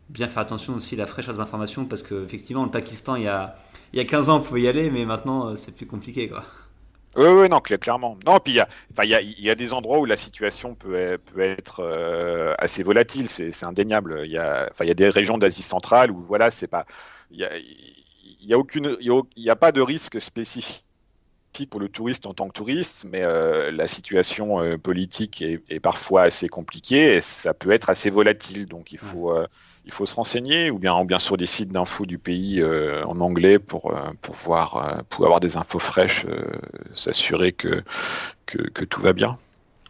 bien 0.10 0.28
faire 0.28 0.44
attention 0.44 0.76
aussi 0.76 0.96
à 0.96 1.00
la 1.00 1.06
fraîcheur 1.08 1.34
des 1.34 1.42
informations 1.42 1.86
parce 1.86 2.04
que 2.04 2.24
effectivement, 2.24 2.64
le 2.64 2.72
Pakistan, 2.72 3.16
il 3.16 3.24
y 3.24 3.28
a, 3.28 3.56
il 3.92 3.98
y 3.98 4.00
a 4.00 4.06
15 4.06 4.30
ans, 4.30 4.38
on 4.38 4.42
pouvait 4.42 4.62
y 4.62 4.68
aller, 4.68 4.90
mais 4.92 5.06
maintenant, 5.06 5.50
euh, 5.50 5.56
c'est 5.56 5.76
plus 5.76 5.86
compliqué. 5.86 6.30
Quoi. 6.30 6.44
Oui, 7.16 7.28
oui, 7.30 7.48
non, 7.50 7.62
clairement. 7.62 8.18
Non, 8.26 8.40
puis 8.40 8.54
il 8.54 8.58
y 8.58 8.60
a, 8.60 8.68
il 9.04 9.10
y, 9.10 9.16
a, 9.16 9.22
y 9.22 9.50
a 9.50 9.56
des 9.56 9.72
endroits 9.72 10.00
où 10.00 10.06
la 10.06 10.18
situation 10.18 10.76
peut, 10.76 11.18
peut 11.18 11.40
être 11.40 11.80
euh, 11.82 12.54
assez 12.58 12.84
volatile, 12.84 13.30
c'est 13.30 13.66
indéniable. 13.66 14.24
Il 14.26 14.32
y 14.32 14.38
a, 14.38 14.68
enfin, 14.72 14.84
il 14.84 14.90
y 14.90 14.92
a 14.92 14.96
des 14.96 15.08
régions 15.08 15.38
d'Asie 15.38 15.62
centrale 15.62 16.12
où 16.12 16.22
voilà, 16.28 16.52
c'est 16.52 16.68
pas, 16.68 16.86
il 17.32 17.40
y 17.40 17.46
a, 17.46 17.52
y 18.42 18.54
a 18.54 18.58
aucune, 18.58 18.98
il 19.00 19.24
y 19.38 19.50
a, 19.50 19.56
pas 19.56 19.72
de 19.72 19.80
risque 19.82 20.20
spécifique 20.20 20.84
pour 21.70 21.80
le 21.80 21.88
touriste 21.88 22.26
en 22.26 22.34
tant 22.34 22.50
que 22.50 22.54
touriste, 22.54 23.06
mais 23.10 23.22
euh, 23.24 23.72
la 23.72 23.88
situation 23.88 24.62
euh, 24.62 24.78
politique 24.78 25.42
est, 25.42 25.64
est, 25.70 25.80
parfois 25.80 26.24
assez 26.24 26.50
compliquée 26.50 27.16
et 27.16 27.22
ça 27.22 27.54
peut 27.54 27.72
être 27.72 27.90
assez 27.90 28.10
volatile. 28.10 28.66
Donc 28.66 28.92
il 28.92 29.00
faut, 29.00 29.34
il 29.86 29.92
faut 29.92 30.06
se 30.06 30.16
renseigner 30.16 30.72
ou 30.72 30.80
bien, 30.80 31.00
ou 31.00 31.06
bien 31.06 31.20
sur 31.20 31.38
des 31.38 31.46
sites 31.46 31.72
d'infos 31.72 32.06
du 32.06 32.18
pays 32.18 32.62
euh, 32.62 33.04
en 33.06 33.20
anglais 33.20 33.60
pour, 33.60 33.92
euh, 33.92 34.00
pour, 34.22 34.36
euh, 34.56 34.90
pour 35.10 35.26
avoir 35.26 35.40
des 35.40 35.58
infos 35.58 35.80
fraîches, 35.80 36.26
s'assurer 36.94 37.52
que, 37.52 37.84
que, 38.46 38.86
tout 38.86 39.02
va 39.02 39.14
bien. 39.14 39.38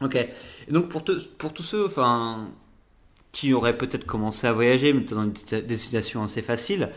Ok. 0.02 0.16
Et 0.16 0.72
donc 0.72 0.90
pour, 0.90 1.04
pour 1.38 1.54
tous 1.54 1.64
ceux 1.64 1.86
enfin, 1.86 2.50
qui 3.32 3.54
auraient 3.54 3.78
peut-être 3.78 4.06
commencé 4.06 4.48
à 4.48 4.54
voyager, 4.54 4.92
mais 4.94 5.02
dans 5.02 5.24
une 5.24 5.34
destination 5.66 6.24
assez 6.24 6.42
facile, 6.42 6.90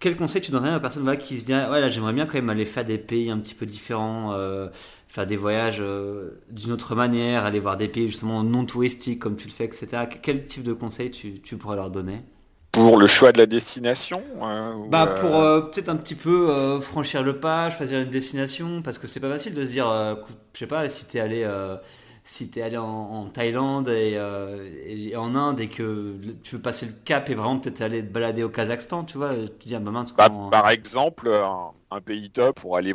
quel 0.00 0.16
conseil 0.16 0.42
tu 0.42 0.50
donnerais 0.50 0.70
à 0.70 0.74
une 0.74 0.80
personne 0.80 1.16
qui 1.16 1.38
se 1.38 1.46
dit 1.46 1.52
ouais, 1.52 1.88
j'aimerais 1.90 2.12
bien 2.12 2.26
quand 2.26 2.34
même 2.34 2.50
aller 2.50 2.64
faire 2.64 2.84
des 2.84 2.98
pays 2.98 3.30
un 3.30 3.38
petit 3.38 3.54
peu 3.54 3.66
différents, 3.66 4.36
faire 5.06 5.26
des 5.28 5.36
voyages 5.36 5.82
d'une 6.50 6.72
autre 6.72 6.96
manière, 6.96 7.44
aller 7.44 7.60
voir 7.60 7.76
des 7.76 7.86
pays 7.86 8.08
justement 8.08 8.42
non 8.42 8.64
touristiques 8.64 9.20
comme 9.20 9.36
tu 9.36 9.46
le 9.46 9.52
fais, 9.52 9.66
etc. 9.66 10.08
Quel 10.20 10.46
type 10.46 10.64
de 10.64 10.72
conseils 10.72 11.12
tu, 11.12 11.40
tu 11.40 11.56
pourrais 11.56 11.76
leur 11.76 11.90
donner? 11.90 12.22
Pour 12.72 12.96
le 12.96 13.06
choix 13.06 13.32
de 13.32 13.38
la 13.38 13.46
destination 13.46 14.22
euh, 14.42 14.74
Bah 14.88 15.06
euh, 15.06 15.20
pour 15.20 15.36
euh, 15.36 15.60
peut-être 15.60 15.90
un 15.90 15.96
petit 15.96 16.14
peu 16.14 16.80
franchir 16.80 17.22
le 17.22 17.38
pas, 17.38 17.70
choisir 17.70 18.00
une 18.00 18.08
destination, 18.08 18.80
parce 18.82 18.96
que 18.96 19.06
c'est 19.06 19.20
pas 19.20 19.28
facile 19.28 19.52
de 19.54 19.64
se 19.64 19.72
dire, 19.72 19.86
je 20.54 20.58
sais 20.58 20.66
pas, 20.66 20.88
si 20.88 21.04
t'es 21.04 21.20
allé, 21.20 21.46
si 22.24 22.50
t'es 22.50 22.62
allé 22.62 22.78
en, 22.78 23.26
Thaïlande 23.26 23.88
et, 23.88 24.18
en 25.14 25.34
Inde 25.34 25.60
et 25.60 25.68
que 25.68 26.16
tu 26.42 26.56
veux 26.56 26.62
passer 26.62 26.86
le 26.86 26.92
cap 27.04 27.28
et 27.28 27.34
vraiment 27.34 27.58
peut-être 27.58 27.82
aller 27.82 28.00
te 28.00 28.10
balader 28.10 28.42
au 28.42 28.48
Kazakhstan, 28.48 29.04
tu 29.04 29.18
vois, 29.18 29.34
tu 29.60 29.68
dis, 29.68 29.74
ah, 29.74 29.78
bah, 29.78 30.04
bah, 30.16 30.28
Par 30.50 30.70
exemple, 30.70 31.30
un, 31.90 32.00
pays 32.00 32.30
top 32.30 32.58
pour 32.58 32.78
aller 32.78 32.94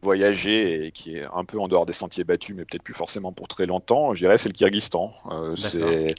voyager 0.00 0.86
et 0.86 0.92
qui 0.92 1.16
est 1.16 1.26
un 1.34 1.44
peu 1.44 1.58
en 1.58 1.66
dehors 1.66 1.84
des 1.84 1.92
sentiers 1.92 2.24
battus, 2.24 2.54
mais 2.56 2.64
peut-être 2.64 2.84
plus 2.84 2.94
forcément 2.94 3.32
pour 3.32 3.48
très 3.48 3.66
longtemps, 3.66 4.14
je 4.14 4.20
dirais 4.24 4.38
c'est 4.38 4.48
le 4.48 4.54
Kyrgyzstan. 4.54 5.12
c'est 5.56 6.14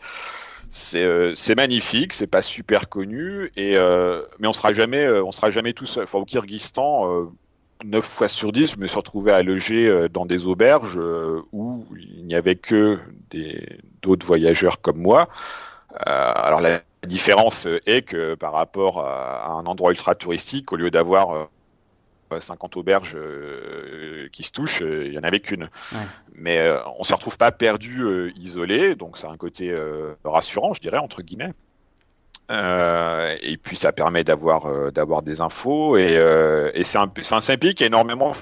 euh, 0.95 1.33
c'est 1.35 1.55
magnifique, 1.55 2.13
c'est 2.13 2.27
pas 2.27 2.41
super 2.41 2.87
connu, 2.89 3.51
et 3.57 3.77
euh, 3.77 4.23
mais 4.39 4.47
on 4.47 4.53
sera 4.53 4.71
jamais, 4.73 5.05
euh, 5.05 5.23
on 5.23 5.31
sera 5.31 5.49
jamais 5.49 5.73
tout 5.73 5.85
seul. 5.85 6.05
Enfin, 6.05 6.19
au 6.19 6.25
Kyrgyzstan, 6.25 7.31
9 7.83 8.05
fois 8.05 8.27
sur 8.27 8.51
10, 8.51 8.73
je 8.73 8.77
me 8.77 8.87
suis 8.87 8.97
retrouvé 8.97 9.31
à 9.31 9.41
loger 9.41 10.07
dans 10.09 10.25
des 10.25 10.47
auberges 10.47 10.99
où 11.51 11.85
il 11.97 12.25
n'y 12.25 12.35
avait 12.35 12.55
que 12.55 12.99
d'autres 14.01 14.25
voyageurs 14.25 14.81
comme 14.81 14.99
moi. 14.99 15.25
alors 16.05 16.61
la 16.61 16.81
différence 17.07 17.67
est 17.87 18.03
que 18.03 18.35
par 18.35 18.53
rapport 18.53 19.03
à 19.03 19.51
un 19.51 19.65
endroit 19.65 19.91
ultra 19.91 20.13
touristique, 20.13 20.71
au 20.71 20.75
lieu 20.75 20.91
d'avoir 20.91 21.49
50 22.39 22.77
auberges 22.77 23.15
euh, 23.15 24.27
qui 24.31 24.43
se 24.43 24.51
touchent, 24.51 24.81
euh, 24.81 25.05
il 25.07 25.13
y 25.13 25.19
en 25.19 25.23
avait 25.23 25.39
qu'une. 25.39 25.69
Mais 26.33 26.59
euh, 26.59 26.79
on 26.97 27.03
se 27.03 27.13
retrouve 27.13 27.37
pas 27.37 27.51
perdu, 27.51 28.33
isolé, 28.35 28.95
donc 28.95 29.17
c'est 29.17 29.27
un 29.27 29.37
côté 29.37 29.75
rassurant, 30.23 30.73
je 30.73 30.81
dirais 30.81 30.97
entre 30.97 31.21
guillemets. 31.21 31.53
et 32.49 33.57
puis 33.57 33.75
ça 33.75 33.91
permet 33.91 34.23
d'avoir 34.23 34.91
d'avoir 34.91 35.21
des 35.21 35.41
infos 35.41 35.97
et, 35.97 36.17
c'est 36.83 36.97
un, 36.97 37.11
un 37.31 37.57
pays 37.57 37.73
qui 37.75 37.83
est 37.83 37.87
énormément 37.87 38.33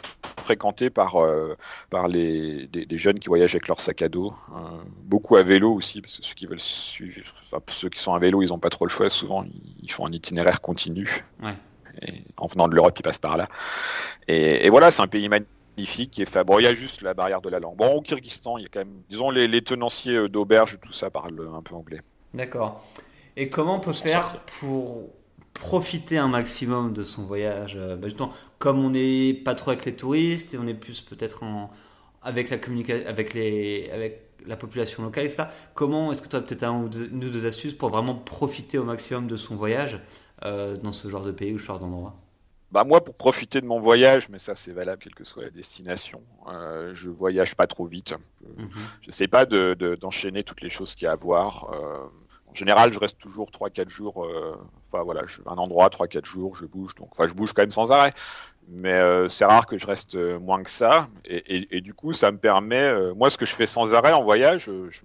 fréquenté 0.43 0.89
par 0.89 1.17
par 1.89 2.07
les 2.07 2.69
jeunes 2.91 3.19
qui 3.19 3.27
voyagent 3.27 3.55
avec 3.55 3.67
leur 3.67 3.79
sac 3.79 4.01
à 4.01 4.09
dos, 4.09 4.33
beaucoup 5.03 5.35
à 5.35 5.43
vélo 5.43 5.73
aussi 5.73 6.01
parce 6.01 6.17
que 6.17 6.25
ceux 6.25 6.35
qui 6.35 6.45
veulent 6.45 6.59
suivre, 6.59 7.33
ceux 7.67 7.89
qui 7.89 7.99
sont 7.99 8.13
à 8.13 8.19
vélo, 8.19 8.41
ils 8.41 8.49
n'ont 8.49 8.59
pas 8.59 8.69
trop 8.69 8.85
le 8.85 8.91
choix. 8.91 9.09
Souvent, 9.09 9.45
ils 9.81 9.91
font 9.91 10.05
un 10.05 10.11
itinéraire 10.11 10.61
continu. 10.61 11.25
Ouais 11.43 11.55
en 12.37 12.47
venant 12.47 12.67
de 12.67 12.75
l'Europe, 12.75 12.97
il 12.97 13.01
passe 13.01 13.19
par 13.19 13.37
là. 13.37 13.47
Et, 14.27 14.69
voilà, 14.69 14.91
c'est 14.91 15.01
un 15.01 15.07
pays 15.07 15.29
magnifique 15.29 16.11
qui 16.11 16.21
est 16.21 16.29
fait. 16.29 16.43
Bon, 16.43 16.59
il 16.59 16.63
y 16.63 16.67
a 16.67 16.73
juste 16.73 17.01
la 17.01 17.13
barrière 17.13 17.41
de 17.41 17.49
la 17.49 17.59
langue. 17.59 17.77
Bon, 17.77 17.93
au 17.93 18.01
Kyrgyzstan, 18.01 18.57
il 18.57 18.63
y 18.63 18.65
a 18.65 18.69
quand 18.69 18.79
même, 18.79 19.01
disons, 19.09 19.29
les, 19.29 19.61
tenanciers 19.61 20.15
euh, 20.15 20.29
d'auberges, 20.29 20.77
tout 20.81 20.93
ça 20.93 21.09
parlent 21.09 21.49
un 21.53 21.61
peu 21.61 21.75
anglais. 21.75 22.01
D'accord. 22.33 22.85
Et 23.37 23.49
comment 23.49 23.77
on 23.77 23.79
peut 23.79 23.93
se 23.93 24.03
faire 24.03 24.41
pour 24.59 25.09
profiter 25.53 26.17
un 26.17 26.27
maximum 26.27 26.93
de 26.93 27.03
son 27.03 27.25
voyage 27.25 27.75
euh, 27.77 27.95
bah, 27.95 28.07
Comme 28.59 28.83
on 28.83 28.91
n'est 28.91 29.33
pas 29.33 29.55
trop 29.55 29.71
avec 29.71 29.85
les 29.85 29.95
touristes 29.95 30.53
et 30.53 30.57
on 30.57 30.67
est 30.67 30.73
plus 30.73 31.01
peut-être 31.01 31.43
en 31.43 31.71
avec 32.21 32.49
la 32.49 32.57
communication, 32.57 33.07
avec 33.07 33.33
les, 33.33 33.89
avec 33.91 34.29
la 34.45 34.55
population 34.55 35.03
locale 35.03 35.25
et 35.25 35.29
ça. 35.29 35.51
Comment 35.73 36.11
est-ce 36.11 36.21
que 36.21 36.27
tu 36.27 36.35
as 36.35 36.41
peut-être 36.41 36.63
un 36.63 36.83
ou 36.83 36.89
deux, 36.89 37.09
une 37.11 37.23
ou 37.23 37.29
deux 37.29 37.45
astuces 37.45 37.73
pour 37.73 37.89
vraiment 37.89 38.15
profiter 38.15 38.77
au 38.77 38.83
maximum 38.83 39.27
de 39.27 39.35
son 39.35 39.55
voyage 39.55 39.99
euh, 40.45 40.77
dans 40.77 40.91
ce 40.91 41.07
genre 41.09 41.23
de 41.23 41.31
pays 41.31 41.53
ou 41.53 41.59
ce 41.59 41.65
genre 41.65 41.79
d'endroit 41.79 42.15
bah 42.71 42.83
moi, 42.83 43.03
pour 43.03 43.15
profiter 43.15 43.61
de 43.61 43.65
mon 43.65 43.79
voyage, 43.79 44.29
mais 44.29 44.37
ça 44.37 44.53
c'est 44.53 44.71
valable 44.71 45.01
quelle 45.01 45.15
que 45.15 45.23
soit 45.23 45.43
la 45.43 45.49
destination, 45.49 46.21
euh, 46.47 46.91
je 46.93 47.09
voyage 47.09 47.55
pas 47.55 47.65
trop 47.65 47.85
vite. 47.85 48.13
Je 49.01 49.07
n'essaie 49.07 49.25
mhm. 49.25 49.29
pas 49.29 49.45
d'enchaîner 49.45 50.41
de, 50.41 50.45
toutes 50.45 50.61
les 50.61 50.69
choses 50.69 50.93
qu'il 50.93 51.05
y 51.05 51.07
a 51.07 51.13
à 51.13 51.15
voir. 51.15 51.71
Euh, 51.73 52.05
en 52.47 52.53
général, 52.53 52.91
je 52.91 52.99
reste 52.99 53.17
toujours 53.17 53.49
3-4 53.49 53.89
jours. 53.89 54.23
Euh, 54.23 54.55
enfin 54.85 55.03
voilà, 55.03 55.23
je, 55.25 55.41
un 55.47 55.55
endroit 55.55 55.89
3-4 55.89 56.25
jours, 56.25 56.55
je 56.55 56.65
bouge. 56.65 56.93
Donc, 56.95 57.09
enfin, 57.11 57.27
je 57.27 57.33
bouge 57.33 57.53
quand 57.53 57.63
même 57.63 57.71
sans 57.71 57.91
arrêt. 57.91 58.13
Mais 58.67 58.93
euh, 58.93 59.29
c'est 59.29 59.45
rare 59.45 59.65
que 59.65 59.79
je 59.79 59.87
reste 59.87 60.15
moins 60.15 60.61
que 60.61 60.69
ça. 60.69 61.07
Et, 61.25 61.55
et, 61.55 61.77
et, 61.77 61.81
du 61.81 61.95
coup, 61.95 62.13
ça 62.13 62.31
me 62.31 62.37
permet. 62.37 63.13
moi, 63.15 63.31
ce 63.31 63.37
que 63.37 63.47
je 63.47 63.55
fais 63.55 63.65
sans 63.65 63.95
arrêt 63.95 64.13
en 64.13 64.23
voyage, 64.23 64.65
je, 64.65 64.89
je 64.91 65.01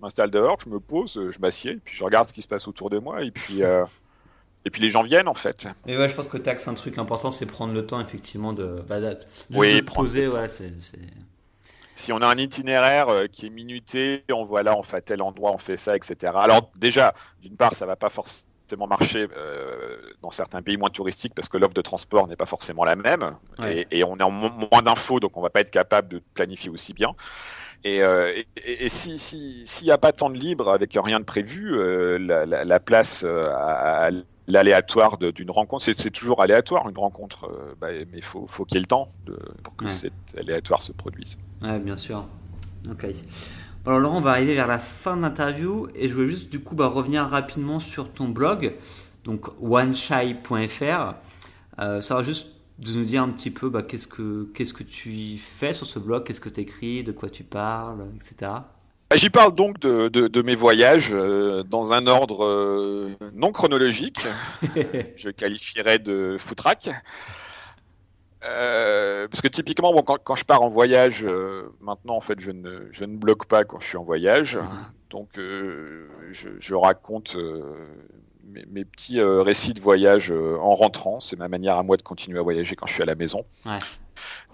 m'installe 0.00 0.32
dehors, 0.32 0.58
je 0.64 0.68
me 0.68 0.80
pose, 0.80 1.30
je 1.30 1.38
m'assieds, 1.38 1.76
puis 1.76 1.94
je 1.94 2.02
regarde 2.02 2.26
ce 2.26 2.32
qui 2.32 2.42
se 2.42 2.48
passe 2.48 2.66
autour 2.66 2.90
de 2.90 2.98
moi. 2.98 3.22
Et 3.22 3.30
puis. 3.30 3.62
Et 4.64 4.70
puis 4.70 4.80
les 4.80 4.90
gens 4.90 5.02
viennent 5.02 5.28
en 5.28 5.34
fait. 5.34 5.68
Mais 5.86 5.96
ouais, 5.96 6.08
je 6.08 6.14
pense 6.14 6.28
que 6.28 6.38
taxe 6.38 6.66
un 6.68 6.74
truc 6.74 6.98
important, 6.98 7.30
c'est 7.30 7.46
prendre 7.46 7.74
le 7.74 7.86
temps 7.86 8.00
effectivement 8.00 8.52
de, 8.52 8.82
bah, 8.88 9.00
de, 9.00 9.18
oui, 9.52 9.82
poser. 9.82 10.26
Ouais, 10.28 10.48
Si 11.94 12.12
on 12.12 12.18
a 12.18 12.26
un 12.26 12.36
itinéraire 12.36 13.08
euh, 13.08 13.26
qui 13.30 13.46
est 13.46 13.50
minuté, 13.50 14.24
on 14.32 14.44
voit 14.44 14.62
là, 14.62 14.76
on 14.76 14.82
fait 14.82 15.02
tel 15.02 15.20
endroit, 15.20 15.52
on 15.52 15.58
fait 15.58 15.76
ça, 15.76 15.96
etc. 15.96 16.32
Alors 16.36 16.70
déjà, 16.76 17.14
d'une 17.42 17.56
part, 17.56 17.74
ça 17.74 17.84
va 17.84 17.96
pas 17.96 18.08
forcément 18.08 18.86
marcher 18.88 19.28
euh, 19.36 19.98
dans 20.22 20.30
certains 20.30 20.62
pays 20.62 20.78
moins 20.78 20.90
touristiques 20.90 21.34
parce 21.34 21.50
que 21.50 21.58
l'offre 21.58 21.74
de 21.74 21.82
transport 21.82 22.26
n'est 22.26 22.36
pas 22.36 22.46
forcément 22.46 22.84
la 22.84 22.96
même 22.96 23.36
et, 23.68 24.02
on 24.02 24.16
est 24.16 24.22
en 24.22 24.30
moins 24.30 24.82
d'infos, 24.82 25.20
donc 25.20 25.36
on 25.36 25.42
va 25.42 25.50
pas 25.50 25.60
être 25.60 25.70
capable 25.70 26.08
de 26.08 26.22
planifier 26.32 26.70
aussi 26.70 26.94
bien. 26.94 27.10
Et, 27.86 28.02
euh, 28.02 28.32
et, 28.56 28.86
et, 28.86 28.88
si 28.88 29.18
s'il 29.18 29.84
n'y 29.84 29.90
a 29.90 29.98
pas 29.98 30.12
tant 30.12 30.30
de 30.30 30.38
libre 30.38 30.70
avec 30.70 30.98
rien 31.04 31.20
de 31.20 31.24
prévu, 31.24 31.76
la, 32.18 32.46
la, 32.46 32.80
place 32.80 33.24
à, 33.24 34.06
à 34.06 34.10
l'aléatoire 34.46 35.18
d'une 35.18 35.50
rencontre. 35.50 35.84
C'est 35.84 36.10
toujours 36.10 36.42
aléatoire 36.42 36.88
une 36.88 36.98
rencontre, 36.98 37.44
euh, 37.44 37.74
bah, 37.80 37.88
mais 37.90 38.18
il 38.18 38.24
faut, 38.24 38.46
faut 38.46 38.64
qu'il 38.64 38.76
y 38.76 38.78
ait 38.78 38.80
le 38.82 38.86
temps 38.86 39.10
de, 39.26 39.38
pour 39.62 39.76
que 39.76 39.88
cet 39.88 40.12
aléatoire 40.38 40.82
se 40.82 40.92
produise. 40.92 41.38
Ouais, 41.62 41.78
bien 41.78 41.96
sûr. 41.96 42.26
Ok. 42.90 43.06
Alors 43.86 44.00
Laurent, 44.00 44.18
on 44.18 44.22
va 44.22 44.30
arriver 44.30 44.54
vers 44.54 44.66
la 44.66 44.78
fin 44.78 45.16
de 45.16 45.22
l'interview 45.22 45.88
et 45.94 46.08
je 46.08 46.14
voulais 46.14 46.28
juste 46.28 46.50
du 46.50 46.60
coup 46.60 46.74
bah, 46.74 46.86
revenir 46.86 47.28
rapidement 47.28 47.80
sur 47.80 48.10
ton 48.10 48.28
blog, 48.28 48.74
donc 49.24 49.48
oneshy.fr. 49.62 51.14
Euh, 51.80 52.00
ça 52.00 52.14
va 52.14 52.22
juste 52.22 52.48
de 52.78 52.92
nous 52.92 53.04
dire 53.04 53.22
un 53.22 53.28
petit 53.28 53.50
peu 53.50 53.68
bah, 53.68 53.82
qu'est-ce 53.82 54.06
que 54.06 54.50
qu'est-ce 54.54 54.72
que 54.72 54.82
tu 54.82 55.36
fais 55.36 55.74
sur 55.74 55.86
ce 55.86 55.98
blog, 55.98 56.24
qu'est-ce 56.24 56.40
que 56.40 56.48
tu 56.48 56.60
écris, 56.60 57.04
de 57.04 57.12
quoi 57.12 57.28
tu 57.28 57.44
parles, 57.44 58.06
etc. 58.16 58.52
J'y 59.12 59.30
parle 59.30 59.54
donc 59.54 59.78
de, 59.78 60.42
mes 60.42 60.56
voyages 60.56 61.10
euh, 61.12 61.62
dans 61.62 61.92
un 61.92 62.06
ordre 62.06 62.44
euh, 62.44 63.16
non 63.32 63.52
chronologique. 63.52 64.20
je 65.16 65.30
qualifierais 65.30 65.98
de 65.98 66.36
foutraque. 66.38 66.88
Euh, 68.44 69.28
parce 69.28 69.40
que 69.40 69.48
typiquement, 69.48 69.92
bon, 69.92 70.02
quand, 70.02 70.34
je 70.34 70.44
pars 70.44 70.62
en 70.62 70.68
voyage, 70.68 71.24
maintenant 71.80 72.16
en 72.16 72.20
fait, 72.20 72.40
je 72.40 72.50
ne, 72.50 72.88
je 72.90 73.04
ne 73.04 73.16
bloque 73.16 73.46
pas 73.46 73.64
quand 73.64 73.78
je 73.78 73.86
suis 73.86 73.96
en 73.96 74.02
voyage. 74.02 74.56
Mhm. 74.56 74.84
Donc, 75.10 75.28
je, 75.36 76.74
raconte 76.74 77.36
mes, 78.70 78.84
petits 78.84 79.20
récits 79.20 79.74
de 79.74 79.80
voyage 79.80 80.30
en 80.32 80.74
rentrant. 80.74 81.20
C'est 81.20 81.36
ma 81.36 81.48
manière 81.48 81.76
à 81.76 81.82
moi 81.82 81.96
de 81.96 82.02
continuer 82.02 82.38
à 82.38 82.42
voyager 82.42 82.76
quand 82.76 82.86
je 82.86 82.94
suis 82.94 83.02
à 83.02 83.06
la 83.06 83.14
maison. 83.14 83.44
Ouais. 83.66 83.78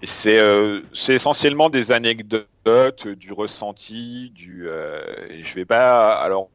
Et 0.01 0.07
c'est 0.07 0.39
euh, 0.39 0.81
essentiellement 1.07 1.69
des 1.69 1.91
anecdotes, 1.91 3.07
du 3.07 3.33
ressenti, 3.33 4.31
du. 4.33 4.67
Euh, 4.67 5.03
je 5.43 5.55
vais 5.55 5.65
pas. 5.65 6.13
Alors, 6.13 6.49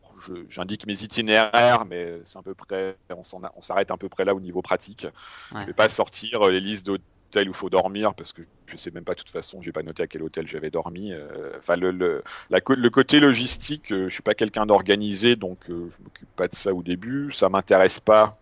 j'indique 0.49 0.87
mes 0.87 1.03
itinéraires, 1.03 1.85
mais 1.87 2.21
c'est 2.25 2.39
à 2.39 2.43
peu 2.43 2.55
près. 2.55 2.97
On 3.11 3.61
s'arrête 3.61 3.91
à 3.91 3.97
peu 3.97 4.09
près 4.09 4.25
là 4.25 4.35
au 4.35 4.41
niveau 4.41 4.63
pratique. 4.63 5.07
Je 5.53 5.61
Je 5.61 5.67
vais 5.67 5.73
pas 5.73 5.89
sortir 5.89 6.43
euh, 6.43 6.51
les 6.51 6.61
listes 6.61 6.87
d'hôtels 7.31 7.49
où 7.49 7.53
il 7.53 7.57
faut 7.57 7.71
dormir 7.71 8.15
parce 8.15 8.33
que 8.33 8.43
je 8.67 8.77
sais 8.77 8.91
même 8.91 9.05
pas 9.05 9.15
de 9.15 9.19
toute 9.19 9.31
façon. 9.31 9.63
J'ai 9.63 9.73
pas 9.73 9.83
noté 9.83 10.03
à 10.03 10.07
quel 10.07 10.23
hôtel 10.23 10.47
j'avais 10.47 10.71
dormi. 10.71 11.13
Euh, 11.13 11.53
enfin, 11.59 11.77
le, 11.77 11.91
le, 11.91 12.23
la, 12.51 12.61
le 12.67 12.91
côté 12.91 13.21
logistique, 13.21 13.87
je 13.89 14.09
suis 14.09 14.23
pas 14.23 14.35
quelqu'un 14.35 14.67
d'organisé, 14.67 15.37
donc 15.37 15.59
je 15.69 15.75
m'occupe 15.75 16.29
pas 16.37 16.49
de 16.49 16.55
ça 16.55 16.75
au 16.75 16.83
début. 16.83 17.31
Ça 17.33 17.49
m'intéresse 17.49 18.01
pas 18.01 18.39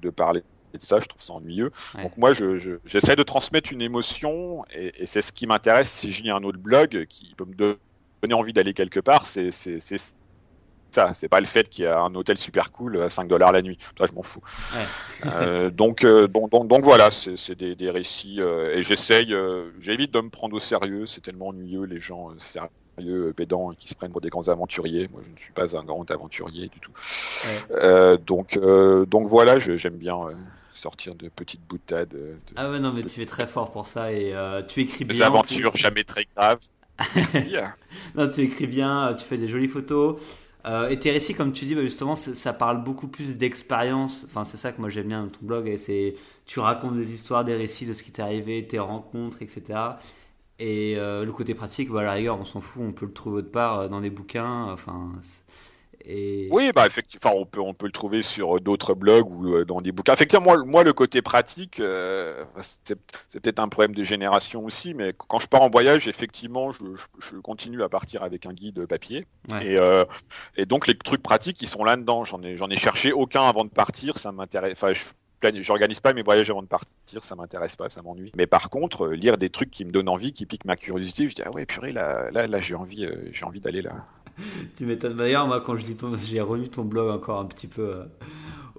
de 0.00 0.10
parler 0.10 0.42
de 0.78 0.82
ça, 0.82 1.00
je 1.00 1.06
trouve 1.06 1.22
ça 1.22 1.32
ennuyeux. 1.34 1.70
Donc 2.00 2.16
moi, 2.16 2.32
j'essaie 2.84 3.16
de 3.16 3.22
transmettre 3.22 3.72
une 3.72 3.82
émotion, 3.82 4.64
et, 4.74 5.06
c'est 5.06 5.22
ce 5.22 5.32
qui 5.32 5.46
m'intéresse 5.46 5.90
si 5.90 6.12
j'ai 6.12 6.30
un 6.30 6.42
autre 6.42 6.58
blog 6.58 7.06
qui 7.08 7.34
peut 7.36 7.44
me 7.44 7.54
donner 7.54 8.34
envie 8.34 8.52
d'aller 8.52 8.74
quelque 8.74 9.00
part, 9.00 9.26
c'est 9.26 9.50
ça. 10.94 11.12
C'est 11.14 11.28
pas 11.28 11.40
le 11.40 11.46
fait 11.46 11.68
qu'il 11.68 11.84
y 11.84 11.86
a 11.86 12.00
un 12.00 12.14
hôtel 12.14 12.38
super 12.38 12.72
cool 12.72 13.02
à 13.02 13.08
5 13.08 13.28
dollars 13.28 13.52
la 13.52 13.62
nuit. 13.62 13.78
Toi, 13.96 14.06
je 14.08 14.14
m'en 14.14 14.22
fous. 14.22 14.42
Euh, 15.26 15.70
donc, 15.70 16.04
euh, 16.04 16.28
donc, 16.28 16.50
donc, 16.50 16.68
donc, 16.68 16.84
voilà, 16.84 17.10
c'est 17.10 17.54
des, 17.54 17.74
des, 17.74 17.90
récits. 17.90 18.40
Euh, 18.40 18.74
et 18.74 18.82
j'essaye, 18.82 19.34
j'évite 19.78 20.12
de 20.12 20.20
me 20.20 20.30
prendre 20.30 20.54
au 20.54 20.60
sérieux. 20.60 21.06
C'est 21.06 21.20
tellement 21.20 21.48
ennuyeux, 21.48 21.84
les 21.84 21.98
gens 21.98 22.30
sérieux, 22.38 23.32
pédants, 23.36 23.72
qui 23.76 23.88
se 23.88 23.94
prennent 23.94 24.12
pour 24.12 24.20
des 24.20 24.30
grands 24.30 24.48
aventuriers. 24.48 25.08
Moi, 25.12 25.22
je 25.24 25.30
ne 25.30 25.36
suis 25.36 25.52
pas 25.52 25.76
un 25.76 25.84
grand 25.84 26.08
aventurier 26.10 26.68
du 26.68 26.80
tout. 26.80 26.92
donc, 28.26 28.58
donc 29.08 29.26
voilà, 29.26 29.58
j'aime 29.58 29.96
bien 29.96 30.18
sortir 30.72 31.14
de 31.14 31.28
petites 31.28 31.66
boutades. 31.68 32.16
ah 32.56 32.70
ouais, 32.70 32.80
non, 32.80 32.92
mais 32.92 33.02
tu 33.04 33.20
es 33.20 33.26
très 33.26 33.46
fort 33.46 33.72
pour 33.72 33.86
ça 33.86 34.12
et 34.12 34.34
tu 34.68 34.80
écris 34.82 35.04
bien. 35.04 35.16
Des 35.16 35.22
aventures 35.22 35.76
jamais 35.76 36.04
très 36.04 36.26
graves. 36.34 36.60
Merci. 37.16 37.56
non, 38.14 38.28
tu 38.28 38.42
écris 38.42 38.68
bien, 38.68 39.12
tu 39.18 39.24
fais 39.24 39.36
des 39.36 39.48
jolies 39.48 39.66
photos. 39.66 40.16
Euh, 40.66 40.88
et 40.88 40.98
tes 40.98 41.10
récits, 41.10 41.34
comme 41.34 41.52
tu 41.52 41.66
dis, 41.66 41.74
bah, 41.74 41.82
justement, 41.82 42.16
ça 42.16 42.52
parle 42.52 42.82
beaucoup 42.82 43.08
plus 43.08 43.36
d'expérience. 43.36 44.24
Enfin, 44.26 44.44
c'est 44.44 44.56
ça 44.56 44.72
que 44.72 44.80
moi 44.80 44.88
j'aime 44.88 45.08
bien 45.08 45.24
dans 45.24 45.30
ton 45.30 45.44
blog. 45.44 45.68
Et 45.68 45.76
c'est, 45.76 46.14
tu 46.46 46.60
racontes 46.60 46.94
des 46.96 47.12
histoires, 47.12 47.44
des 47.44 47.54
récits 47.54 47.86
de 47.86 47.92
ce 47.94 48.02
qui 48.02 48.12
t'est 48.12 48.22
arrivé, 48.22 48.66
tes 48.66 48.78
rencontres, 48.78 49.42
etc. 49.42 49.78
Et 50.58 50.94
euh, 50.96 51.24
le 51.24 51.32
côté 51.32 51.54
pratique, 51.54 51.90
bah, 51.90 52.00
à 52.00 52.04
la 52.04 52.12
rigueur, 52.12 52.38
on 52.40 52.44
s'en 52.44 52.60
fout, 52.60 52.82
on 52.84 52.92
peut 52.92 53.06
le 53.06 53.12
trouver 53.12 53.38
autre 53.38 53.50
part 53.50 53.80
euh, 53.80 53.88
dans 53.88 54.00
des 54.00 54.10
bouquins. 54.10 54.64
Enfin, 54.72 55.12
oui, 56.06 56.70
bah 56.74 56.86
effectivement, 56.86 57.32
on 57.34 57.46
peut 57.46 57.60
on 57.60 57.72
peut 57.72 57.86
le 57.86 57.92
trouver 57.92 58.22
sur 58.22 58.60
d'autres 58.60 58.94
blogs 58.94 59.30
ou 59.30 59.54
euh, 59.54 59.64
dans 59.64 59.80
des 59.80 59.90
bouquins. 59.90 60.12
Effectivement, 60.12 60.54
moi, 60.66 60.84
le 60.84 60.92
côté 60.92 61.22
pratique, 61.22 61.80
euh, 61.80 62.44
c'est 62.58 63.40
peut-être 63.40 63.58
un 63.58 63.68
problème 63.68 63.94
de 63.94 64.04
génération 64.04 64.64
aussi, 64.64 64.92
mais 64.92 65.14
quand 65.16 65.38
je 65.38 65.46
pars 65.46 65.62
en 65.62 65.70
voyage, 65.70 66.06
effectivement, 66.06 66.72
je, 66.72 67.36
continue 67.42 67.82
à 67.82 67.88
partir 67.88 68.22
avec 68.22 68.44
un 68.44 68.52
guide 68.52 68.86
papier. 68.86 69.26
Et, 69.62 69.78
euh, 69.78 70.04
et 70.56 70.66
donc 70.66 70.86
les 70.86 70.96
trucs 70.96 71.22
pratiques, 71.22 71.62
ils 71.62 71.68
sont 71.68 71.84
là-dedans. 71.84 72.24
J'en 72.24 72.42
ai 72.42 72.56
j'en 72.56 72.68
ai 72.68 72.76
cherché 72.76 73.12
aucun 73.12 73.44
avant 73.48 73.64
de 73.64 73.70
partir. 73.70 74.18
Ça 74.18 74.30
m'intéresse. 74.30 74.72
Enfin, 74.72 74.92
je 74.92 75.04
j'organise 75.60 76.00
pas 76.00 76.14
mes 76.14 76.22
voyages 76.22 76.50
avant 76.50 76.62
de 76.62 76.66
partir, 76.66 77.22
ça 77.22 77.34
m'intéresse 77.34 77.76
pas, 77.76 77.90
ça 77.90 78.00
m'ennuie. 78.00 78.32
Mais 78.34 78.46
par 78.46 78.70
contre, 78.70 79.08
lire 79.08 79.36
des 79.36 79.50
trucs 79.50 79.70
qui 79.70 79.84
me 79.84 79.90
donnent 79.90 80.08
envie, 80.08 80.32
qui 80.32 80.46
piquent 80.46 80.64
ma 80.64 80.76
curiosité, 80.76 81.28
je 81.28 81.34
dis 81.34 81.42
ah 81.44 81.50
ouais 81.50 81.66
purée 81.66 81.92
là 81.92 82.30
là, 82.30 82.46
là 82.46 82.60
j'ai 82.60 82.74
envie 82.74 83.06
j'ai 83.30 83.44
envie 83.44 83.60
d'aller 83.60 83.82
là. 83.82 83.92
Tu 84.76 84.86
m'étonnes. 84.86 85.16
D'ailleurs, 85.16 85.46
moi, 85.46 85.60
quand 85.60 85.76
je 85.76 85.84
dis 85.84 85.96
ton, 85.96 86.12
j'ai 86.22 86.40
relu 86.40 86.68
ton 86.68 86.84
blog 86.84 87.10
encore 87.10 87.40
un 87.40 87.46
petit 87.46 87.66
peu 87.66 87.82
euh, 87.82 88.04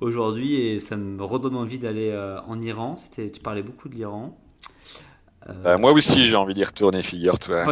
aujourd'hui 0.02 0.56
et 0.56 0.80
ça 0.80 0.96
me 0.96 1.24
redonne 1.24 1.56
envie 1.56 1.80
d'aller 1.80 2.10
euh, 2.12 2.40
en 2.48 2.60
Iran. 2.62 2.98
C'était, 2.98 3.30
tu 3.30 3.42
parlais 3.42 3.64
beaucoup 3.64 3.90
de 3.90 3.96
l'Iran. 3.96 4.38
Euh, 5.48 5.78
moi 5.78 5.92
aussi, 5.92 6.26
j'ai 6.26 6.36
envie 6.36 6.56
d'y 6.56 6.64
retourner, 6.64 7.04
figure-toi. 7.04 7.64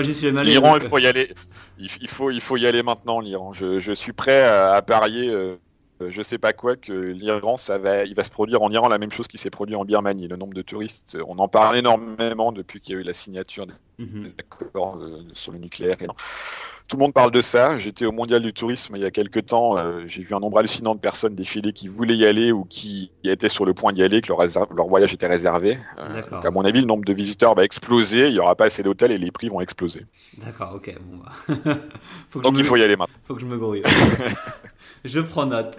L'Iran, 0.43 0.75
il 0.75 0.81
faut 0.83 0.99
y 0.99 1.07
aller. 1.07 1.33
Il, 1.79 1.89
faut, 2.07 2.29
il 2.29 2.39
faut 2.41 2.55
y 2.55 2.67
aller 2.67 2.83
maintenant, 2.83 3.19
l'Iran. 3.19 3.51
Je, 3.51 3.79
je, 3.79 3.93
suis 3.93 4.13
prêt 4.13 4.43
à, 4.43 4.79
parier. 4.83 5.35
je 6.07 6.21
sais 6.21 6.37
pas 6.37 6.53
quoi 6.53 6.75
que 6.75 6.93
l'Iran, 6.93 7.57
ça 7.57 7.79
va, 7.79 8.03
il 8.03 8.13
va 8.13 8.23
se 8.23 8.29
produire 8.29 8.61
en 8.61 8.69
Iran 8.69 8.89
la 8.89 8.99
même 8.99 9.09
chose 9.09 9.27
qui 9.27 9.39
s'est 9.39 9.49
produit 9.49 9.75
en 9.75 9.85
Birmanie. 9.85 10.27
Le 10.27 10.35
nombre 10.35 10.53
de 10.53 10.61
touristes, 10.61 11.17
on 11.27 11.39
en 11.39 11.47
parle 11.47 11.77
énormément 11.77 12.51
depuis 12.51 12.79
qu'il 12.79 12.93
y 12.93 12.97
a 12.99 13.01
eu 13.01 13.03
la 13.03 13.13
signature 13.13 13.65
des, 13.99 14.05
mhm. 14.05 14.27
accords 14.39 14.99
sur 15.33 15.51
le 15.51 15.59
nucléaire. 15.59 15.97
Tout 16.87 16.97
le 16.97 17.01
monde 17.01 17.13
parle 17.13 17.31
de 17.31 17.41
ça. 17.41 17.77
J'étais 17.77 18.05
au 18.05 18.11
Mondial 18.11 18.41
du 18.41 18.53
Tourisme 18.53 18.95
il 18.95 19.01
y 19.01 19.05
a 19.05 19.11
quelques 19.11 19.45
temps. 19.47 19.77
Euh, 19.77 20.03
j'ai 20.05 20.21
vu 20.21 20.35
un 20.35 20.39
nombre 20.39 20.59
hallucinant 20.59 20.95
de 20.95 20.99
personnes 20.99 21.33
défiler 21.33 21.71
qui 21.71 21.87
voulaient 21.87 22.15
y 22.15 22.25
aller 22.25 22.51
ou 22.51 22.65
qui 22.65 23.09
étaient 23.23 23.49
sur 23.49 23.65
le 23.65 23.73
point 23.73 23.93
d'y 23.93 24.03
aller, 24.03 24.21
que 24.21 24.27
leur, 24.27 24.87
voyage 24.87 25.13
était 25.13 25.27
réservé. 25.27 25.79
Euh, 25.97 26.21
donc 26.29 26.45
à 26.45 26.51
mon 26.51 26.65
avis, 26.65 26.81
le 26.81 26.85
nombre 26.85 27.05
de 27.05 27.13
visiteurs 27.13 27.55
va 27.55 27.63
exploser. 27.63 28.27
Il 28.27 28.33
n'y 28.33 28.39
aura 28.39 28.55
pas 28.55 28.65
assez 28.65 28.83
d'hôtels 28.83 29.11
et 29.11 29.17
les 29.17 29.31
prix 29.31 29.49
vont 29.49 29.61
exploser. 29.61 30.05
D'accord, 30.37 30.73
ok. 30.75 30.93
Bon, 31.01 31.17
bah. 31.17 31.77
donc 32.41 32.55
il 32.57 32.65
faut 32.65 32.75
y 32.75 32.83
aller 32.83 32.97
maintenant. 32.97 33.15
Faut 33.23 33.35
que 33.35 33.41
je 33.41 33.47
me 33.47 33.57
grouille. 33.57 33.83
je 35.05 35.19
prends 35.21 35.45
note. 35.45 35.77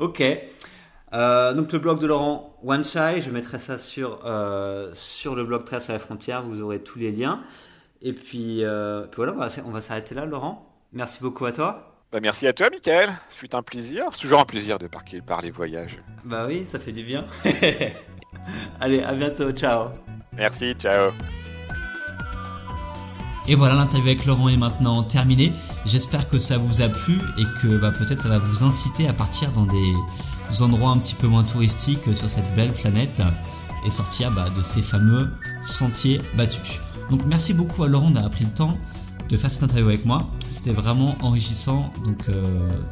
ok. 0.00 0.22
Euh, 1.12 1.52
donc 1.52 1.72
le 1.72 1.78
blog 1.78 2.00
de 2.00 2.06
Laurent 2.06 2.58
One 2.64 2.84
je 2.84 3.30
mettrai 3.30 3.58
ça 3.58 3.76
sur, 3.76 4.20
sur 4.92 5.34
le 5.34 5.44
blog 5.44 5.64
Trace 5.64 5.90
à 5.90 5.94
la 5.94 5.98
frontière, 5.98 6.42
vous 6.42 6.62
aurez 6.62 6.82
tous 6.82 6.98
les 6.98 7.12
liens. 7.12 7.42
Et 8.02 8.12
puis, 8.12 8.64
euh, 8.64 9.06
voilà, 9.16 9.32
on 9.64 9.70
va, 9.70 9.80
s'arrêter 9.80 10.14
là, 10.14 10.26
Laurent. 10.26 10.68
Merci 10.92 11.20
beaucoup 11.20 11.46
à 11.46 11.52
toi. 11.52 11.94
Bah, 12.10 12.18
merci 12.20 12.46
à 12.48 12.52
toi, 12.52 12.68
Michael. 12.68 13.10
Ce 13.30 13.36
fut 13.36 13.54
un 13.54 13.62
plaisir. 13.62 14.06
C'est 14.10 14.22
toujours 14.22 14.40
un 14.40 14.44
plaisir 14.44 14.78
de 14.78 14.88
parler 14.88 15.22
par 15.22 15.40
les 15.40 15.50
voyages. 15.50 15.96
Bah 16.24 16.44
oui, 16.48 16.66
ça 16.66 16.80
fait 16.80 16.90
du 16.90 17.04
bien. 17.04 17.26
Allez, 18.80 19.02
à 19.02 19.12
bientôt. 19.14 19.52
Ciao. 19.52 19.90
Merci, 20.32 20.74
ciao. 20.74 21.12
Et 23.48 23.54
voilà, 23.54 23.76
l'interview 23.76 24.10
avec 24.10 24.26
Laurent 24.26 24.48
est 24.48 24.56
maintenant 24.56 25.02
terminée. 25.04 25.52
J'espère 25.86 26.28
que 26.28 26.38
ça 26.38 26.58
vous 26.58 26.82
a 26.82 26.88
plu 26.88 27.14
et 27.38 27.44
que 27.60 27.76
bah, 27.76 27.92
peut-être 27.92 28.20
ça 28.20 28.28
va 28.28 28.38
vous 28.38 28.64
inciter 28.64 29.08
à 29.08 29.12
partir 29.12 29.50
dans 29.52 29.66
des 29.66 29.92
endroits 30.60 30.90
un 30.90 30.98
petit 30.98 31.14
peu 31.14 31.26
moins 31.26 31.44
touristiques 31.44 32.14
sur 32.14 32.28
cette 32.28 32.54
belle 32.54 32.72
planète 32.72 33.22
et 33.86 33.90
sortir 33.90 34.30
bah, 34.30 34.50
de 34.50 34.60
ces 34.60 34.82
fameux 34.82 35.30
sentiers 35.62 36.20
battus. 36.36 36.80
Donc 37.10 37.22
merci 37.26 37.54
beaucoup 37.54 37.84
à 37.84 37.88
Laurent 37.88 38.10
d'avoir 38.10 38.30
pris 38.30 38.44
le 38.44 38.50
temps 38.50 38.76
de 39.28 39.36
faire 39.36 39.50
cette 39.50 39.62
interview 39.62 39.88
avec 39.88 40.04
moi. 40.04 40.28
C'était 40.48 40.72
vraiment 40.72 41.16
enrichissant. 41.22 41.90
Donc, 42.04 42.28
euh, 42.28 42.42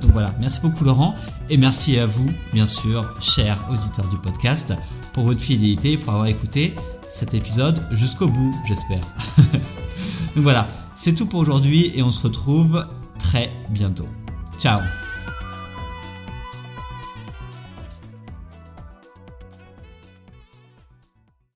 donc 0.01 0.13
voilà, 0.13 0.35
merci 0.41 0.61
beaucoup 0.63 0.85
Laurent. 0.85 1.15
Et 1.51 1.57
merci 1.57 1.99
à 1.99 2.07
vous, 2.07 2.31
bien 2.53 2.67
sûr, 2.67 3.15
chers 3.21 3.59
auditeurs 3.71 4.09
du 4.09 4.17
podcast, 4.17 4.73
pour 5.13 5.25
votre 5.25 5.41
fidélité, 5.41 5.97
pour 5.99 6.15
avoir 6.15 6.27
écouté 6.27 6.75
cet 7.11 7.35
épisode 7.35 7.87
jusqu'au 7.91 8.29
bout, 8.29 8.55
j'espère. 8.67 9.03
donc 9.37 10.43
voilà, 10.43 10.69
c'est 10.95 11.15
tout 11.15 11.27
pour 11.27 11.41
aujourd'hui 11.41 11.93
et 11.95 12.03
on 12.03 12.11
se 12.11 12.21
retrouve 12.21 12.87
très 13.19 13.51
bientôt. 13.71 14.09
Ciao 14.59 14.81